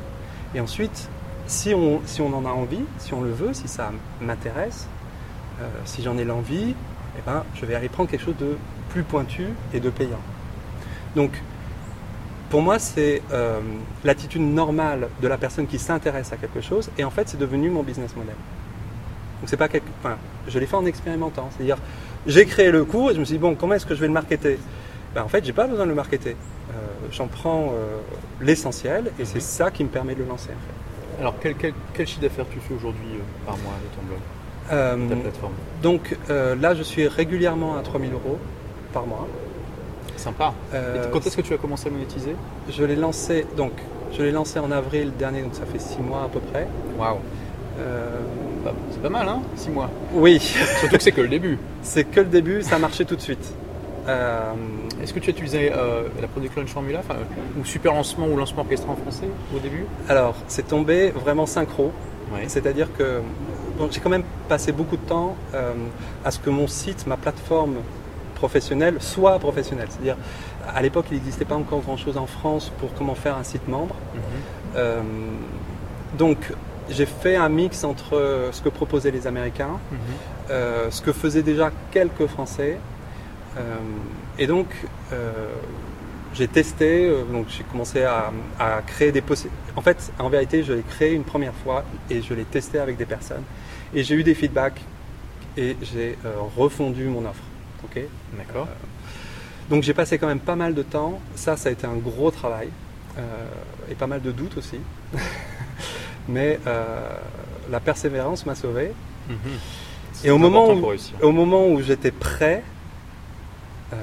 et 0.53 0.59
ensuite, 0.59 1.09
si 1.47 1.73
on, 1.73 2.01
si 2.05 2.21
on 2.21 2.33
en 2.33 2.45
a 2.45 2.49
envie, 2.49 2.83
si 2.97 3.13
on 3.13 3.21
le 3.21 3.31
veut, 3.31 3.53
si 3.53 3.67
ça 3.67 3.91
m'intéresse, 4.21 4.87
euh, 5.61 5.67
si 5.83 6.01
j'en 6.01 6.17
ai 6.17 6.23
l'envie, 6.23 6.75
eh 7.17 7.21
ben, 7.25 7.43
je 7.55 7.65
vais 7.65 7.75
aller 7.75 7.89
prendre 7.89 8.09
quelque 8.09 8.23
chose 8.23 8.37
de 8.37 8.57
plus 8.89 9.03
pointu 9.03 9.47
et 9.73 9.79
de 9.79 9.89
payant. 9.89 10.21
Donc, 11.15 11.41
pour 12.49 12.61
moi, 12.61 12.79
c'est 12.79 13.21
l'attitude 14.03 14.41
normale 14.41 15.09
de 15.21 15.27
la 15.27 15.37
personne 15.37 15.65
qui 15.67 15.79
s'intéresse 15.79 16.31
à 16.31 16.37
quelque 16.37 16.61
chose, 16.61 16.89
et 16.97 17.03
en 17.03 17.09
fait, 17.09 17.27
c'est 17.27 17.39
devenu 17.39 17.69
mon 17.69 17.83
business 17.83 18.15
model. 18.15 18.35
Donc 19.45 19.51
c'est 19.51 19.57
pas 19.57 19.67
quelque... 19.67 19.85
enfin, 20.03 20.15
je 20.47 20.57
l'ai 20.57 20.65
fait 20.65 20.75
en 20.75 20.87
expérimentant. 20.87 21.49
C'est-à-dire, 21.55 21.77
j'ai 22.25 22.47
créé 22.47 22.71
le 22.71 22.83
cours 22.83 23.11
et 23.11 23.13
je 23.13 23.19
me 23.19 23.25
suis 23.25 23.35
dit, 23.35 23.39
bon, 23.39 23.53
comment 23.53 23.75
est-ce 23.75 23.85
que 23.85 23.93
je 23.93 23.99
vais 24.01 24.07
le 24.07 24.13
marketer? 24.13 24.57
Ben, 25.13 25.21
En 25.21 25.27
fait, 25.27 25.45
j'ai 25.45 25.53
pas 25.53 25.67
besoin 25.67 25.85
de 25.85 25.89
le 25.91 25.95
marketer. 25.95 26.31
Euh, 26.71 26.73
J'en 27.11 27.27
prends 27.27 27.65
euh, 27.65 27.97
l'essentiel 28.41 29.11
et 29.19 29.25
c'est 29.25 29.35
Mhm. 29.35 29.41
ça 29.41 29.69
qui 29.69 29.83
me 29.83 29.89
permet 29.89 30.15
de 30.15 30.23
le 30.23 30.25
lancer. 30.29 30.49
En 30.49 30.53
fait. 31.17 31.21
Alors, 31.21 31.35
quel, 31.39 31.53
quel, 31.57 31.73
quel 31.93 32.07
chiffre 32.07 32.21
d'affaires 32.21 32.47
tu 32.51 32.59
fais 32.59 32.73
aujourd'hui 32.73 33.05
euh, 33.13 33.45
par 33.45 33.55
mois 33.57 33.73
de 33.83 33.95
ton 33.95 34.01
blog, 34.07 35.09
ta 35.09 35.15
plateforme 35.21 35.53
donc 35.83 36.17
là, 36.27 36.73
je 36.73 36.81
suis 36.81 37.07
régulièrement 37.07 37.77
à 37.77 37.81
3000 37.83 38.13
euros 38.13 38.39
par 38.93 39.05
mois. 39.05 39.27
Sympa. 40.17 40.55
Et 40.73 40.77
quand 41.11 41.23
est-ce 41.27 41.37
que 41.37 41.43
tu 41.43 41.53
as 41.53 41.57
commencé 41.57 41.87
à 41.87 41.91
monétiser? 41.91 42.35
Je 42.71 42.83
l'ai 42.83 42.95
lancé, 42.95 43.45
donc, 43.55 43.73
je 44.11 44.23
l'ai 44.23 44.31
lancé 44.31 44.57
en 44.57 44.71
avril 44.71 45.11
dernier, 45.19 45.43
donc 45.43 45.53
ça 45.53 45.67
fait 45.67 45.77
6 45.77 45.99
mois 45.99 46.23
à 46.23 46.29
peu 46.29 46.39
près. 46.39 46.67
Waouh. 46.97 47.19
Euh, 48.65 48.71
c'est 48.91 49.01
pas 49.01 49.09
mal, 49.09 49.27
hein 49.27 49.41
6 49.55 49.69
mois. 49.69 49.89
oui, 50.13 50.39
Surtout 50.39 50.97
que 50.97 51.03
c'est 51.03 51.11
que 51.11 51.21
le 51.21 51.27
début. 51.27 51.57
c'est 51.81 52.03
que 52.03 52.19
le 52.19 52.27
début, 52.27 52.61
ça 52.61 52.79
marchait 52.79 53.05
tout 53.05 53.15
de 53.15 53.21
suite. 53.21 53.53
Euh, 54.07 54.53
Est-ce 55.01 55.13
que 55.13 55.19
tu 55.19 55.29
as 55.29 55.33
utilisé 55.33 55.71
euh, 55.73 56.03
la 56.21 56.27
Product 56.27 56.55
Launch 56.55 56.69
Formula, 56.69 56.99
enfin, 56.99 57.15
ou 57.59 57.65
Super 57.65 57.93
Lancement 57.93 58.27
ou 58.27 58.37
Lancement 58.37 58.61
Orchestré 58.61 58.89
en 58.89 58.95
français 58.95 59.27
au 59.55 59.59
début? 59.59 59.85
Alors, 60.09 60.35
c'est 60.47 60.67
tombé 60.67 61.09
vraiment 61.09 61.45
synchro. 61.45 61.91
Ouais. 62.33 62.43
C'est-à-dire 62.47 62.87
que 62.97 63.21
j'ai 63.91 63.99
quand 63.99 64.09
même 64.09 64.23
passé 64.49 64.71
beaucoup 64.71 64.97
de 64.97 65.01
temps 65.01 65.35
euh, 65.53 65.73
à 66.23 66.31
ce 66.31 66.39
que 66.39 66.49
mon 66.49 66.67
site, 66.67 67.05
ma 67.07 67.17
plateforme 67.17 67.75
professionnelle 68.35 68.97
soit 68.99 69.37
professionnelle. 69.39 69.87
C'est-à-dire, 69.89 70.17
à 70.73 70.81
l'époque, 70.81 71.05
il 71.11 71.15
n'existait 71.15 71.45
pas 71.45 71.55
encore 71.55 71.81
grand-chose 71.81 72.17
en 72.17 72.25
France 72.25 72.71
pour 72.79 72.93
comment 72.93 73.15
faire 73.15 73.37
un 73.37 73.43
site 73.43 73.67
membre. 73.67 73.95
Euh, 74.75 75.01
donc, 76.17 76.37
j'ai 76.89 77.05
fait 77.05 77.35
un 77.35 77.49
mix 77.49 77.83
entre 77.83 78.49
ce 78.51 78.61
que 78.61 78.69
proposaient 78.69 79.11
les 79.11 79.27
Américains, 79.27 79.79
Mhm. 79.91 79.97
euh, 80.51 80.91
ce 80.91 81.01
que 81.01 81.11
faisaient 81.13 81.43
déjà 81.43 81.71
quelques 81.91 82.27
Français. 82.27 82.77
Euh, 83.57 83.61
et 84.37 84.47
donc, 84.47 84.67
euh, 85.13 85.31
j'ai 86.33 86.47
testé, 86.47 87.05
euh, 87.07 87.23
donc 87.23 87.45
j'ai 87.49 87.63
commencé 87.63 88.03
à, 88.03 88.31
à 88.59 88.81
créer 88.81 89.11
des 89.11 89.21
possibilités. 89.21 89.61
En 89.75 89.81
fait, 89.81 90.11
en 90.19 90.29
vérité, 90.29 90.63
je 90.63 90.73
l'ai 90.73 90.81
créé 90.83 91.13
une 91.13 91.23
première 91.23 91.53
fois 91.63 91.83
et 92.09 92.21
je 92.21 92.33
l'ai 92.33 92.43
testé 92.43 92.79
avec 92.79 92.97
des 92.97 93.05
personnes. 93.05 93.43
Et 93.93 94.03
j'ai 94.03 94.15
eu 94.15 94.23
des 94.23 94.35
feedbacks 94.35 94.81
et 95.57 95.77
j'ai 95.81 96.17
euh, 96.25 96.33
refondu 96.57 97.05
mon 97.05 97.25
offre. 97.25 97.43
ok? 97.85 98.01
D'accord. 98.37 98.67
donc 99.69 99.83
j'ai 99.83 99.93
passé 99.93 100.17
quand 100.19 100.27
même 100.27 100.39
pas 100.39 100.55
mal 100.57 100.73
de 100.75 100.83
temps. 100.83 101.19
Ça, 101.35 101.55
ça 101.55 101.69
a 101.69 101.71
été 101.71 101.87
un 101.87 101.95
gros 101.95 102.29
travail 102.31 102.69
euh, 103.17 103.21
et 103.89 103.95
pas 103.95 104.07
mal 104.07 104.21
de 104.21 104.31
doutes 104.31 104.57
aussi. 104.57 104.79
Mais 106.27 106.59
euh, 106.67 107.09
la 107.69 107.79
persévérance 107.79 108.45
m'a 108.45 108.55
sauvé. 108.55 108.91
Mhm. 109.29 109.35
Et 110.23 110.31
au 110.31 110.37
moment, 110.37 110.69
où, 110.71 110.79
pour 110.79 110.89
réussir. 110.89 111.15
au 111.21 111.31
moment 111.31 111.67
où 111.67 111.81
j'étais 111.81 112.11
prêt, 112.11 112.63
euh, 113.93 113.95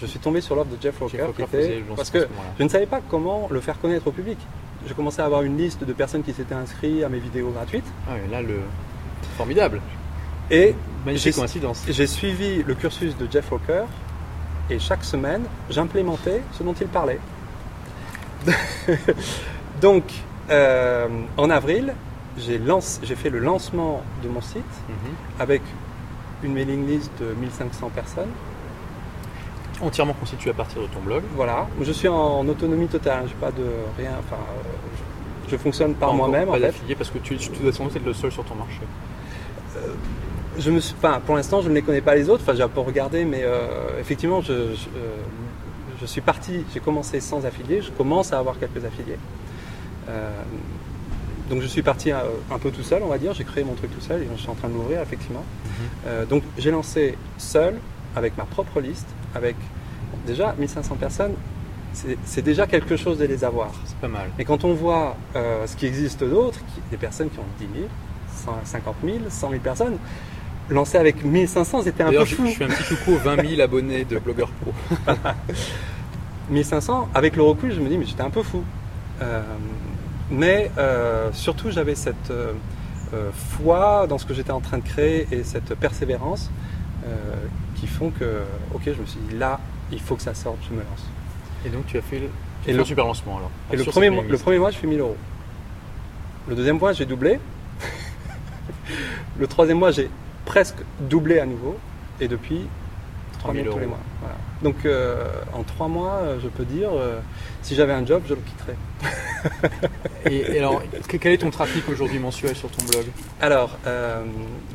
je 0.00 0.06
suis 0.06 0.18
tombé 0.18 0.40
sur 0.40 0.54
l'offre 0.56 0.70
de 0.70 0.80
Jeff 0.82 1.00
Walker. 1.00 1.18
Jeff 1.18 1.36
qui 1.36 1.42
était- 1.42 1.82
parce 1.94 2.10
que 2.10 2.26
je 2.58 2.64
ne 2.64 2.68
savais 2.68 2.86
pas 2.86 3.00
comment 3.08 3.48
le 3.50 3.60
faire 3.60 3.78
connaître 3.80 4.06
au 4.06 4.12
public. 4.12 4.38
Je 4.88 4.94
commençais 4.94 5.20
à 5.22 5.26
avoir 5.26 5.42
une 5.42 5.58
liste 5.58 5.84
de 5.84 5.92
personnes 5.92 6.22
qui 6.22 6.32
s'étaient 6.32 6.54
inscrites 6.54 7.04
à 7.04 7.08
mes 7.10 7.18
vidéos 7.18 7.50
gratuites. 7.50 7.84
Ah 8.08 8.12
oui, 8.14 8.30
là, 8.30 8.40
le... 8.40 8.60
formidable. 9.36 9.80
Et 10.50 10.74
Magnifique 11.04 11.32
J'ai- 11.34 11.38
coïncidence. 11.38 11.82
j'ai 11.88 12.06
suivi 12.06 12.62
le 12.62 12.74
cursus 12.74 13.16
de 13.16 13.28
Jeff 13.30 13.52
Walker. 13.52 13.84
Et 14.70 14.78
chaque 14.78 15.04
semaine, 15.04 15.42
j'implémentais 15.68 16.40
ce 16.56 16.62
dont 16.62 16.74
il 16.80 16.86
parlait. 16.86 17.18
Donc, 19.80 20.04
euh, 20.50 21.06
en 21.36 21.50
avril, 21.50 21.94
j'ai 22.38 22.58
lance- 22.58 23.00
j'ai 23.02 23.14
fait 23.16 23.30
le 23.30 23.38
lancement 23.38 24.02
de 24.22 24.28
mon 24.28 24.40
site 24.40 24.64
Mhm. 24.88 24.94
avec 25.38 25.62
une 26.42 26.52
mailing 26.54 26.86
list 26.86 27.10
de 27.20 27.26
1500 27.34 27.90
personnes. 27.94 28.30
Entièrement 29.82 30.12
constitué 30.12 30.50
à 30.50 30.54
partir 30.54 30.82
de 30.82 30.86
ton 30.88 31.00
blog. 31.00 31.22
Voilà, 31.36 31.66
je 31.80 31.92
suis 31.92 32.08
en 32.08 32.46
autonomie 32.46 32.86
totale, 32.86 33.24
j'ai 33.28 33.34
pas 33.34 33.50
de 33.50 33.64
rien, 33.98 34.10
enfin, 34.18 34.36
euh, 34.36 34.62
je, 35.46 35.52
je 35.52 35.56
fonctionne 35.56 35.94
par 35.94 36.12
moi-même 36.12 36.48
en 36.48 36.52
Pas 36.52 36.58
fait. 36.58 36.64
d'affilié 36.66 36.94
parce 36.94 37.10
que 37.10 37.18
tu, 37.18 37.36
tu 37.36 37.50
dois 37.62 37.72
sans 37.72 37.84
doute 37.84 37.96
être 37.96 38.04
le 38.04 38.12
seul 38.12 38.30
sur 38.30 38.44
ton 38.44 38.54
marché. 38.56 38.80
Je 40.58 40.70
me 40.70 40.80
suis, 40.80 40.94
pas, 40.94 41.20
pour 41.24 41.36
l'instant, 41.36 41.62
je 41.62 41.68
ne 41.70 41.74
les 41.74 41.80
connais 41.82 42.00
pas 42.02 42.14
les 42.14 42.28
autres, 42.28 42.42
enfin, 42.42 42.54
j'ai 42.54 42.62
un 42.62 42.68
peu 42.68 42.80
regardé, 42.80 43.24
mais 43.24 43.42
euh, 43.44 43.98
effectivement, 43.98 44.42
je, 44.42 44.52
je, 44.52 44.88
euh, 44.96 45.16
je 46.00 46.06
suis 46.06 46.20
parti, 46.20 46.64
j'ai 46.74 46.80
commencé 46.80 47.20
sans 47.20 47.46
affiliés, 47.46 47.80
je 47.80 47.90
commence 47.92 48.32
à 48.34 48.38
avoir 48.38 48.58
quelques 48.58 48.84
affiliés. 48.84 49.16
Euh, 50.10 50.30
donc 51.48 51.62
je 51.62 51.66
suis 51.66 51.82
parti 51.82 52.12
euh, 52.12 52.18
un, 52.52 52.58
peu 52.58 52.70
tout 52.70 52.82
seul, 52.82 53.02
on 53.02 53.08
va 53.08 53.18
dire, 53.18 53.32
j'ai 53.34 53.44
créé 53.44 53.64
mon 53.64 53.74
truc 53.74 53.90
tout 53.92 54.00
seul 54.00 54.22
et 54.22 54.28
je 54.36 54.40
suis 54.40 54.50
en 54.50 54.54
train 54.54 54.68
de 54.68 54.74
l'ouvrir 54.74 55.00
effectivement. 55.00 55.44
Euh, 56.06 56.24
donc 56.24 56.42
j'ai 56.58 56.70
lancé 56.70 57.16
seul, 57.38 57.74
avec 58.14 58.36
ma 58.36 58.44
propre 58.44 58.80
liste, 58.80 59.08
avec 59.34 59.56
déjà 60.26 60.54
1500 60.58 60.94
personnes, 60.96 61.32
c'est 61.92 62.16
c'est 62.24 62.42
déjà 62.42 62.66
quelque 62.68 62.96
chose 62.96 63.18
de 63.18 63.24
les 63.24 63.42
avoir. 63.44 63.70
C'est 63.84 63.96
pas 63.96 64.08
mal. 64.08 64.28
Et 64.38 64.44
quand 64.44 64.64
on 64.64 64.74
voit 64.74 65.16
euh, 65.34 65.66
ce 65.66 65.74
qui 65.76 65.86
existe 65.86 66.22
d'autres, 66.22 66.58
qui- 66.60 66.82
des 66.90 66.96
personnes 66.96 67.30
qui 67.30 67.38
ont 67.40 67.44
10 67.58 67.66
000, 67.80 67.88
150 68.44 68.94
000, 69.04 69.16
100 69.28 69.50
000 69.50 69.60
personnes, 69.60 69.96
lancer 70.68 70.98
avec 70.98 71.24
1500, 71.24 71.82
c'était 71.82 72.04
un 72.04 72.06
peu 72.06 72.12
D'ailleurs, 72.12 72.26
je, 72.26 72.34
fou. 72.36 72.46
je 72.46 72.52
fais 72.52 72.64
un 72.64 72.68
petit 72.68 72.94
coucou 72.94 73.12
aux 73.14 73.18
20 73.18 73.44
000 73.48 73.60
abonnés 73.60 74.04
de 74.04 74.18
Blogueur 74.20 74.50
Pro. 74.50 74.72
1500, 76.50 77.08
avec 77.14 77.36
le 77.36 77.42
recul, 77.42 77.72
je 77.74 77.80
me 77.80 77.88
dis, 77.88 77.98
mais 77.98 78.06
j'étais 78.06 78.22
un 78.22 78.30
peu 78.30 78.42
fou. 78.42 78.62
Euh, 79.22 79.42
mais 80.30 80.70
euh, 80.78 81.30
surtout, 81.32 81.70
j'avais 81.70 81.94
cette 81.94 82.30
euh, 82.30 82.52
euh, 83.14 83.30
foi 83.32 84.06
dans 84.08 84.18
ce 84.18 84.26
que 84.26 84.34
j'étais 84.34 84.52
en 84.52 84.60
train 84.60 84.78
de 84.78 84.84
créer 84.84 85.26
et 85.32 85.44
cette 85.44 85.74
persévérance 85.74 86.50
qui 87.76 87.86
font 87.86 88.10
que, 88.10 88.42
ok, 88.74 88.82
je 88.84 89.00
me 89.00 89.06
suis 89.06 89.18
dit, 89.30 89.38
là, 89.38 89.58
il 89.90 90.00
faut 90.00 90.14
que 90.14 90.20
ça 90.22 90.34
sorte, 90.34 90.58
je 90.68 90.74
me 90.74 90.80
lance. 90.80 91.06
Et 91.64 91.70
donc, 91.70 91.86
tu 91.86 91.96
as 91.96 92.02
fait 92.02 92.18
le, 92.18 92.28
Et 92.66 92.74
le- 92.74 92.84
super 92.84 93.06
lancement 93.06 93.38
alors. 93.38 93.50
Et 93.72 93.76
le 93.76 93.84
premier, 93.84 94.10
mois, 94.10 94.22
le 94.28 94.36
premier 94.36 94.58
mois, 94.58 94.70
je 94.70 94.76
fais 94.76 94.86
1000 94.86 95.00
euros. 95.00 95.16
Le 96.46 96.54
deuxième 96.54 96.78
mois, 96.78 96.92
j'ai 96.92 97.06
doublé. 97.06 97.40
le 99.38 99.46
troisième 99.46 99.78
mois, 99.78 99.92
j'ai 99.92 100.10
presque 100.44 100.76
doublé 101.00 101.38
à 101.38 101.46
nouveau. 101.46 101.78
Et 102.20 102.28
depuis, 102.28 102.66
3000 103.38 103.64
tous 103.66 103.78
les 103.78 103.86
mois. 103.86 103.98
Voilà. 104.20 104.36
Donc, 104.62 104.84
euh, 104.84 105.24
en 105.54 105.62
trois 105.62 105.88
mois, 105.88 106.20
euh, 106.22 106.38
je 106.42 106.48
peux 106.48 106.64
dire, 106.64 106.90
euh, 106.92 107.20
si 107.62 107.74
j'avais 107.74 107.94
un 107.94 108.04
job, 108.04 108.22
je 108.28 108.34
le 108.34 108.40
quitterais. 108.40 108.76
et, 110.30 110.58
alors, 110.58 110.82
quel 111.08 111.32
est 111.32 111.38
ton 111.38 111.50
trafic 111.50 111.88
aujourd'hui 111.88 112.18
mensuel 112.18 112.54
sur 112.54 112.70
ton 112.70 112.84
blog? 112.84 113.06
Alors, 113.40 113.78
euh, 113.86 114.22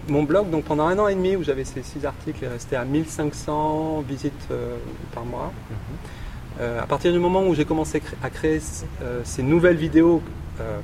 mon 0.08 0.24
blog, 0.24 0.50
donc 0.50 0.64
pendant 0.64 0.88
un 0.88 0.98
an 0.98 1.08
et 1.08 1.14
demi 1.14 1.36
où 1.36 1.44
j'avais 1.44 1.66
ces 1.66 1.84
six 1.84 2.04
articles, 2.06 2.44
est 2.44 2.48
resté 2.48 2.76
à 2.76 2.84
1500 2.84 4.04
visites 4.08 4.48
par 5.14 5.24
mois. 5.26 5.52
Mhm. 5.70 5.98
À 6.80 6.88
partir 6.88 7.12
du 7.12 7.20
moment 7.20 7.44
où 7.44 7.54
j'ai 7.54 7.66
commencé 7.66 8.02
à 8.24 8.30
créer 8.30 8.62
ces 9.26 9.44
nouvelles 9.44 9.76
vidéos 9.76 10.22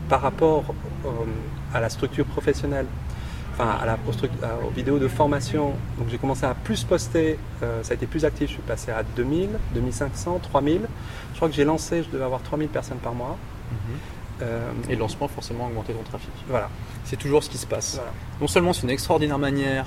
par 0.09 0.21
rapport 0.21 0.65
à 1.73 1.79
la 1.79 1.89
structure 1.89 2.25
professionnelle, 2.25 2.87
enfin 3.53 3.77
à 3.81 3.85
la, 3.85 3.97
aux, 4.65 4.69
vidéos 4.69 4.99
de 4.99 5.07
formation, 5.07 5.73
donc 5.97 6.07
j'ai 6.09 6.17
commencé 6.17 6.45
à 6.45 6.53
plus 6.53 6.83
poster, 6.83 7.37
ça 7.59 7.91
a 7.91 7.93
été 7.93 8.07
plus 8.07 8.25
actif, 8.25 8.47
je 8.49 8.53
suis 8.53 8.61
passé 8.63 8.91
à 8.91 9.03
2000, 9.03 9.49
2500, 9.73 10.39
3000. 10.41 10.81
Je 11.31 11.35
crois 11.35 11.49
que 11.49 11.55
j'ai 11.55 11.65
lancé, 11.65 12.03
je 12.03 12.09
devais 12.09 12.23
avoir 12.23 12.41
3000 12.41 12.69
personnes 12.69 12.99
par 12.99 13.13
mois. 13.13 13.37
Mhm. 13.71 13.77
Euh, 14.41 14.71
et 14.89 14.93
le 14.93 14.99
lancement, 14.99 15.27
forcément, 15.27 15.67
augmenter 15.67 15.93
ton 15.93 16.03
trafic. 16.03 16.31
Voilà. 16.47 16.69
C'est 17.03 17.17
toujours 17.17 17.43
ce 17.43 17.49
qui 17.49 17.57
se 17.57 17.67
passe. 17.67 17.99
Non 18.39 18.47
seulement 18.47 18.73
c'est 18.73 18.83
une 18.83 18.89
extraordinaire 18.89 19.39
manière 19.39 19.85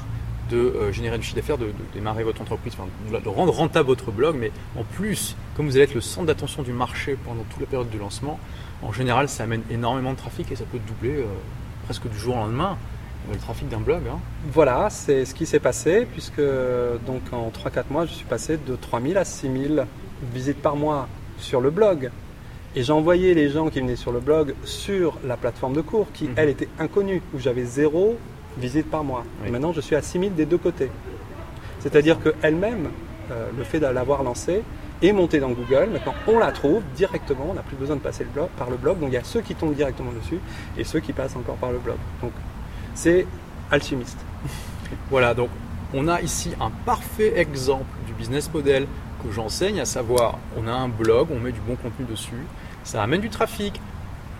de 0.50 0.56
euh, 0.56 0.92
générer 0.92 1.18
du 1.18 1.24
chiffre 1.24 1.36
d'affaires, 1.36 1.58
de, 1.58 1.72
démarrer 1.94 2.22
votre 2.22 2.42
entreprise, 2.42 2.74
de 3.10 3.28
rendre 3.28 3.52
rentable 3.52 3.88
votre 3.88 4.10
blog, 4.10 4.36
mais 4.38 4.52
en 4.78 4.84
plus, 4.84 5.36
comme 5.56 5.66
vous 5.66 5.76
allez 5.76 5.84
être 5.84 5.94
le 5.94 6.00
centre 6.00 6.26
d'attention 6.26 6.62
du 6.62 6.72
marché 6.72 7.16
pendant 7.24 7.42
toute 7.44 7.60
la 7.60 7.66
période 7.66 7.90
de 7.90 7.98
lancement, 7.98 8.38
en 8.82 8.92
général, 8.92 9.28
ça 9.28 9.44
amène 9.44 9.62
énormément 9.70 10.12
de 10.12 10.18
trafic 10.18 10.52
et 10.52 10.56
ça 10.56 10.64
peut 10.70 10.78
doubler 10.86 11.16
euh, 11.20 11.24
presque 11.86 12.08
du 12.08 12.18
jour 12.18 12.36
au 12.36 12.40
lendemain 12.40 12.76
le 13.30 13.38
trafic 13.38 13.68
d'un 13.68 13.80
blog. 13.80 14.02
Hein. 14.10 14.18
Voilà, 14.52 14.88
c'est 14.90 15.24
ce 15.24 15.34
qui 15.34 15.46
s'est 15.46 15.60
passé, 15.60 16.06
puisque 16.10 16.42
donc 17.06 17.22
en 17.32 17.50
3-4 17.50 17.84
mois, 17.90 18.06
je 18.06 18.12
suis 18.12 18.26
passé 18.26 18.58
de 18.58 18.76
3000 18.76 19.16
à 19.16 19.24
6000 19.24 19.86
visites 20.32 20.60
par 20.60 20.76
mois 20.76 21.08
sur 21.38 21.60
le 21.60 21.70
blog. 21.70 22.10
Et 22.76 22.82
j'envoyais 22.82 23.34
les 23.34 23.50
gens 23.50 23.68
qui 23.68 23.80
venaient 23.80 23.96
sur 23.96 24.10
le 24.10 24.20
blog 24.20 24.54
sur 24.64 25.18
la 25.24 25.36
plateforme 25.36 25.74
de 25.74 25.80
cours 25.80 26.08
qui, 26.12 26.24
mhm. 26.24 26.34
elle, 26.36 26.48
était 26.48 26.68
inconnue, 26.78 27.22
où 27.32 27.38
j'avais 27.38 27.64
zéro 27.64 28.16
visite 28.58 28.90
par 28.90 29.04
mois. 29.04 29.24
Et 29.46 29.50
maintenant, 29.50 29.72
je 29.72 29.80
suis 29.80 29.96
à 29.96 30.02
6000 30.02 30.34
des 30.34 30.46
deux 30.46 30.58
côtés. 30.58 30.90
C'est-à-dire 31.80 32.18
qu'elle-même, 32.20 32.88
euh, 33.30 33.48
le 33.56 33.64
fait 33.64 33.78
de 33.78 33.86
l'avoir 33.86 34.22
lancée, 34.22 34.62
est 35.02 35.12
montée 35.12 35.38
dans 35.38 35.50
Google. 35.50 35.90
Maintenant, 35.92 36.14
on 36.26 36.38
la 36.38 36.52
trouve 36.52 36.82
directement. 36.96 37.48
On 37.50 37.54
n'a 37.54 37.62
plus 37.62 37.76
besoin 37.76 37.96
de 37.96 38.00
passer 38.00 38.24
le 38.24 38.30
blog, 38.30 38.48
par 38.56 38.70
le 38.70 38.76
blog. 38.76 38.98
Donc, 39.00 39.10
il 39.10 39.14
y 39.14 39.18
a 39.18 39.24
ceux 39.24 39.40
qui 39.40 39.54
tombent 39.54 39.74
directement 39.74 40.12
dessus 40.12 40.38
et 40.78 40.84
ceux 40.84 41.00
qui 41.00 41.12
passent 41.12 41.36
encore 41.36 41.56
par 41.56 41.72
le 41.72 41.78
blog. 41.78 41.96
Donc, 42.22 42.32
c'est 42.94 43.26
alchimiste. 43.70 44.18
voilà, 45.10 45.34
donc 45.34 45.50
on 45.92 46.08
a 46.08 46.20
ici 46.20 46.52
un 46.60 46.70
parfait 46.84 47.34
exemple 47.36 47.86
du 48.06 48.12
business 48.12 48.52
model 48.52 48.86
que 49.24 49.32
j'enseigne, 49.32 49.80
à 49.80 49.84
savoir, 49.84 50.38
on 50.56 50.66
a 50.66 50.72
un 50.72 50.88
blog, 50.88 51.28
on 51.30 51.38
met 51.38 51.52
du 51.52 51.60
bon 51.60 51.76
contenu 51.76 52.04
dessus, 52.04 52.44
ça 52.84 53.02
amène 53.02 53.20
du 53.20 53.30
trafic. 53.30 53.80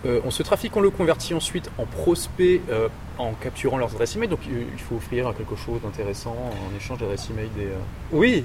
Euh, 0.07 0.21
on, 0.27 0.31
ce 0.31 0.43
trafic, 0.43 0.77
on 0.77 0.81
le 0.81 0.91
convertit 0.91 1.33
ensuite 1.33 1.71
en 1.79 1.87
prospects 1.87 2.61
euh, 2.69 2.89
en 3.17 3.33
capturant 3.33 3.79
leurs 3.79 3.93
adresses 3.93 4.17
email. 4.17 4.29
Donc 4.29 4.41
il 4.47 4.81
faut 4.81 4.97
offrir 4.97 5.33
quelque 5.35 5.57
chose 5.57 5.81
d'intéressant 5.83 6.37
en 6.37 6.77
échange 6.77 6.99
d'adresses 6.99 7.31
email 7.31 7.49
des. 7.57 7.69
Euh, 7.69 7.79
oui, 8.13 8.45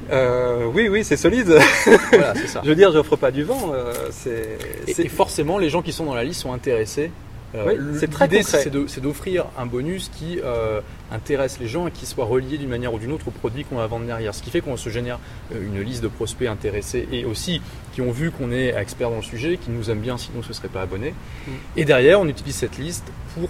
oui, 0.74 0.88
oui, 0.88 1.04
c'est 1.04 1.18
solide. 1.18 1.50
voilà, 2.12 2.34
c'est 2.36 2.48
ça. 2.48 2.62
Je 2.64 2.70
veux 2.70 2.76
dire, 2.76 2.94
j'offre 2.94 3.18
pas 3.18 3.32
du 3.32 3.44
vent. 3.44 3.74
c'est, 4.12 4.58
et, 4.88 5.10
forcément, 5.10 5.58
les 5.58 5.70
gens 5.70 5.82
qui 5.82 5.92
sont 5.92 6.06
dans 6.06 6.16
la 6.16 6.24
liste 6.24 6.42
sont 6.42 6.54
intéressés 6.54 7.12
euh, 7.56 7.96
c'est 7.98 8.10
très 8.10 8.30
c'est 8.44 9.00
d'offrir 9.00 9.46
un 9.58 9.66
bonus 9.66 10.10
qui 10.14 10.40
euh, 10.44 10.82
intéresse 11.12 11.60
les 11.60 11.68
gens 11.68 11.88
et 11.88 11.92
qui 11.92 12.06
soit 12.06 12.26
relié 12.26 12.58
d'une 12.58 12.70
manière 12.70 12.94
ou 12.94 13.00
d'une 13.00 13.12
autre 13.12 13.28
au 13.28 13.32
produit 13.32 13.64
qu'on 13.66 13.78
va 13.78 13.88
vendre 13.88 14.06
derrière. 14.06 14.36
Ce 14.36 14.44
qui 14.44 14.52
fait 14.52 14.62
qu'on 14.62 14.78
se 14.78 14.90
génère 14.90 15.20
euh, 15.54 15.66
une 15.66 15.82
liste 15.82 16.04
de 16.04 16.08
prospects 16.08 16.48
intéressés 16.48 17.08
et 17.12 17.26
aussi 17.26 17.62
qui 17.94 18.02
ont 18.02 18.12
vu 18.12 18.32
qu'on 18.32 18.52
est 18.52 18.76
expert 18.76 19.10
dans 19.10 19.18
le 19.18 19.24
sujet, 19.24 19.58
qui 19.58 19.72
nous 19.72 19.90
aiment 19.90 20.00
bien 20.00 20.18
sinon 20.18 20.44
ce 20.44 20.50
ne 20.50 20.54
serait 20.54 20.68
pas 20.68 20.82
abonné. 20.82 21.12
Mm. 21.48 21.52
Et 21.78 21.86
derrière, 21.86 22.20
on 22.20 22.28
utilise 22.28 22.56
cette 22.56 22.78
liste 22.78 23.06
pour 23.34 23.50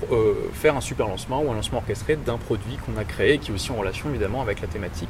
faire 0.53 0.75
un 0.75 0.81
super 0.81 1.07
lancement 1.07 1.41
ou 1.41 1.51
un 1.51 1.55
lancement 1.55 1.79
orchestré 1.79 2.15
d'un 2.15 2.37
produit 2.37 2.77
qu'on 2.85 2.99
a 2.99 3.03
créé 3.03 3.37
qui 3.37 3.51
est 3.51 3.53
aussi 3.53 3.71
en 3.71 3.75
relation 3.75 4.09
évidemment 4.09 4.41
avec 4.41 4.61
la 4.61 4.67
thématique. 4.67 5.09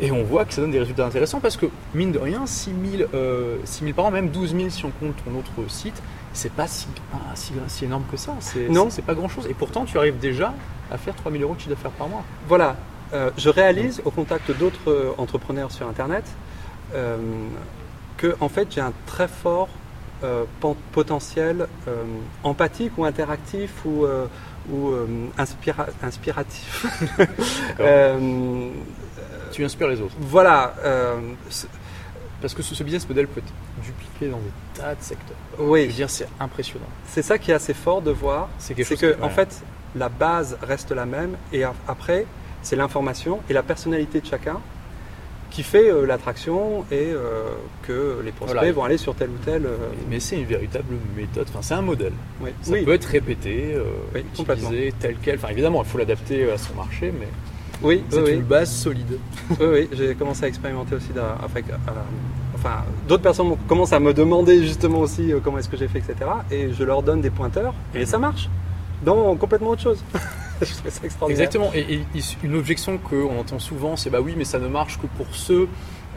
Et 0.00 0.10
on 0.10 0.22
voit 0.22 0.46
que 0.46 0.54
ça 0.54 0.62
donne 0.62 0.70
des 0.70 0.78
résultats 0.78 1.04
intéressants 1.04 1.40
parce 1.40 1.58
que, 1.58 1.66
mine 1.94 2.10
de 2.10 2.18
rien, 2.18 2.46
6000 2.46 3.08
000 3.12 3.92
par 3.94 4.06
an, 4.06 4.10
même 4.10 4.30
12 4.30 4.56
000 4.56 4.70
si 4.70 4.84
on 4.86 4.90
compte 4.90 5.14
ton 5.24 5.38
autre 5.38 5.70
site, 5.70 6.02
c'est 6.32 6.52
pas 6.52 6.66
si, 6.66 6.86
si, 7.68 7.84
énorme 7.84 8.04
que 8.10 8.16
ça. 8.16 8.34
Non. 8.68 8.88
C'est 8.90 9.02
pas 9.02 9.14
grand 9.14 9.28
chose. 9.28 9.46
Et 9.48 9.54
pourtant, 9.54 9.84
tu 9.84 9.98
arrives 9.98 10.18
déjà 10.18 10.54
à 10.90 10.98
faire 10.98 11.14
3000 11.14 11.42
euros 11.42 11.54
de 11.54 11.60
chiffre 11.60 11.70
d'affaires 11.70 11.90
par 11.92 12.08
mois. 12.08 12.24
Voilà. 12.46 12.76
Euh, 13.12 13.30
je 13.36 13.48
réalise 13.48 14.00
au 14.04 14.10
contact 14.10 14.56
d'autres 14.56 14.90
euh, 14.90 15.12
entrepreneurs 15.18 15.72
sur 15.72 15.88
Internet 15.88 16.24
euh, 16.94 17.18
que 18.16 18.36
en 18.40 18.48
fait 18.48 18.68
j'ai 18.70 18.80
un 18.80 18.92
très 19.06 19.28
fort 19.28 19.68
potentiel 20.92 21.66
empathique 22.42 22.92
ou 22.98 23.06
interactif 23.06 23.72
ou, 23.86 24.06
ou 24.70 24.92
inspiratif. 25.38 26.86
tu 29.50 29.64
inspires 29.64 29.88
les 29.88 30.02
autres. 30.02 30.14
Voilà. 30.20 30.74
Parce 32.40 32.54
que 32.54 32.62
ce, 32.62 32.82
business 32.82 33.08
model 33.08 33.28
peut 33.28 33.40
être 33.40 33.52
dupliqué 33.84 34.28
dans 34.28 34.38
des 34.38 34.50
tas 34.74 34.94
de 34.94 35.02
secteurs. 35.02 35.36
Oui. 35.58 35.82
Je 35.84 35.86
veux 35.88 35.92
dire, 35.92 36.10
c'est 36.10 36.28
impressionnant. 36.38 36.86
C'est 37.06 37.22
ça 37.22 37.38
qui 37.38 37.50
est 37.50 37.54
assez 37.54 37.74
fort 37.74 38.02
de 38.02 38.10
voir. 38.10 38.48
C'est 38.58 38.74
que, 38.74 39.22
en 39.22 39.28
fait, 39.28 39.62
la 39.96 40.08
base 40.08 40.56
reste 40.62 40.92
la 40.92 41.06
même 41.06 41.36
et 41.52 41.64
après, 41.64 42.26
c'est 42.62 42.76
l'information 42.76 43.40
et 43.48 43.52
la 43.52 43.62
personnalité 43.62 44.20
de 44.20 44.26
chacun 44.26 44.60
qui 45.50 45.62
fait 45.64 45.90
euh, 45.90 46.06
l'attraction 46.06 46.84
et 46.92 47.10
euh, 47.12 47.42
que 47.82 48.20
les 48.24 48.30
prospects 48.30 48.72
vont 48.72 48.84
aller 48.84 48.98
sur 48.98 49.14
tel 49.14 49.30
ou 49.30 49.38
tel. 49.44 49.66
Euh, 49.66 49.76
Mais 50.08 50.20
c'est 50.20 50.36
une 50.36 50.46
véritable 50.46 50.94
méthode, 51.16 51.46
enfin, 51.48 51.58
c'est 51.60 51.74
un 51.74 51.82
modèle. 51.82 52.12
Oui. 52.40 52.50
Ça 52.62 52.76
peut 52.84 52.94
être 52.94 53.06
répété, 53.06 53.76
utilisé 54.14 54.94
tel 54.98 55.16
quel. 55.20 55.36
Enfin, 55.36 55.48
évidemment, 55.48 55.82
il 55.82 55.88
faut 55.88 55.98
l'adapter 55.98 56.50
à 56.50 56.56
son 56.56 56.74
marché, 56.74 57.12
mais 57.18 57.26
oui, 57.82 58.02
c'est 58.08 58.34
une 58.34 58.42
base 58.42 58.70
solide. 58.70 59.18
oui, 59.50 59.56
oui, 59.60 59.88
j'ai 59.92 60.14
commencé 60.14 60.44
à 60.44 60.48
expérimenter 60.48 60.94
aussi. 60.94 61.10
Après, 61.42 61.64
enfin, 62.54 62.84
d'autres 63.08 63.22
personnes 63.22 63.56
commencent 63.68 63.92
à 63.92 64.00
me 64.00 64.12
demander 64.12 64.62
justement 64.62 65.00
aussi 65.00 65.32
euh, 65.32 65.40
comment 65.42 65.58
est-ce 65.58 65.68
que 65.68 65.76
j'ai 65.76 65.88
fait, 65.88 65.98
etc. 65.98 66.30
Et 66.50 66.72
je 66.72 66.84
leur 66.84 67.02
donne 67.02 67.20
des 67.20 67.30
pointeurs 67.30 67.74
et 67.94 68.04
ça 68.06 68.18
marche 68.18 68.48
dans 69.04 69.34
complètement 69.36 69.70
autre 69.70 69.82
chose. 69.82 70.04
je 70.60 70.66
ça 70.66 71.04
extraordinaire. 71.04 71.46
Exactement. 71.46 71.70
Et, 71.74 72.00
une 72.44 72.56
objection 72.56 72.98
qu'on 72.98 73.38
entend 73.38 73.58
souvent, 73.58 73.96
c'est 73.96 74.10
bah 74.10 74.20
oui, 74.20 74.34
mais 74.36 74.44
ça 74.44 74.58
ne 74.58 74.68
marche 74.68 74.98
que 74.98 75.06
pour 75.06 75.34
ceux 75.34 75.68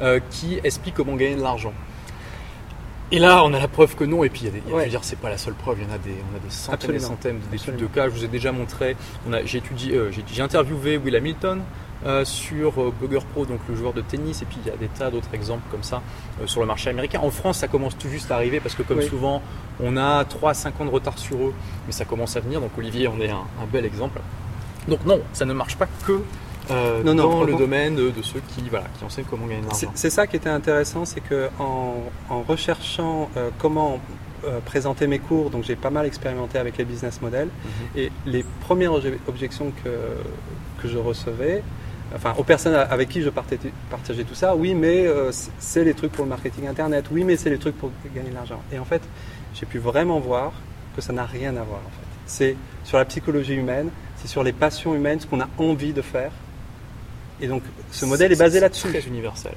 euh, 0.01 0.19
qui 0.29 0.59
expliquent 0.63 0.95
comment 0.95 1.15
gagner 1.15 1.35
de 1.35 1.41
l'argent. 1.41 1.73
Et 3.13 3.19
là, 3.19 3.43
on 3.45 3.53
a 3.53 3.59
la 3.59 3.67
preuve 3.67 3.95
que 3.95 4.03
non. 4.03 4.23
Et 4.23 4.29
puis, 4.29 4.41
il 4.45 4.73
y 4.73 4.75
a 4.75 4.85
dire, 4.87 5.03
c'est 5.03 5.19
pas 5.19 5.29
la 5.29 5.37
seule 5.37 5.53
preuve. 5.53 5.77
Il 5.79 5.87
y 5.87 5.91
en 5.91 5.93
a 5.93 5.99
des, 5.99 6.15
on 6.33 6.35
a 6.35 6.39
des 6.39 6.49
centaines 6.49 6.89
et 6.89 6.93
des 6.93 6.99
centaines 6.99 7.39
d'études 7.51 7.77
de 7.77 7.85
cas. 7.85 8.05
Je 8.05 8.15
vous 8.15 8.25
ai 8.25 8.27
déjà 8.27 8.51
montré. 8.51 8.95
j'ai 9.45 9.59
étudié, 9.59 9.95
euh, 9.95 10.11
j'ai 10.11 10.41
interviewé 10.41 10.97
Will 10.97 11.15
Hamilton 11.15 11.61
euh, 12.07 12.25
sur 12.25 12.81
euh, 12.81 12.91
Burger 12.99 13.23
Pro, 13.31 13.45
donc 13.45 13.59
le 13.69 13.75
joueur 13.75 13.93
de 13.93 14.01
tennis. 14.01 14.41
Et 14.41 14.45
puis, 14.45 14.57
il 14.65 14.67
y 14.67 14.73
a 14.73 14.77
des 14.77 14.87
tas 14.87 15.11
d'autres 15.11 15.31
exemples 15.31 15.61
comme 15.69 15.83
ça 15.83 16.01
sur 16.47 16.61
le 16.61 16.65
marché 16.65 16.89
américain. 16.89 17.19
En 17.21 17.29
France, 17.29 17.59
ça 17.59 17.67
commence 17.67 17.95
tout 17.99 18.09
juste 18.09 18.31
à 18.31 18.35
arriver 18.35 18.59
parce 18.59 18.73
que, 18.73 18.81
comme 18.81 19.03
souvent, 19.03 19.43
on 19.79 19.95
a 19.95 20.25
3 20.25 20.49
à 20.49 20.53
5 20.55 20.81
ans 20.81 20.85
de 20.85 20.89
retard 20.89 21.19
sur 21.19 21.37
eux, 21.37 21.53
mais 21.85 21.93
ça 21.93 22.05
commence 22.05 22.35
à 22.35 22.39
venir. 22.39 22.61
Donc, 22.61 22.71
Olivier, 22.79 23.07
on 23.07 23.21
est 23.21 23.29
un 23.29 23.45
bel 23.71 23.85
exemple. 23.85 24.21
Donc, 24.87 25.05
non, 25.05 25.21
ça 25.33 25.45
ne 25.45 25.53
marche 25.53 25.75
pas 25.75 25.87
que 26.07 26.19
euh, 26.71 27.03
dans 27.03 27.43
le 27.43 27.55
domaine 27.55 27.95
de, 27.95 28.11
ceux 28.21 28.41
qui, 28.55 28.69
voilà, 28.69 28.85
qui 28.97 29.03
enseignent 29.03 29.25
comment 29.29 29.47
gagner 29.47 29.61
de 29.61 29.67
l'argent. 29.67 29.91
C'est 29.95 30.09
ça 30.09 30.27
qui 30.27 30.35
était 30.35 30.49
intéressant, 30.49 31.05
c'est 31.05 31.21
que 31.21 31.49
en, 31.59 32.41
recherchant 32.47 33.29
euh, 33.37 33.49
comment 33.59 33.99
euh, 34.45 34.59
présenter 34.65 35.07
mes 35.07 35.19
cours, 35.19 35.49
donc 35.49 35.63
j'ai 35.63 35.75
pas 35.75 35.89
mal 35.89 36.05
expérimenté 36.05 36.57
avec 36.57 36.77
les 36.77 36.85
business 36.85 37.21
models, 37.21 37.47
mhm. 37.47 37.99
et 38.01 38.11
les 38.25 38.45
premières 38.61 38.93
objections 39.27 39.71
que, 39.83 40.81
que 40.81 40.87
je 40.87 40.97
recevais, 40.97 41.63
enfin 42.15 42.33
aux 42.37 42.43
personnes 42.43 42.75
avec 42.75 43.09
qui 43.09 43.21
je 43.21 43.29
partageais 43.29 44.23
tout 44.23 44.35
ça, 44.35 44.55
oui 44.55 44.73
mais 44.73 45.07
c'est 45.59 45.83
les 45.83 45.93
trucs 45.93 46.11
pour 46.11 46.25
le 46.25 46.29
marketing 46.29 46.67
internet, 46.67 47.05
oui 47.11 47.23
mais 47.23 47.37
c'est 47.37 47.49
les 47.49 47.57
trucs 47.57 47.77
pour 47.77 47.91
gagner 48.15 48.29
de 48.29 48.35
l'argent. 48.35 48.61
Et 48.71 48.79
en 48.79 48.85
fait, 48.85 49.01
j'ai 49.53 49.65
pu 49.65 49.79
vraiment 49.79 50.19
voir 50.19 50.51
que 50.95 51.01
ça 51.01 51.13
n'a 51.13 51.25
rien 51.25 51.51
à 51.51 51.63
voir 51.63 51.79
en 51.79 51.89
fait. 51.89 52.07
C'est 52.25 52.55
sur 52.83 52.97
la 52.97 53.05
psychologie 53.05 53.53
humaine, 53.53 53.89
c'est 54.17 54.27
sur 54.27 54.43
les 54.43 54.53
passions 54.53 54.95
humaines, 54.95 55.19
ce 55.19 55.27
qu'on 55.27 55.41
a 55.41 55.49
envie 55.57 55.93
de 55.93 56.01
faire. 56.01 56.31
Et 57.43 57.47
donc 57.47 57.61
ce 57.91 58.05
modèle 58.05 58.31
est, 58.31 58.39
basé 58.39 58.61
là-dessus. 58.61 58.87
C'est 58.93 59.05
universel. 59.05 59.51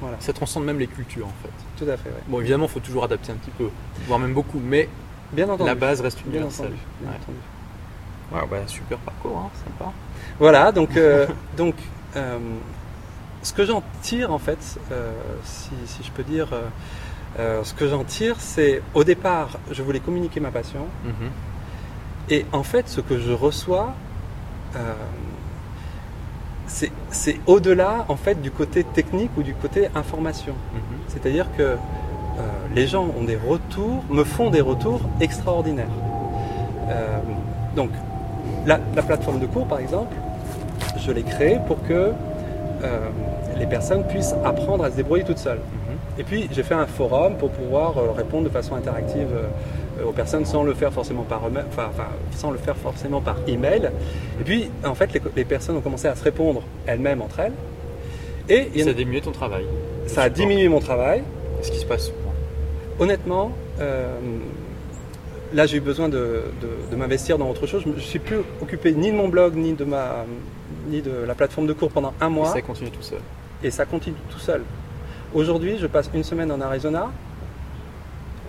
Voilà. 0.00 0.16
Ça 0.20 0.32
transcende 0.32 0.64
même 0.64 0.78
les 0.78 0.86
cultures 0.86 1.26
en 1.26 1.34
fait. 1.42 1.84
Tout 1.84 1.90
à 1.90 1.98
fait. 1.98 2.10
Bon, 2.28 2.40
évidemment, 2.40 2.64
il 2.64 2.70
faut 2.70 2.80
toujours 2.80 3.04
adapter 3.04 3.30
un 3.30 3.36
petit 3.36 3.50
peu, 3.50 3.68
voire 4.06 4.18
même 4.18 4.32
beaucoup, 4.32 4.58
mais 4.58 4.88
bien 5.32 5.46
entendu. 5.48 5.68
la 5.68 5.74
base 5.74 6.00
reste 6.00 6.18
universelle. 6.26 6.72
Bien 7.00 7.10
entendu. 7.10 8.48
bah, 8.50 8.62
super 8.66 8.96
parcours, 8.98 9.36
hein, 9.36 9.50
sympa. 9.64 9.92
Voilà, 10.38 10.72
donc, 10.72 10.96
euh, 10.96 11.26
donc 11.58 11.74
euh, 12.16 12.38
ce 13.42 13.52
que 13.52 13.66
j'en 13.66 13.82
tire 14.00 14.32
en 14.32 14.38
fait, 14.38 14.78
euh, 14.90 15.12
si, 15.44 15.70
si, 15.84 16.02
je 16.02 16.10
peux 16.10 16.22
dire, 16.22 16.48
ce 17.36 17.74
que 17.74 17.86
j'en 17.86 18.04
tire, 18.04 18.36
c'est 18.38 18.80
au 18.94 19.04
départ, 19.04 19.58
je 19.70 19.82
voulais 19.82 20.00
communiquer 20.00 20.40
ma 20.40 20.50
passion, 20.50 20.86
mhm. 21.04 21.30
et 22.30 22.46
en 22.52 22.62
fait, 22.62 22.88
ce 22.88 23.02
que 23.02 23.18
je 23.18 23.32
reçois 23.32 23.94
c'est 26.66 27.40
au-delà 27.46 28.04
en 28.08 28.16
fait 28.16 28.40
du 28.40 28.50
côté 28.50 28.84
technique 28.84 29.30
ou 29.36 29.42
du 29.42 29.54
côté 29.54 29.88
information. 29.94 30.54
Mhm. 30.74 30.80
C'est-à-dire 31.08 31.46
que 31.56 31.76
les 32.74 32.86
gens 32.86 33.06
ont 33.18 33.24
des 33.24 33.36
retours, 33.36 34.04
me 34.10 34.22
font 34.22 34.50
des 34.50 34.60
retours 34.60 35.00
extraordinaires. 35.20 35.86
donc, 37.74 37.90
la, 38.66 38.78
plateforme 38.78 39.38
de 39.38 39.46
cours, 39.46 39.66
par 39.66 39.78
exemple, 39.80 40.14
je 40.98 41.12
l'ai 41.12 41.22
créée 41.22 41.58
pour 41.66 41.82
que 41.82 42.12
les 43.58 43.66
personnes 43.66 44.04
puissent 44.04 44.34
apprendre 44.44 44.84
à 44.84 44.90
se 44.90 44.96
débrouiller 44.96 45.24
toutes 45.24 45.38
seules. 45.38 45.60
Mhm. 45.60 45.96
Et 46.18 46.24
puis, 46.24 46.48
j'ai 46.52 46.62
fait 46.62 46.74
un 46.74 46.86
forum 46.86 47.36
pour 47.36 47.50
pouvoir 47.50 47.94
répondre 48.14 48.44
de 48.44 48.50
façon 48.50 48.74
interactive 48.74 49.30
aux 50.04 50.12
personnes 50.12 50.44
sans 50.44 50.62
le 50.62 50.74
faire 50.74 50.92
forcément 50.92 51.22
par 51.22 51.42
enfin, 51.44 52.08
sans 52.32 52.50
le 52.50 52.58
faire 52.58 52.76
forcément 52.76 53.20
par 53.20 53.36
email. 53.46 53.90
Et 54.40 54.44
puis 54.44 54.70
en 54.84 54.94
fait 54.94 55.10
les, 55.34 55.44
personnes 55.44 55.76
ont 55.76 55.80
commencé 55.80 56.08
à 56.08 56.14
se 56.14 56.24
répondre 56.24 56.62
elles-mêmes 56.86 57.22
entre 57.22 57.40
elles. 57.40 57.52
Et 58.48 58.82
ça 58.82 58.90
a 58.90 58.92
diminué 58.92 59.20
ton 59.20 59.32
travail. 59.32 59.64
Ça 60.06 60.22
a 60.22 60.28
diminué 60.28 60.68
mon 60.68 60.80
travail. 60.80 61.22
Qu'est-ce 61.58 61.72
qui 61.72 61.78
se 61.78 61.86
passe 61.86 62.12
Honnêtement, 62.98 63.52
euh, 63.80 64.14
là 65.52 65.66
j'ai 65.66 65.78
eu 65.78 65.80
besoin 65.80 66.08
de, 66.08 66.42
m'investir 66.96 67.38
dans 67.38 67.50
autre 67.50 67.66
chose. 67.66 67.82
Je 67.84 67.90
ne 67.90 67.98
suis 67.98 68.18
plus 68.18 68.38
occupé 68.62 68.92
ni 68.92 69.10
de 69.10 69.16
mon 69.16 69.28
blog 69.28 69.54
ni 69.56 69.72
de 69.72 69.84
ma 69.84 70.24
ni 70.88 71.02
de 71.02 71.10
la 71.26 71.34
plateforme 71.34 71.66
de 71.66 71.72
cours 71.72 71.90
pendant 71.90 72.14
un 72.20 72.28
mois. 72.28 72.50
Et 72.50 72.52
ça 72.52 72.62
continue 72.62 72.90
tout 72.90 73.02
seul. 73.02 73.20
Et 73.62 73.70
ça 73.70 73.84
continue 73.84 74.16
tout 74.30 74.38
seul. 74.38 74.62
Aujourd'hui, 75.34 75.78
je 75.78 75.86
passe 75.86 76.08
une 76.14 76.22
semaine 76.22 76.52
en 76.52 76.60
Arizona 76.60 77.10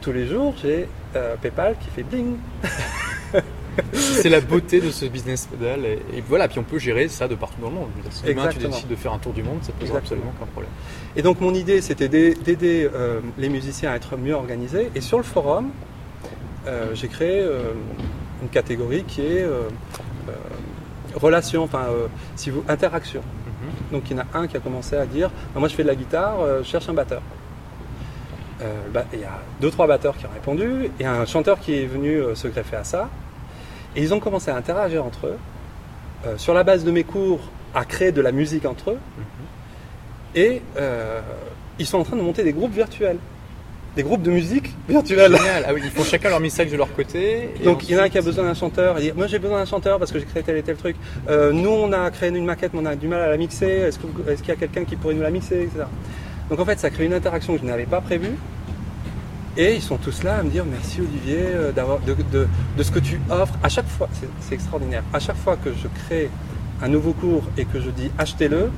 tous 0.08 0.14
les 0.14 0.26
jours, 0.26 0.54
j'ai 0.62 0.88
euh, 1.18 1.36
PayPal 1.36 1.76
qui 1.80 1.90
fait 1.90 2.04
bling. 2.04 2.38
c'est 3.94 4.30
la 4.30 4.42
beauté 4.42 4.82
de 4.82 4.90
ce 4.90 5.06
business 5.06 5.48
model. 5.52 6.00
Et, 6.14 6.22
voilà, 6.28 6.48
puis 6.48 6.60
on 6.60 6.64
peut 6.64 6.80
gérer 6.80 7.08
ça 7.08 7.28
de 7.28 7.36
partout 7.36 7.62
dans 7.62 7.70
le 7.70 7.76
monde. 7.76 7.90
Si 8.10 8.24
demain 8.24 8.48
tu 8.48 8.60
décides 8.60 8.88
de 8.88 8.96
faire 8.96 9.14
un 9.14 9.20
tour 9.20 9.34
du 9.34 9.44
monde, 9.44 9.60
ça 9.62 9.72
pose 9.74 9.92
absolument 9.96 10.34
aucun 10.36 10.50
problème. 10.52 10.72
Et 11.16 11.22
donc 11.22 11.42
mon 11.42 11.54
idée, 11.54 11.82
c'était 11.82 12.08
d'aider 12.08 12.90
euh, 12.94 13.20
les 13.38 13.50
musiciens 13.50 13.92
à 13.92 13.96
être 13.96 14.18
mieux 14.18 14.34
organisés. 14.34 14.90
Et 14.96 15.02
sur 15.02 15.18
le 15.18 15.24
forum, 15.24 15.70
euh, 16.68 16.94
j'ai 16.94 17.08
créé 17.08 17.46
une 18.42 18.50
catégorie 18.50 19.04
qui 19.04 19.22
est 19.22 19.46
relation, 21.16 21.64
enfin, 21.64 21.88
si 22.36 22.50
vous, 22.52 22.64
interaction. 22.68 23.22
Mhm. 23.22 23.92
Donc 23.92 24.10
il 24.10 24.18
y 24.18 24.20
en 24.20 24.24
a 24.24 24.40
un 24.40 24.48
qui 24.48 24.58
a 24.58 24.60
commencé 24.60 24.96
à 24.96 25.06
dire, 25.06 25.30
bah, 25.54 25.60
moi 25.60 25.68
je 25.68 25.76
fais 25.76 25.84
de 25.84 25.88
la 25.88 25.96
guitare, 25.96 26.38
je 26.60 26.68
cherche 26.68 26.90
un 26.90 26.94
batteur. 26.94 27.22
Euh, 28.62 28.74
bah, 28.92 29.06
il 29.14 29.20
y 29.20 29.24
a 29.24 29.40
deux 29.62 29.70
trois 29.70 29.86
batteurs 29.86 30.18
qui 30.18 30.26
ont 30.26 30.32
répondu 30.34 30.90
et 31.00 31.06
un 31.06 31.26
chanteur 31.26 31.60
qui 31.60 31.76
est 31.76 31.86
venu 31.86 32.16
euh, 32.16 32.34
se 32.34 32.48
greffer 32.48 32.78
à 32.78 32.84
ça. 32.84 33.10
Et 33.96 34.02
ils 34.02 34.14
ont 34.14 34.20
commencé 34.20 34.50
à 34.50 34.56
interagir 34.56 35.06
entre 35.06 35.28
eux, 35.28 35.38
euh, 36.26 36.38
sur 36.38 36.54
la 36.54 36.64
base 36.64 36.84
de 36.84 36.92
mes 36.92 37.04
cours, 37.04 37.40
à 37.76 37.86
créer 37.86 38.12
de 38.12 38.22
la 38.22 38.32
musique 38.32 38.66
entre 38.66 38.92
eux. 38.92 38.98
Mm-hmm. 39.20 40.40
Et 40.40 40.62
ils 41.80 41.86
sont 41.86 42.00
en 42.00 42.04
train 42.04 42.18
de 42.18 42.22
monter 42.22 42.44
des 42.44 42.54
groupes 42.54 42.74
virtuels 42.74 43.18
des 43.96 44.04
groupes 44.04 44.22
de 44.22 44.30
musique 44.30 44.76
virtuels. 44.88 45.36
Ah 45.66 45.74
oui, 45.74 45.82
ils 45.84 45.90
font 45.90 46.04
chacun 46.04 46.30
leur 46.30 46.40
message 46.40 46.70
de 46.70 46.78
leur 46.78 46.94
côté. 46.94 47.50
Donc 47.64 47.90
il 47.90 47.96
y 47.96 47.98
en 47.98 48.02
a 48.02 48.04
un 48.04 48.10
qui 48.10 48.20
a 48.20 48.22
besoin 48.22 48.44
d'un 48.44 48.54
chanteur. 48.54 49.00
Il 49.00 49.06
dit, 49.06 49.12
moi 49.12 49.26
j'ai 49.26 49.40
besoin 49.40 49.58
d'un 49.58 49.66
chanteur 49.66 49.98
parce 49.98 50.12
que 50.12 50.20
j'ai 50.20 50.26
créé 50.26 50.44
tel 50.44 50.56
et 50.56 50.62
tel 50.62 50.76
truc. 50.76 50.96
nous 51.28 51.70
on 51.70 51.92
a 51.92 52.12
créé 52.12 52.30
une 52.30 52.46
maquette, 52.46 52.76
mais 52.76 52.82
on 52.82 52.86
a 52.86 52.96
du 52.96 53.08
mal 53.08 53.22
à 53.22 53.30
la 53.30 53.38
mixer. 53.38 53.66
Est-ce 53.66 53.98
qu'il 53.98 54.50
y 54.50 54.52
a 54.52 54.56
quelqu'un 54.56 54.84
qui 54.84 54.98
pourrait 54.98 55.16
nous 55.16 55.24
la 55.24 55.32
mixer, 55.32 55.64
etc. 55.64 55.86
Donc 56.50 56.60
en 56.60 56.66
fait, 56.66 56.80
ça 56.80 56.90
crée 56.90 57.06
une 57.06 57.14
interaction 57.14 57.54
que 57.54 57.62
je 57.62 57.66
n'avais 57.66 57.86
pas 57.86 58.02
prévue. 58.02 58.36
Et 59.58 59.74
ils 59.74 59.82
sont 59.82 59.98
tous 59.98 60.24
là 60.24 60.38
à 60.38 60.44
me 60.44 60.52
dire 60.52 60.66
merci 60.66 61.02
Olivier 61.02 61.40
euh, 61.40 61.72
de, 61.72 62.84
ce 62.84 62.92
que 62.92 63.00
tu 63.00 63.20
offres. 63.30 63.56
À 63.64 63.70
chaque 63.70 63.88
fois, 63.88 64.08
c'est 64.40 64.54
extraordinaire. 64.54 65.04
À 65.14 65.20
chaque 65.20 65.38
fois 65.38 65.58
que 65.58 65.72
je 65.74 65.88
crée 66.06 66.30
un 66.82 66.88
nouveau 66.88 67.14
cours 67.14 67.44
et 67.58 67.66
que 67.66 67.82
je 67.82 67.90
dis 67.90 68.12
achetez-le, 68.20 68.70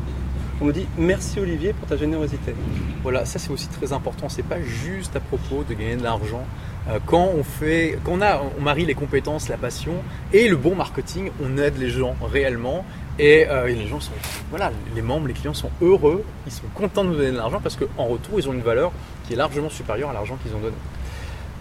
on 0.61 0.65
me 0.65 0.72
dit 0.72 0.88
merci 0.97 1.39
Olivier 1.39 1.74
pour 1.74 1.88
ta 1.88 1.97
générosité. 1.97 2.55
Voilà, 3.03 3.26
ça 3.26 3.39
c'est 3.39 3.51
aussi 3.51 3.67
très 3.67 3.91
important. 3.91 4.30
C'est 4.30 4.43
pas 4.43 4.61
juste 4.61 5.17
à 5.17 5.20
propos 5.20 5.65
de 5.67 5.74
gagner 5.74 5.97
de 5.97 6.03
l'argent. 6.03 6.45
Euh, 6.88 6.99
quand 7.05 7.30
on 7.38 7.43
fait, 7.43 7.99
quand 8.05 8.13
on 8.13 8.22
a, 8.22 8.41
on 8.57 8.61
marie 8.61 8.86
les 8.86 8.95
compétences, 8.95 9.49
la 9.49 9.57
passion 9.57 9.95
et 10.32 10.47
le 10.47 10.55
bon 10.55 10.76
marketing, 10.76 11.30
on 11.43 11.57
aide 11.57 11.78
les 11.78 11.89
gens 11.89 12.15
réellement 12.22 12.86
euh, 13.20 13.67
et, 13.67 13.76
les 13.76 13.88
gens 13.88 13.99
sont, 13.99 14.11
voilà, 14.49 14.72
les 14.95 15.01
membres, 15.01 15.28
les 15.28 15.34
clients 15.34 15.53
sont 15.53 15.70
heureux, 15.82 16.24
ils 16.45 16.51
sont 16.51 16.63
contents 16.74 17.03
de 17.03 17.09
nous 17.09 17.15
donner 17.15 17.32
de 17.32 17.38
l'argent 17.38 17.59
parce 17.61 17.76
qu'en 17.76 18.05
retour, 18.05 18.39
ils 18.39 18.47
ont 18.47 18.53
une 18.53 18.61
valeur 18.61 18.91
qui 19.28 19.34
est 19.34 19.36
largement 19.36 19.70
supérieure 19.70 20.09
à 20.09 20.13
l'argent 20.13 20.38
qu'ils 20.41 20.55
ont 20.55 20.59
donné. 20.59 20.76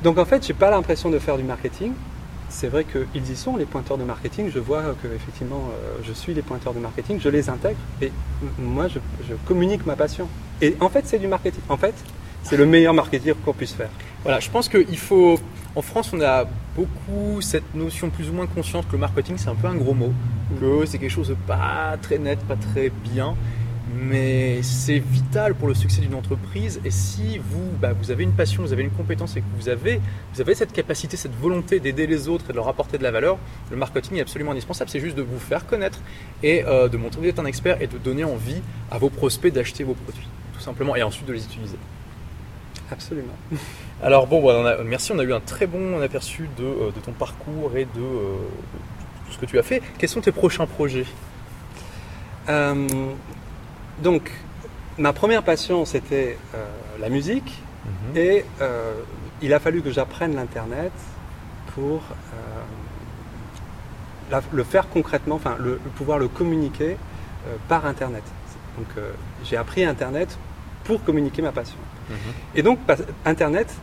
Donc 0.03 0.19
en 0.19 0.25
fait, 0.25 0.47
j'ai 0.47 0.55
pas 0.55 0.71
l'impression 0.71 1.11
de 1.11 1.19
faire 1.19 1.37
du 1.37 1.43
marketing. 1.43 1.93
C'est 2.49 2.69
vrai 2.69 2.85
qu'ils 2.85 3.31
y 3.31 3.37
sont, 3.37 3.57
les 3.57 3.67
pointeurs 3.67 3.99
de 3.99 4.05
marketing. 4.05 4.51
Je 4.53 4.59
vois 4.59 4.83
que 5.03 5.09
effectivement, 5.09 5.69
euh, 5.71 5.99
je 6.07 6.13
suis 6.13 6.33
les 6.33 6.43
pointeurs 6.43 6.73
de 6.73 6.79
marketing, 6.79 7.19
je 7.21 7.29
les 7.29 7.51
intègre 7.51 7.79
et 8.01 8.11
moi, 8.59 8.89
je, 8.89 9.01
je 9.29 9.35
communique 9.47 9.85
ma 9.85 9.97
passion. 9.97 10.29
Et 10.63 10.77
en 10.81 10.89
fait, 10.89 11.07
c'est 11.07 11.19
du 11.19 11.29
marketing. 11.29 11.61
En 11.69 11.77
fait, 11.77 11.95
c'est 12.43 12.57
le 12.57 12.67
meilleur 12.67 12.95
marketing 12.95 13.35
qu'on 13.45 13.53
puisse 13.53 13.73
faire. 13.73 13.91
Voilà, 14.23 14.41
je 14.41 14.51
pense 14.51 14.69
qu'il 14.69 14.99
faut. 14.99 15.39
En 15.79 15.83
France, 15.83 16.11
on 16.13 16.21
a 16.21 16.45
beaucoup 16.75 17.41
cette 17.41 17.73
notion 17.77 18.11
plus 18.11 18.29
ou 18.31 18.33
moins 18.33 18.49
consciente 18.49 18.89
que 18.89 18.95
le 18.95 18.99
marketing, 18.99 19.37
c'est 19.39 19.49
un 19.49 19.55
peu 19.55 19.69
un 19.69 19.77
gros 19.77 19.95
mot, 19.95 20.13
que 20.61 20.85
c'est 20.87 20.99
quelque 20.99 21.09
chose 21.09 21.29
de 21.29 21.35
pas 21.35 21.97
très 22.03 22.19
net, 22.19 22.41
pas 22.49 22.57
très 22.57 22.91
bien, 22.91 23.37
mais 23.95 24.61
c'est 24.63 24.99
vital 24.99 25.55
pour 25.55 25.69
le 25.69 25.75
succès 25.75 26.01
d'une 26.01 26.17
entreprise. 26.17 26.81
Et 26.85 26.91
si 26.91 27.39
vous, 27.39 27.71
bah, 27.81 27.93
vous 27.93 28.11
avez 28.11 28.25
une 28.25 28.33
passion, 28.33 28.65
vous 28.65 28.73
avez 28.73 28.83
une 28.83 28.91
compétence 28.91 29.37
et 29.37 29.41
que 29.41 29.47
vous 29.57 29.69
avez, 29.69 30.01
vous 30.35 30.41
avez 30.41 30.57
cette 30.57 30.73
capacité, 30.73 31.17
cette 31.17 31.37
volonté 31.37 31.79
d'aider 31.79 32.09
les 32.09 32.27
autres 32.27 32.47
et 32.49 32.53
de 32.53 32.57
leur 32.57 32.67
apporter 32.67 32.99
de 32.99 33.05
la 33.05 33.13
valeur, 33.13 33.39
le 33.71 33.77
marketing 33.77 34.17
est 34.17 34.23
absolument 34.23 34.51
indispensable. 34.51 34.91
C'est 34.91 34.99
juste 34.99 35.17
de 35.17 35.23
vous 35.23 35.39
faire 35.39 35.65
connaître 35.65 36.01
et 36.43 36.65
euh, 36.67 36.89
de 36.89 36.97
montrer 36.97 37.19
que 37.19 37.23
vous 37.23 37.31
êtes 37.31 37.39
un 37.39 37.47
expert 37.47 37.81
et 37.81 37.87
de 37.87 37.99
donner 37.99 38.25
envie 38.25 38.63
à 38.91 38.99
vos 38.99 39.11
prospects 39.11 39.53
d'acheter 39.53 39.85
vos 39.85 39.95
produits, 39.95 40.27
tout 40.55 40.61
simplement, 40.61 40.97
et 40.97 41.05
ensuite 41.05 41.29
de 41.29 41.35
les 41.35 41.45
utiliser. 41.45 41.77
Absolument. 42.91 43.35
Alors 44.03 44.27
bon, 44.27 44.43
merci, 44.85 45.13
on 45.13 45.19
a 45.19 45.25
eu 45.25 45.33
un 45.33 45.41
très 45.41 45.67
bon 45.67 46.01
aperçu 46.01 46.49
de, 46.57 46.65
euh, 46.65 46.91
ton 47.05 47.13
parcours 47.13 47.77
et 47.77 47.85
de, 47.85 48.01
euh, 48.01 48.37
tout 49.27 49.33
ce 49.33 49.39
que 49.39 49.47
tu 49.47 49.59
as 49.59 49.63
fait. 49.63 49.83
Quels 49.99 50.09
sont 50.09 50.21
tes 50.21 50.33
prochains 50.33 50.67
projets? 50.67 51.07
Euh, 52.49 52.87
Donc, 54.03 54.31
ma 54.97 55.13
première 55.13 55.43
passion, 55.43 55.85
c'était 55.85 56.39
la 57.01 57.09
musique. 57.09 57.61
Mhm. 57.85 58.17
Et 58.17 58.45
il 59.43 59.53
a 59.53 59.59
fallu 59.59 59.83
que 59.83 59.91
j'apprenne 59.91 60.37
l'Internet 60.37 60.93
pour 61.75 62.03
le 64.53 64.63
faire 64.63 64.89
concrètement, 64.89 65.35
enfin, 65.35 65.57
le, 65.59 65.81
pouvoir 65.97 66.19
le 66.19 66.29
communiquer 66.29 66.97
par 67.69 67.87
Internet. 67.87 68.23
Donc, 68.77 68.87
j'ai 69.45 69.57
appris 69.57 69.85
Internet 69.85 70.39
pour 70.85 71.03
communiquer 71.03 71.43
ma 71.43 71.51
passion. 71.51 71.79
Mhm. 72.09 72.17
Et 72.55 72.63
donc, 72.63 72.79
Internet 73.25 73.75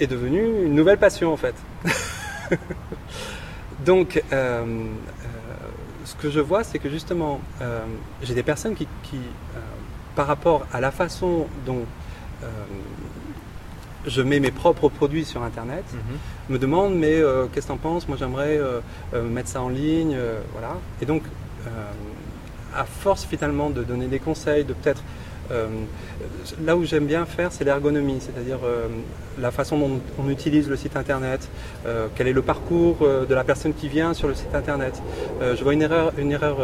est 0.00 0.06
devenu 0.06 0.40
une 0.64 0.74
nouvelle 0.74 0.98
passion 0.98 1.32
en 1.32 1.36
fait. 1.36 1.54
donc, 3.84 4.22
euh, 4.32 4.64
euh, 4.64 4.64
ce 6.04 6.14
que 6.16 6.30
je 6.30 6.40
vois, 6.40 6.64
c'est 6.64 6.78
que 6.78 6.90
justement, 6.90 7.40
euh, 7.60 7.80
j'ai 8.22 8.34
des 8.34 8.42
personnes 8.42 8.74
qui, 8.74 8.88
par 10.14 10.26
rapport 10.26 10.66
à 10.72 10.80
la 10.80 10.90
façon 10.90 11.46
dont 11.66 11.84
je 14.06 14.20
mets 14.20 14.38
mes 14.38 14.50
propres 14.50 14.90
produits 14.90 15.24
sur 15.24 15.42
Internet, 15.42 15.84
mhm. 15.92 16.54
me 16.54 16.58
demandent 16.58 16.94
mais 16.94 17.22
qu'est-ce 17.52 17.66
que 17.66 17.72
tu 17.72 17.72
en 17.72 17.78
penses? 17.78 18.06
Moi, 18.06 18.18
j'aimerais 18.18 18.60
mettre 19.14 19.48
ça 19.48 19.62
en 19.62 19.70
ligne, 19.70 20.16
voilà. 20.52 20.76
Et 21.00 21.06
donc, 21.06 21.22
à 22.76 22.84
force 22.84 23.24
finalement 23.24 23.70
de 23.70 23.82
donner 23.82 24.06
des 24.06 24.18
conseils, 24.18 24.64
de 24.64 24.74
peut-être 24.74 25.02
euh, 25.50 25.66
là 26.64 26.76
où 26.76 26.84
j'aime 26.84 27.06
bien 27.06 27.24
faire, 27.26 27.52
c'est 27.52 27.64
l'ergonomie, 27.64 28.18
c'est-à-dire 28.20 28.58
euh, 28.64 28.88
la 29.40 29.50
façon 29.50 29.78
dont 29.78 30.00
on 30.18 30.28
utilise 30.30 30.68
le 30.68 30.76
site 30.76 30.96
internet, 30.96 31.48
euh, 31.86 32.06
quel 32.14 32.28
est 32.28 32.32
le 32.32 32.42
parcours 32.42 32.96
de 33.28 33.34
la 33.34 33.44
personne 33.44 33.74
qui 33.74 33.88
vient 33.88 34.14
sur 34.14 34.28
le 34.28 34.34
site 34.34 34.54
internet. 34.54 35.02
je 35.40 35.62
vois 35.62 35.72
une 35.72 35.82
erreur, 35.82 36.12
une 36.18 36.32
erreur 36.32 36.56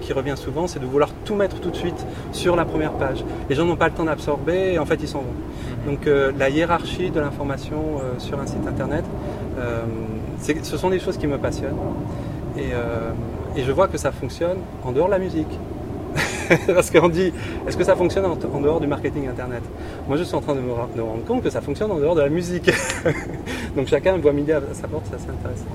qui 0.00 0.12
revient 0.12 0.36
souvent, 0.36 0.66
c'est 0.66 0.78
de 0.78 0.86
vouloir 0.86 1.10
tout 1.24 1.34
mettre 1.34 1.60
tout 1.60 1.70
de 1.70 1.76
suite 1.76 2.06
sur 2.32 2.56
la 2.56 2.64
première 2.64 2.92
page. 2.92 3.24
Les 3.48 3.54
gens 3.54 3.64
n'ont 3.64 3.76
pas 3.76 3.88
le 3.88 3.94
temps 3.94 4.04
d'absorber 4.04 4.74
et 4.74 4.78
en 4.78 4.86
fait 4.86 4.96
ils 5.02 5.08
s'en 5.08 5.20
vont. 5.20 5.24
Mhm. 5.26 5.92
Donc 5.92 6.08
la 6.38 6.48
hiérarchie 6.48 7.10
de 7.10 7.20
l'information 7.20 8.00
sur 8.18 8.38
un 8.40 8.46
site 8.46 8.66
internet, 8.66 9.04
ce 10.40 10.76
sont 10.76 10.90
des 10.90 11.00
choses 11.00 11.16
qui 11.16 11.26
me 11.26 11.38
passionnent. 11.38 11.78
et 12.56 13.62
je 13.62 13.72
vois 13.72 13.88
que 13.88 13.98
ça 13.98 14.12
fonctionne 14.12 14.58
en 14.84 14.92
dehors 14.92 15.06
de 15.06 15.12
la 15.12 15.18
musique. 15.18 15.58
Parce 16.66 16.90
qu'on 16.90 17.08
dit, 17.08 17.32
est-ce 17.66 17.76
que 17.76 17.84
ça 17.84 17.96
fonctionne 17.96 18.24
en, 18.24 18.60
dehors 18.60 18.80
du 18.80 18.86
marketing 18.86 19.28
Internet? 19.28 19.62
Moi, 20.08 20.16
je 20.16 20.22
suis 20.22 20.34
en 20.34 20.40
train 20.40 20.54
de 20.54 20.60
me, 20.60 20.72
rendre 20.72 21.24
compte 21.26 21.42
que 21.42 21.50
ça 21.50 21.60
fonctionne 21.60 21.90
en 21.90 21.98
dehors 21.98 22.14
de 22.14 22.22
la 22.22 22.28
musique. 22.28 22.70
donc 23.76 23.88
chacun 23.88 24.16
voit 24.18 24.32
midi 24.32 24.52
à 24.52 24.60
sa 24.72 24.88
porte, 24.88 25.06
c'est 25.08 25.16
assez 25.16 25.30
intéressant. 25.30 25.66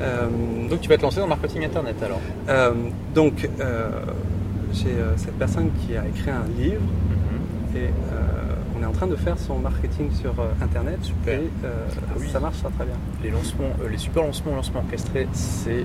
Euh, 0.00 0.28
donc 0.68 0.80
tu 0.80 0.88
vas 0.88 0.96
te 0.96 1.02
lancer 1.02 1.18
dans 1.18 1.26
le 1.26 1.30
marketing 1.30 1.64
Internet 1.64 1.96
alors? 2.02 2.20
Euh, 2.48 2.72
Donc, 3.14 3.48
euh, 3.60 3.90
j'ai 4.72 4.94
cette 5.16 5.38
personne 5.38 5.70
qui 5.80 5.96
a 5.96 6.06
écrit 6.06 6.30
un 6.30 6.46
livre 6.58 6.80
mhm. 6.80 7.80
et 7.80 7.90
on 8.76 8.82
est 8.82 8.86
en 8.86 8.92
train 8.92 9.06
de 9.06 9.14
faire 9.14 9.38
son 9.38 9.58
marketing 9.58 10.10
sur 10.10 10.34
Internet 10.60 10.98
Super. 11.02 11.38
et 11.38 11.48
ah 11.64 11.68
ça 12.32 12.40
marche 12.40 12.58
très 12.58 12.84
bien. 12.84 12.96
Les 13.22 13.30
lancements, 13.30 13.70
les 13.88 13.98
super 13.98 14.24
lancements, 14.24 14.56
lancements 14.56 14.80
orchestrés, 14.80 15.28
c'est 15.32 15.84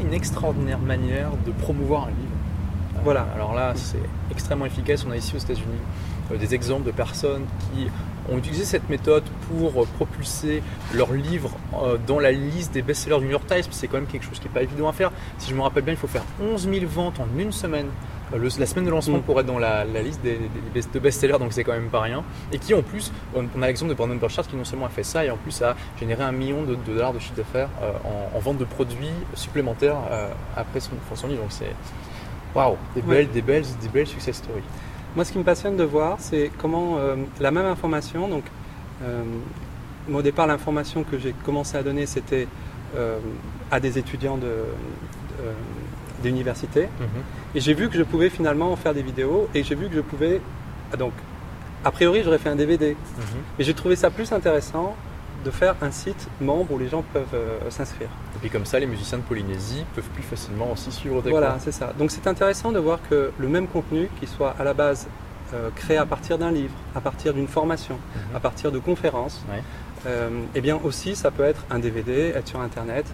une 0.00 0.12
extraordinaire 0.12 0.80
manière 0.80 1.30
de 1.46 1.52
promouvoir 1.52 2.04
un 2.04 2.08
livre. 2.08 2.33
Voilà. 3.04 3.26
Alors 3.34 3.54
là, 3.54 3.72
c'est 3.76 4.02
extrêmement 4.30 4.66
efficace. 4.66 5.04
On 5.06 5.10
a 5.10 5.16
ici 5.16 5.36
aux 5.36 5.38
États-Unis 5.38 6.38
des 6.38 6.54
exemples 6.54 6.86
de 6.86 6.90
personnes 6.90 7.44
qui 7.60 7.86
ont 8.32 8.38
utilisé 8.38 8.64
cette 8.64 8.88
méthode 8.88 9.24
pour 9.48 9.86
propulser 9.88 10.62
leur 10.94 11.12
livre 11.12 11.50
dans 12.06 12.18
la 12.18 12.32
liste 12.32 12.72
des 12.72 12.80
best-sellers 12.80 13.18
du 13.18 13.26
New 13.26 13.32
York 13.32 13.46
Times. 13.46 13.64
C'est 13.70 13.88
quand 13.88 13.98
même 13.98 14.06
quelque 14.06 14.24
chose 14.24 14.38
qui 14.38 14.46
n'est 14.46 14.54
pas 14.54 14.62
évident 14.62 14.88
à 14.88 14.92
faire. 14.92 15.12
Si 15.36 15.50
je 15.50 15.54
me 15.54 15.60
rappelle 15.60 15.84
bien, 15.84 15.92
il 15.92 15.98
faut 15.98 16.06
faire 16.06 16.24
11 16.42 16.66
000 16.66 16.86
ventes 16.86 17.20
en 17.20 17.26
une 17.38 17.52
semaine 17.52 17.88
euh, 18.32 18.50
la 18.58 18.66
semaine 18.66 18.84
de 18.84 18.90
lancement 18.90 19.18
mm. 19.18 19.22
pour 19.22 19.38
être 19.40 19.46
dans 19.46 19.58
la, 19.58 19.84
liste 19.84 20.22
des, 20.22 20.38
de 20.38 20.98
best-sellers, 20.98 21.38
donc 21.38 21.52
c'est 21.52 21.64
quand 21.64 21.72
même 21.72 21.90
pas 21.90 22.00
rien. 22.00 22.24
Et 22.52 22.58
qui 22.58 22.74
en 22.74 22.82
plus, 22.82 23.12
on, 23.34 23.62
a 23.62 23.66
l'exemple 23.66 23.90
de 23.90 23.96
Brandon 23.96 24.16
Burchard 24.16 24.46
qui 24.46 24.56
non 24.56 24.64
seulement 24.64 24.86
a 24.86 24.90
fait 24.90 25.02
ça, 25.02 25.24
et 25.24 25.30
en 25.30 25.36
plus 25.36 25.62
a 25.62 25.76
généré 25.98 26.22
un 26.22 26.32
million 26.32 26.62
de, 26.62 26.74
dollars 26.74 27.12
de 27.12 27.18
chiffre 27.18 27.36
d'affaires 27.36 27.68
euh, 27.82 27.92
en, 28.34 28.38
vente 28.38 28.58
de 28.58 28.64
produits 28.64 29.10
supplémentaires 29.34 29.96
euh, 30.10 30.28
après 30.56 30.80
son, 30.80 30.92
son 31.14 31.28
livre. 31.28 31.42
Donc 31.42 31.52
c'est 31.52 31.72
waouh, 32.54 32.76
des 32.94 33.02
belles, 33.02 33.30
des 33.30 33.42
belles, 33.42 33.64
des 33.80 33.88
belles 33.88 34.06
success 34.06 34.36
stories. 34.36 34.62
Moi, 35.16 35.24
ce 35.24 35.32
qui 35.32 35.38
me 35.38 35.44
passionne 35.44 35.76
de 35.76 35.84
voir, 35.84 36.16
c'est 36.18 36.50
comment 36.58 36.98
la 37.40 37.50
même 37.50 37.66
information, 37.66 38.28
donc 38.28 38.44
au 40.12 40.22
départ, 40.22 40.46
l'information 40.46 41.04
que 41.04 41.18
j'ai 41.18 41.32
commencé 41.44 41.76
à 41.76 41.82
donner, 41.82 42.06
c'était 42.06 42.48
à 43.70 43.80
des 43.80 43.96
étudiants 43.98 44.36
de 44.36 44.64
d'université. 46.24 46.82
Mhm. 46.82 47.22
Et 47.54 47.60
j'ai 47.60 47.74
vu 47.74 47.88
que 47.88 47.96
je 47.96 48.02
pouvais 48.02 48.30
finalement 48.30 48.74
faire 48.76 48.94
des 48.94 49.02
vidéos 49.02 49.48
et 49.54 49.62
j'ai 49.62 49.74
vu 49.74 49.88
que 49.88 49.94
je 49.94 50.00
pouvais. 50.00 50.40
Ah, 50.92 50.96
donc, 50.96 51.12
a 51.84 51.90
priori, 51.90 52.22
j'aurais 52.24 52.38
fait 52.38 52.48
un 52.48 52.56
DVD. 52.56 52.90
Mhm. 52.92 53.40
Mais 53.58 53.64
j'ai 53.64 53.74
trouvé 53.74 53.94
ça 53.96 54.10
plus 54.10 54.32
intéressant 54.32 54.96
de 55.44 55.50
faire 55.50 55.76
un 55.82 55.90
site 55.90 56.28
membre 56.40 56.72
où 56.72 56.78
les 56.78 56.88
gens 56.88 57.04
peuvent 57.12 57.26
euh, 57.34 57.70
s'inscrire. 57.70 58.08
Et 58.44 58.48
puis 58.48 58.58
comme 58.58 58.66
ça, 58.66 58.78
les 58.78 58.86
musiciens 58.86 59.16
de 59.16 59.22
Polynésie 59.22 59.86
peuvent 59.94 60.08
plus 60.10 60.22
facilement 60.22 60.70
aussi 60.70 60.92
suivre 60.92 61.22
des 61.22 61.30
Voilà, 61.30 61.56
c'est 61.60 61.72
ça. 61.72 61.94
Donc 61.98 62.10
c'est 62.10 62.26
intéressant 62.26 62.72
de 62.72 62.78
voir 62.78 62.98
que 63.08 63.32
le 63.38 63.48
même 63.48 63.66
contenu, 63.66 64.10
qui 64.20 64.26
soit 64.26 64.54
à 64.58 64.64
la 64.64 64.74
base 64.74 65.08
euh, 65.54 65.70
créé 65.74 65.96
à 65.96 66.04
partir 66.04 66.36
d'un 66.36 66.50
livre, 66.50 66.74
à 66.94 67.00
partir 67.00 67.32
d'une 67.32 67.48
formation, 67.48 67.94
mhm. 67.94 68.36
à 68.36 68.40
partir 68.40 68.70
de 68.70 68.78
conférences, 68.78 69.42
euh, 70.06 70.28
eh 70.54 70.60
bien 70.60 70.78
aussi 70.84 71.16
ça 71.16 71.30
peut 71.30 71.44
être 71.44 71.64
un 71.70 71.78
DVD, 71.78 72.34
être 72.36 72.48
sur 72.48 72.60
Internet, 72.60 73.06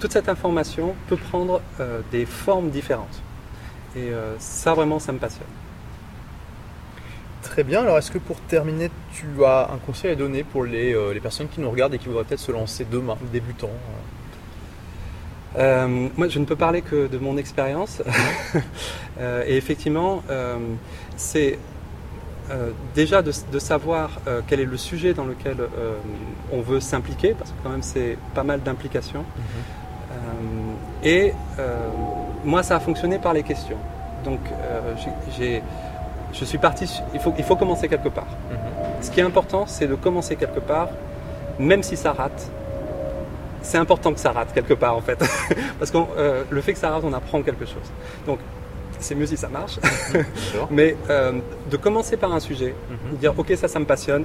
toute 0.00 0.12
cette 0.12 0.30
information 0.30 0.94
peut 1.08 1.18
prendre 1.18 1.60
euh, 1.78 2.00
des 2.10 2.24
formes 2.24 2.70
différentes. 2.70 3.20
Et 3.94 4.10
euh, 4.10 4.34
ça, 4.38 4.72
vraiment, 4.72 4.98
ça 4.98 5.12
me 5.12 5.18
passionne. 5.18 5.46
Très 7.42 7.64
bien. 7.64 7.82
Alors, 7.82 7.98
est-ce 7.98 8.10
que 8.10 8.18
pour 8.18 8.40
terminer, 8.40 8.90
tu 9.12 9.44
as 9.44 9.70
un 9.72 9.78
conseil 9.78 10.12
à 10.12 10.14
donner 10.14 10.42
pour 10.42 10.64
les, 10.64 10.94
euh, 10.94 11.18
personnes 11.20 11.48
qui 11.48 11.60
nous 11.60 11.70
regardent 11.70 11.94
et 11.94 11.98
qui 11.98 12.06
voudraient 12.06 12.24
peut-être 12.24 12.40
se 12.40 12.52
lancer 12.52 12.86
demain, 12.90 13.16
débutants 13.32 13.68
moi, 15.56 16.28
je 16.28 16.38
ne 16.38 16.44
peux 16.44 16.56
parler 16.56 16.82
que 16.82 17.06
de 17.06 17.18
mon 17.18 17.36
expérience. 17.36 18.02
et 19.20 19.56
effectivement, 19.56 20.22
c'est 21.16 21.58
déjà 22.94 23.22
de, 23.22 23.58
savoir 23.58 24.20
quel 24.46 24.60
est 24.60 24.64
le 24.64 24.76
sujet 24.76 25.12
dans 25.12 25.24
lequel 25.24 25.56
on 26.52 26.60
veut 26.60 26.80
s'impliquer, 26.80 27.34
parce 27.34 27.50
que 27.50 27.56
quand 27.62 27.70
même 27.70 27.82
c'est 27.82 28.16
pas 28.34 28.44
mal 28.44 28.62
d'implications. 28.62 29.20
Mhm. 29.20 29.80
Euh, 30.10 31.04
et 31.04 31.32
euh, 31.58 31.88
moi, 32.44 32.62
ça 32.62 32.76
a 32.76 32.80
fonctionné 32.80 33.18
par 33.18 33.32
les 33.32 33.42
questions. 33.42 33.76
Donc, 34.24 34.40
euh, 34.50 35.60
je 36.32 36.44
suis 36.44 36.58
parti. 36.58 37.00
Il 37.14 37.20
faut, 37.20 37.32
il 37.38 37.44
faut 37.44 37.56
commencer 37.56 37.88
quelque 37.88 38.08
part. 38.08 38.26
Mhm. 38.50 38.56
Ce 39.02 39.10
qui 39.10 39.20
est 39.20 39.24
important, 39.24 39.64
c'est 39.66 39.86
de 39.86 39.94
commencer 39.94 40.36
quelque 40.36 40.60
part, 40.60 40.88
même 41.58 41.82
si 41.82 41.96
ça 41.96 42.12
rate. 42.12 42.50
C'est 43.62 43.78
important 43.78 44.12
que 44.12 44.20
ça 44.20 44.32
rate 44.32 44.52
quelque 44.52 44.74
part 44.74 44.96
en 44.96 45.00
fait, 45.00 45.18
parce 45.78 45.90
que 45.90 45.98
le 46.50 46.60
fait 46.60 46.72
que 46.72 46.78
ça 46.78 46.90
rate, 46.90 47.04
on 47.04 47.12
apprend 47.12 47.42
quelque 47.42 47.66
chose. 47.66 47.90
Donc, 48.26 48.38
c'est 48.98 49.14
mieux 49.14 49.26
si 49.26 49.36
ça 49.36 49.48
marche. 49.48 49.78
Mais 50.70 50.96
de 51.70 51.76
commencer 51.76 52.16
par 52.16 52.32
un 52.32 52.40
sujet, 52.40 52.74
de 53.12 53.16
dire 53.16 53.34
ok 53.38 53.52
ça 53.56 53.68
ça 53.68 53.78
me 53.78 53.86
passionne, 53.86 54.24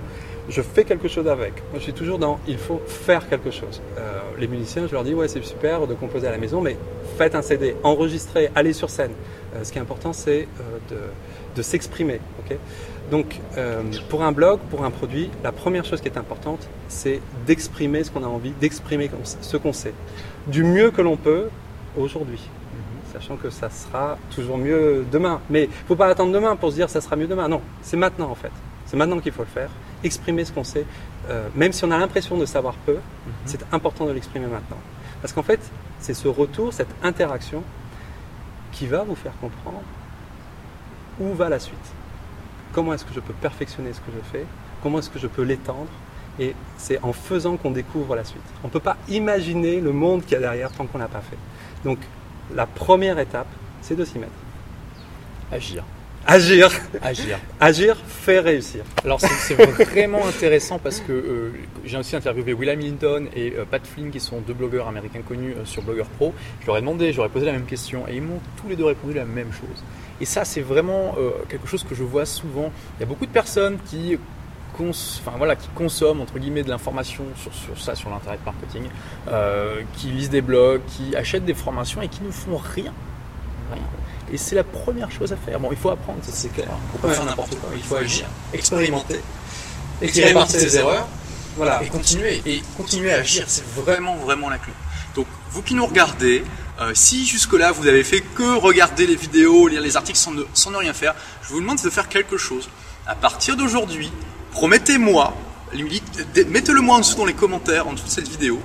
je 0.49 0.61
fais 0.61 0.83
quelque 0.83 1.07
chose 1.07 1.27
avec. 1.27 1.53
Moi, 1.71 1.79
je 1.79 1.83
suis 1.83 1.93
toujours 1.93 2.19
dans 2.19 2.39
il 2.47 2.57
faut 2.57 2.81
faire 2.85 3.27
quelque 3.27 3.51
chose. 3.51 3.81
Euh, 3.97 4.19
les 4.37 4.47
musiciens, 4.47 4.87
je 4.87 4.93
leur 4.93 5.03
dis 5.03 5.13
ouais, 5.13 5.27
c'est 5.27 5.43
super 5.43 5.87
de 5.87 5.93
composer 5.93 6.27
à 6.27 6.31
la 6.31 6.37
maison, 6.37 6.61
mais 6.61 6.77
faites 7.17 7.35
un 7.35 7.41
CD, 7.41 7.75
enregistrez, 7.83 8.49
allez 8.55 8.73
sur 8.73 8.89
scène. 8.89 9.11
Euh, 9.55 9.63
ce 9.63 9.71
qui 9.71 9.77
est 9.77 9.81
important, 9.81 10.13
c'est 10.13 10.47
euh, 10.91 11.07
de, 11.55 11.61
s'exprimer. 11.61 12.19
Donc, 13.11 13.39
pour 14.09 14.23
un 14.23 14.31
blog, 14.31 14.59
pour 14.69 14.83
un 14.83 14.91
produit, 14.91 15.29
la 15.43 15.51
première 15.51 15.85
chose 15.85 16.01
qui 16.01 16.07
est 16.07 16.17
importante, 16.17 16.67
c'est 16.87 17.21
d'exprimer 17.45 18.03
ce 18.03 18.11
qu'on 18.11 18.23
a 18.23 18.27
envie, 18.27 18.51
d'exprimer 18.51 19.09
ce 19.41 19.57
qu'on 19.57 19.73
sait, 19.73 19.93
du 20.47 20.63
mieux 20.63 20.91
que 20.91 21.01
l'on 21.01 21.17
peut 21.17 21.49
aujourd'hui 21.97 22.39
mhm. 22.39 23.13
sachant 23.13 23.35
que 23.35 23.49
ça 23.49 23.69
sera 23.69 24.17
toujours 24.33 24.57
mieux 24.57 25.05
demain. 25.11 25.41
Mais 25.49 25.63
il 25.63 25.69
ne 25.69 25.87
faut 25.87 25.95
pas 25.95 26.07
attendre 26.07 26.31
demain 26.31 26.55
pour 26.55 26.71
se 26.71 26.75
dire 26.75 26.89
ça 26.89 27.01
sera 27.01 27.15
mieux 27.15 27.27
demain. 27.27 27.47
Non, 27.47 27.61
c'est 27.81 27.97
maintenant 27.97 28.29
en 28.29 28.35
fait. 28.35 28.51
C'est 28.85 28.97
maintenant 28.97 29.19
qu'il 29.19 29.31
faut 29.31 29.43
le 29.43 29.47
faire 29.47 29.69
exprimer 30.03 30.45
ce 30.45 30.51
qu'on 30.51 30.63
sait, 30.63 30.85
euh, 31.29 31.47
même 31.55 31.73
si 31.73 31.83
on 31.83 31.91
a 31.91 31.97
l'impression 31.97 32.37
de 32.37 32.45
savoir 32.45 32.75
peu, 32.85 32.93
mhm. 32.93 32.99
c'est 33.45 33.73
important 33.73 34.05
de 34.05 34.11
l'exprimer 34.11 34.47
maintenant. 34.47 34.77
Parce 35.21 35.33
qu'en 35.33 35.43
fait, 35.43 35.59
c'est 35.99 36.13
ce 36.13 36.27
retour, 36.27 36.73
cette 36.73 36.93
interaction 37.01 37.63
qui 38.71 38.85
va 38.85 39.03
vous 39.03 39.15
faire 39.15 39.33
comprendre 39.39 39.81
où 41.19 41.33
va 41.33 41.49
la 41.49 41.59
suite. 41.59 41.93
Comment 42.75 42.93
est-ce 42.93 43.05
que 43.05 43.13
je 43.13 43.21
peux 43.21 43.33
perfectionner 43.33 43.93
ce 43.93 43.99
que 43.99 44.11
je 44.13 44.37
fais 44.37 44.45
Comment 44.83 44.99
est-ce 44.99 45.09
que 45.09 45.17
je 45.17 45.27
peux 45.27 45.43
l'étendre 45.43 45.87
Et 46.41 46.53
c'est 46.77 47.01
en 47.03 47.13
faisant 47.13 47.55
qu'on 47.55 47.71
découvre 47.71 48.17
la 48.17 48.25
suite. 48.25 48.43
On 48.65 48.67
ne 48.67 48.71
peut 48.73 48.81
pas 48.81 48.97
imaginer 49.07 49.79
le 49.79 49.93
monde 49.93 50.23
qu'il 50.23 50.33
y 50.33 50.35
a 50.35 50.41
derrière 50.41 50.73
tant 50.73 50.85
qu'on 50.85 50.97
n'a 50.97 51.07
pas 51.07 51.21
fait. 51.21 51.37
Donc, 51.85 51.99
la 52.53 52.65
première 52.65 53.17
étape, 53.17 53.47
c'est 53.81 53.95
de 53.95 54.03
s'y 54.03 54.19
mettre. 54.19 54.33
Agir. 55.53 55.85
Agir. 56.27 56.69
Agir. 57.01 57.39
Agir 57.61 57.95
fait 58.05 58.39
réussir. 58.39 58.83
Alors 59.05 59.21
c'est 59.21 59.53
vraiment 59.85 60.25
intéressant 60.25 60.77
parce 60.77 60.99
que 60.99 61.13
euh, 61.13 61.51
j'ai 61.85 61.97
aussi 61.97 62.15
interviewé 62.15 62.51
William 62.53 62.79
Linton 62.79 63.27
et 63.35 63.53
euh, 63.55 63.63
Pat 63.63 63.85
Flynn 63.85 64.09
qui 64.09 64.19
sont 64.19 64.41
deux 64.41 64.55
blogueurs 64.55 64.87
américains 64.87 65.21
connus 65.21 65.51
euh, 65.51 65.65
sur 65.65 65.83
Blogger 65.83 66.09
Pro. 66.17 66.33
Je 66.61 66.65
leur 66.65 66.77
ai 66.77 66.81
demandé, 66.81 67.13
j'aurais 67.13 67.29
posé 67.29 67.45
la 67.45 67.51
même 67.51 67.65
question 67.65 68.07
et 68.07 68.15
ils 68.15 68.23
m'ont 68.23 68.41
tous 68.59 68.67
les 68.67 68.75
deux 68.75 68.85
répondu 68.85 69.13
la 69.13 69.23
même 69.23 69.53
chose. 69.53 69.83
Et 70.21 70.25
ça 70.25 70.45
c'est 70.45 70.61
vraiment 70.61 71.15
quelque 71.49 71.67
chose 71.67 71.83
que 71.83 71.95
je 71.95 72.03
vois 72.03 72.25
souvent. 72.25 72.71
Il 72.97 73.01
y 73.01 73.03
a 73.03 73.05
beaucoup 73.05 73.25
de 73.25 73.31
personnes 73.31 73.77
qui 73.89 74.17
enfin, 74.77 75.31
voilà, 75.37 75.55
qui 75.55 75.69
consomment 75.69 76.21
entre 76.21 76.37
guillemets 76.37 76.63
de 76.63 76.69
l'information 76.69 77.23
sur, 77.37 77.53
sur, 77.53 77.81
ça, 77.81 77.95
sur 77.95 78.09
l'internet 78.09 78.41
marketing, 78.45 78.89
qui 79.95 80.07
lisent 80.07 80.29
des 80.29 80.41
blogs, 80.41 80.81
qui 80.87 81.15
achètent 81.15 81.45
des 81.45 81.53
formations 81.53 82.01
et 82.01 82.09
qui 82.09 82.21
ne 82.23 82.31
font 82.31 82.57
rien. 82.57 82.93
Rien. 83.71 83.83
Et 84.31 84.37
c'est 84.37 84.55
la 84.55 84.63
première 84.63 85.11
chose 85.11 85.31
à 85.31 85.37
faire. 85.37 85.59
Bon, 85.59 85.69
il 85.71 85.77
faut 85.77 85.91
apprendre, 85.91 86.19
c'est 86.23 86.51
clair. 86.51 86.67
Il 86.67 86.91
faut 86.99 87.07
pas 87.07 87.13
faire 87.13 87.25
n'importe 87.25 87.55
quoi. 87.59 87.69
Il 87.73 87.83
faut 87.83 87.95
agir, 87.95 88.25
expérimenter, 88.53 89.21
et 90.01 90.09
tirer 90.09 90.33
ses 90.47 90.77
erreurs. 90.77 91.07
Voilà. 91.55 91.81
Et 91.83 91.87
continuer. 91.87 92.41
Et 92.45 92.61
continuer 92.75 93.13
à 93.13 93.19
agir, 93.19 93.45
c'est 93.47 93.65
vraiment, 93.65 94.15
vraiment 94.17 94.49
la 94.49 94.57
clé. 94.57 94.73
Vous 95.55 95.61
qui 95.61 95.73
nous 95.73 95.85
regardez, 95.85 96.43
euh, 96.81 96.91
si 96.93 97.25
jusque-là 97.25 97.71
vous 97.71 97.87
avez 97.87 98.03
fait 98.03 98.19
que 98.19 98.57
regarder 98.57 99.07
les 99.07 99.15
vidéos, 99.15 99.69
lire 99.69 99.81
les 99.81 99.95
articles 99.95 100.19
sans 100.19 100.31
ne, 100.31 100.43
sans 100.53 100.69
ne 100.69 100.75
rien 100.75 100.91
faire, 100.91 101.15
je 101.43 101.47
vous 101.47 101.61
demande 101.61 101.81
de 101.81 101.89
faire 101.89 102.09
quelque 102.09 102.35
chose. 102.35 102.67
À 103.07 103.15
partir 103.15 103.55
d'aujourd'hui, 103.55 104.11
promettez-moi, 104.51 105.33
mettez-le 106.49 106.81
moi 106.81 106.97
en 106.97 106.99
dessous 106.99 107.15
dans 107.15 107.25
les 107.25 107.33
commentaires, 107.33 107.87
en 107.87 107.93
dessous 107.93 108.05
de 108.05 108.11
cette 108.11 108.27
vidéo, 108.27 108.59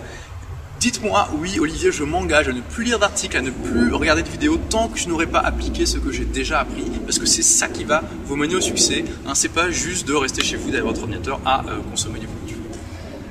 Dites-moi, 0.80 1.28
oui 1.38 1.60
Olivier, 1.60 1.92
je 1.92 2.02
m'engage 2.02 2.48
à 2.48 2.52
ne 2.52 2.62
plus 2.62 2.84
lire 2.84 2.98
d'articles, 2.98 3.36
à 3.36 3.42
ne 3.42 3.50
plus 3.50 3.92
regarder 3.92 4.22
de 4.22 4.28
vidéos 4.28 4.56
tant 4.56 4.88
que 4.88 4.98
je 4.98 5.08
n'aurai 5.08 5.26
pas 5.26 5.40
appliqué 5.40 5.84
ce 5.84 5.98
que 5.98 6.10
j'ai 6.10 6.24
déjà 6.24 6.60
appris, 6.60 6.86
parce 7.04 7.18
que 7.18 7.26
c'est 7.26 7.42
ça 7.42 7.68
qui 7.68 7.84
va 7.84 8.02
vous 8.24 8.34
mener 8.34 8.56
au 8.56 8.62
succès. 8.62 9.04
Hein, 9.26 9.34
c'est 9.34 9.50
pas 9.50 9.70
juste 9.70 10.08
de 10.08 10.14
rester 10.14 10.42
chez 10.42 10.56
vous 10.56 10.70
derrière 10.70 10.86
votre 10.86 11.02
ordinateur 11.02 11.38
à 11.44 11.60
euh, 11.66 11.80
consommer 11.90 12.18
du 12.18 12.26
contenu. 12.26 12.59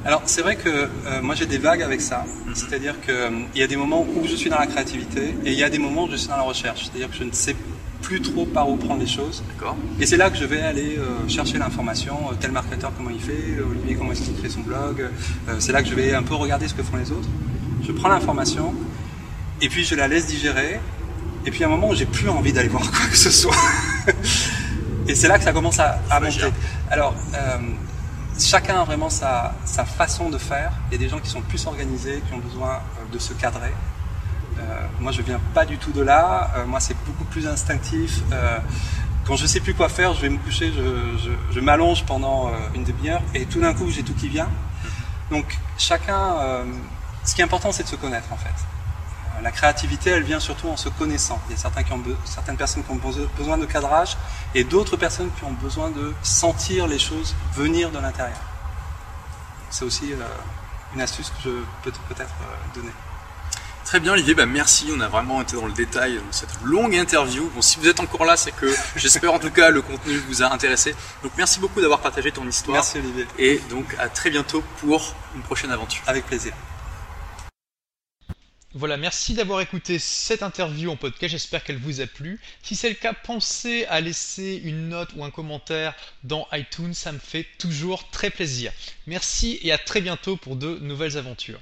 Alors 0.05 0.21
c'est 0.25 0.41
vrai 0.41 0.55
que 0.55 0.69
euh, 0.69 1.21
moi 1.21 1.35
j'ai 1.35 1.45
des 1.45 1.57
vagues 1.57 1.81
avec 1.81 2.01
ça, 2.01 2.25
mhm. 2.45 2.55
c'est-à-dire 2.55 2.99
qu'il 3.01 3.13
euh, 3.13 3.29
y 3.55 3.63
a 3.63 3.67
des 3.67 3.75
moments 3.75 4.05
où 4.15 4.25
je 4.25 4.35
suis 4.35 4.49
dans 4.49 4.59
la 4.59 4.67
créativité 4.67 5.35
et 5.45 5.51
il 5.51 5.59
y 5.59 5.63
a 5.63 5.69
des 5.69 5.79
moments 5.79 6.05
où 6.05 6.11
je 6.11 6.15
suis 6.15 6.29
dans 6.29 6.37
la 6.37 6.43
recherche, 6.43 6.85
c'est-à-dire 6.85 7.09
que 7.09 7.17
je 7.17 7.23
ne 7.23 7.31
sais 7.31 7.55
plus 8.01 8.21
trop 8.21 8.45
par 8.45 8.69
où 8.69 8.77
prendre 8.77 9.01
les 9.01 9.07
choses. 9.07 9.43
D'accord. 9.49 9.75
Et 9.99 10.05
c'est 10.05 10.15
là 10.15 10.29
que 10.29 10.37
je 10.37 10.45
vais 10.45 10.61
aller 10.61 10.97
chercher 11.27 11.57
l'information, 11.57 12.15
tel 12.39 12.51
marketeur 12.51 12.93
comment 12.95 13.09
il 13.09 13.19
fait, 13.19 13.61
Olivier 13.61 13.95
comment 13.95 14.13
est-ce 14.13 14.21
qu'il 14.21 14.35
crée 14.35 14.49
son 14.49 14.61
blog. 14.61 15.09
c'est 15.59 15.73
là 15.73 15.83
que 15.83 15.89
je 15.89 15.95
vais 15.95 16.13
un 16.13 16.23
peu 16.23 16.33
regarder 16.35 16.69
ce 16.69 16.73
que 16.73 16.81
font 16.81 16.95
les 16.95 17.11
autres 17.11 17.27
je 17.89 17.91
prends 17.91 18.09
l'information 18.09 18.73
et 19.61 19.69
puis 19.69 19.83
je 19.83 19.95
la 19.95 20.07
laisse 20.07 20.27
digérer. 20.27 20.79
Et 21.45 21.51
puis 21.51 21.63
à 21.63 21.67
un 21.67 21.69
moment 21.69 21.89
où 21.89 21.95
j'ai 21.95 22.05
plus 22.05 22.29
envie 22.29 22.53
d'aller 22.53 22.67
voir 22.67 22.83
quoi 22.91 23.07
que 23.09 23.17
ce 23.17 23.31
soit. 23.31 23.55
et 25.07 25.15
c'est 25.15 25.27
là 25.27 25.37
que 25.37 25.43
ça 25.43 25.53
commence 25.53 25.79
à, 25.79 25.99
monter. 26.21 26.51
Alors, 26.91 27.15
euh, 27.33 27.57
chacun 28.39 28.81
a 28.81 28.83
vraiment 28.83 29.09
sa, 29.09 29.53
façon 29.65 30.29
de 30.29 30.37
faire. 30.37 30.71
Il 30.89 30.93
y 30.93 30.95
a 30.95 30.97
des 30.99 31.09
gens 31.09 31.19
qui 31.19 31.29
sont 31.29 31.41
plus 31.41 31.65
organisés, 31.65 32.21
qui 32.27 32.33
ont 32.33 32.39
besoin 32.39 32.75
euh, 32.75 33.13
de 33.13 33.19
se 33.19 33.33
cadrer. 33.33 33.73
Euh, 34.59 34.61
moi, 34.99 35.11
je 35.11 35.21
viens 35.21 35.39
pas 35.53 35.65
du 35.65 35.77
tout 35.77 35.91
de 35.91 36.01
là. 36.01 36.51
moi, 36.67 36.79
c'est 36.79 36.97
beaucoup 37.05 37.25
plus 37.25 37.47
instinctif. 37.47 38.21
quand 39.25 39.35
je 39.35 39.45
sais 39.45 39.59
plus 39.59 39.73
quoi 39.73 39.89
faire, 39.89 40.13
je 40.13 40.21
vais 40.21 40.29
me 40.29 40.37
coucher, 40.37 40.73
je 41.51 41.59
m'allonge 41.59 42.03
pendant 42.05 42.51
une 42.75 42.83
demi-heure 42.83 43.21
et 43.33 43.45
tout 43.45 43.61
d'un 43.61 43.73
coup, 43.73 43.89
j'ai 43.89 44.03
tout 44.03 44.15
qui 44.15 44.27
vient. 44.27 44.49
Donc, 45.31 45.57
chacun 45.77 46.65
ce 47.23 47.35
qui 47.35 47.41
est 47.41 47.43
important, 47.43 47.71
c'est 47.71 47.83
de 47.83 47.87
se 47.87 47.95
connaître 47.95 48.31
en 48.31 48.37
fait. 48.37 48.78
Euh, 49.39 49.41
la 49.41 49.51
créativité, 49.51 50.11
elle 50.11 50.23
vient 50.23 50.39
surtout 50.39 50.67
en 50.67 50.77
se 50.77 50.89
connaissant. 50.89 51.39
Il 51.47 51.53
y 51.53 51.55
a 51.55 51.61
certains 51.61 51.83
qui 51.83 51.91
ont 51.93 52.03
certaines 52.25 52.57
personnes 52.57 52.83
qui 52.83 52.91
ont 52.91 52.99
besoin 53.37 53.57
de 53.57 53.65
cadrage 53.65 54.17
et 54.55 54.63
d'autres 54.63 54.97
personnes 54.97 55.29
qui 55.37 55.43
ont 55.43 55.53
besoin 55.53 55.89
de 55.89 56.13
sentir 56.23 56.87
les 56.87 56.99
choses 56.99 57.35
venir 57.53 57.91
de 57.91 57.99
l'intérieur. 57.99 58.39
C'est 59.69 59.85
aussi 59.85 60.13
une 60.93 61.01
astuce 61.01 61.31
que 61.43 61.49
je 61.49 61.49
peux 61.83 61.91
peut-être 62.09 62.33
donner. 62.73 62.91
Très 63.85 63.99
bien 63.99 64.13
Olivier, 64.13 64.35
bah 64.35 64.45
merci, 64.45 64.91
on 64.95 64.99
a 64.99 65.07
vraiment 65.07 65.41
été 65.41 65.55
dans 65.55 65.65
le 65.65 65.71
détail 65.71 66.17
dans 66.17 66.31
cette 66.31 66.61
longue 66.63 66.93
interview. 66.93 67.49
Bon, 67.55 67.61
si 67.63 67.79
vous 67.79 67.87
êtes 67.87 67.99
encore 67.99 68.23
là, 68.23 68.37
c'est 68.37 68.51
que 68.51 68.71
j'espère 68.95 69.33
en 69.33 69.39
tout 69.39 69.49
cas 69.49 69.71
le 69.71 69.81
contenu 69.81 70.15
vous 70.27 70.43
a 70.43 70.53
intéressé. 70.53 70.93
Donc 71.23 71.31
merci 71.37 71.59
beaucoup 71.59 71.81
d'avoir 71.81 71.99
partagé 71.99 72.31
ton 72.31 72.47
histoire. 72.47 72.75
Merci 72.75 72.99
Olivier. 72.99 73.25
Et 73.39 73.57
donc 73.71 73.95
à 73.97 74.07
très 74.07 74.29
bientôt 74.29 74.63
pour 74.79 75.15
une 75.35 75.41
prochaine 75.41 75.71
aventure. 75.71 76.03
Avec 76.05 76.27
plaisir. 76.27 76.53
Voilà, 78.75 78.97
merci 78.97 79.33
d'avoir 79.33 79.61
écouté 79.61 79.97
cette 79.97 80.43
interview 80.43 80.91
en 80.91 80.95
podcast, 80.95 81.31
j'espère 81.31 81.63
qu'elle 81.63 81.79
vous 81.79 82.01
a 82.01 82.05
plu. 82.05 82.39
Si 82.61 82.75
c'est 82.75 82.89
le 82.89 82.95
cas, 82.95 83.13
pensez 83.13 83.85
à 83.85 83.99
laisser 83.99 84.61
une 84.63 84.89
note 84.89 85.09
ou 85.15 85.23
un 85.23 85.31
commentaire 85.31 85.95
dans 86.23 86.47
iTunes, 86.51 86.93
ça 86.93 87.11
me 87.11 87.17
fait 87.17 87.47
toujours 87.57 88.11
très 88.11 88.29
plaisir. 88.29 88.71
Merci 89.07 89.59
et 89.63 89.71
à 89.71 89.79
très 89.79 90.01
bientôt 90.01 90.37
pour 90.37 90.55
de 90.55 90.77
nouvelles 90.81 91.17
aventures. 91.17 91.59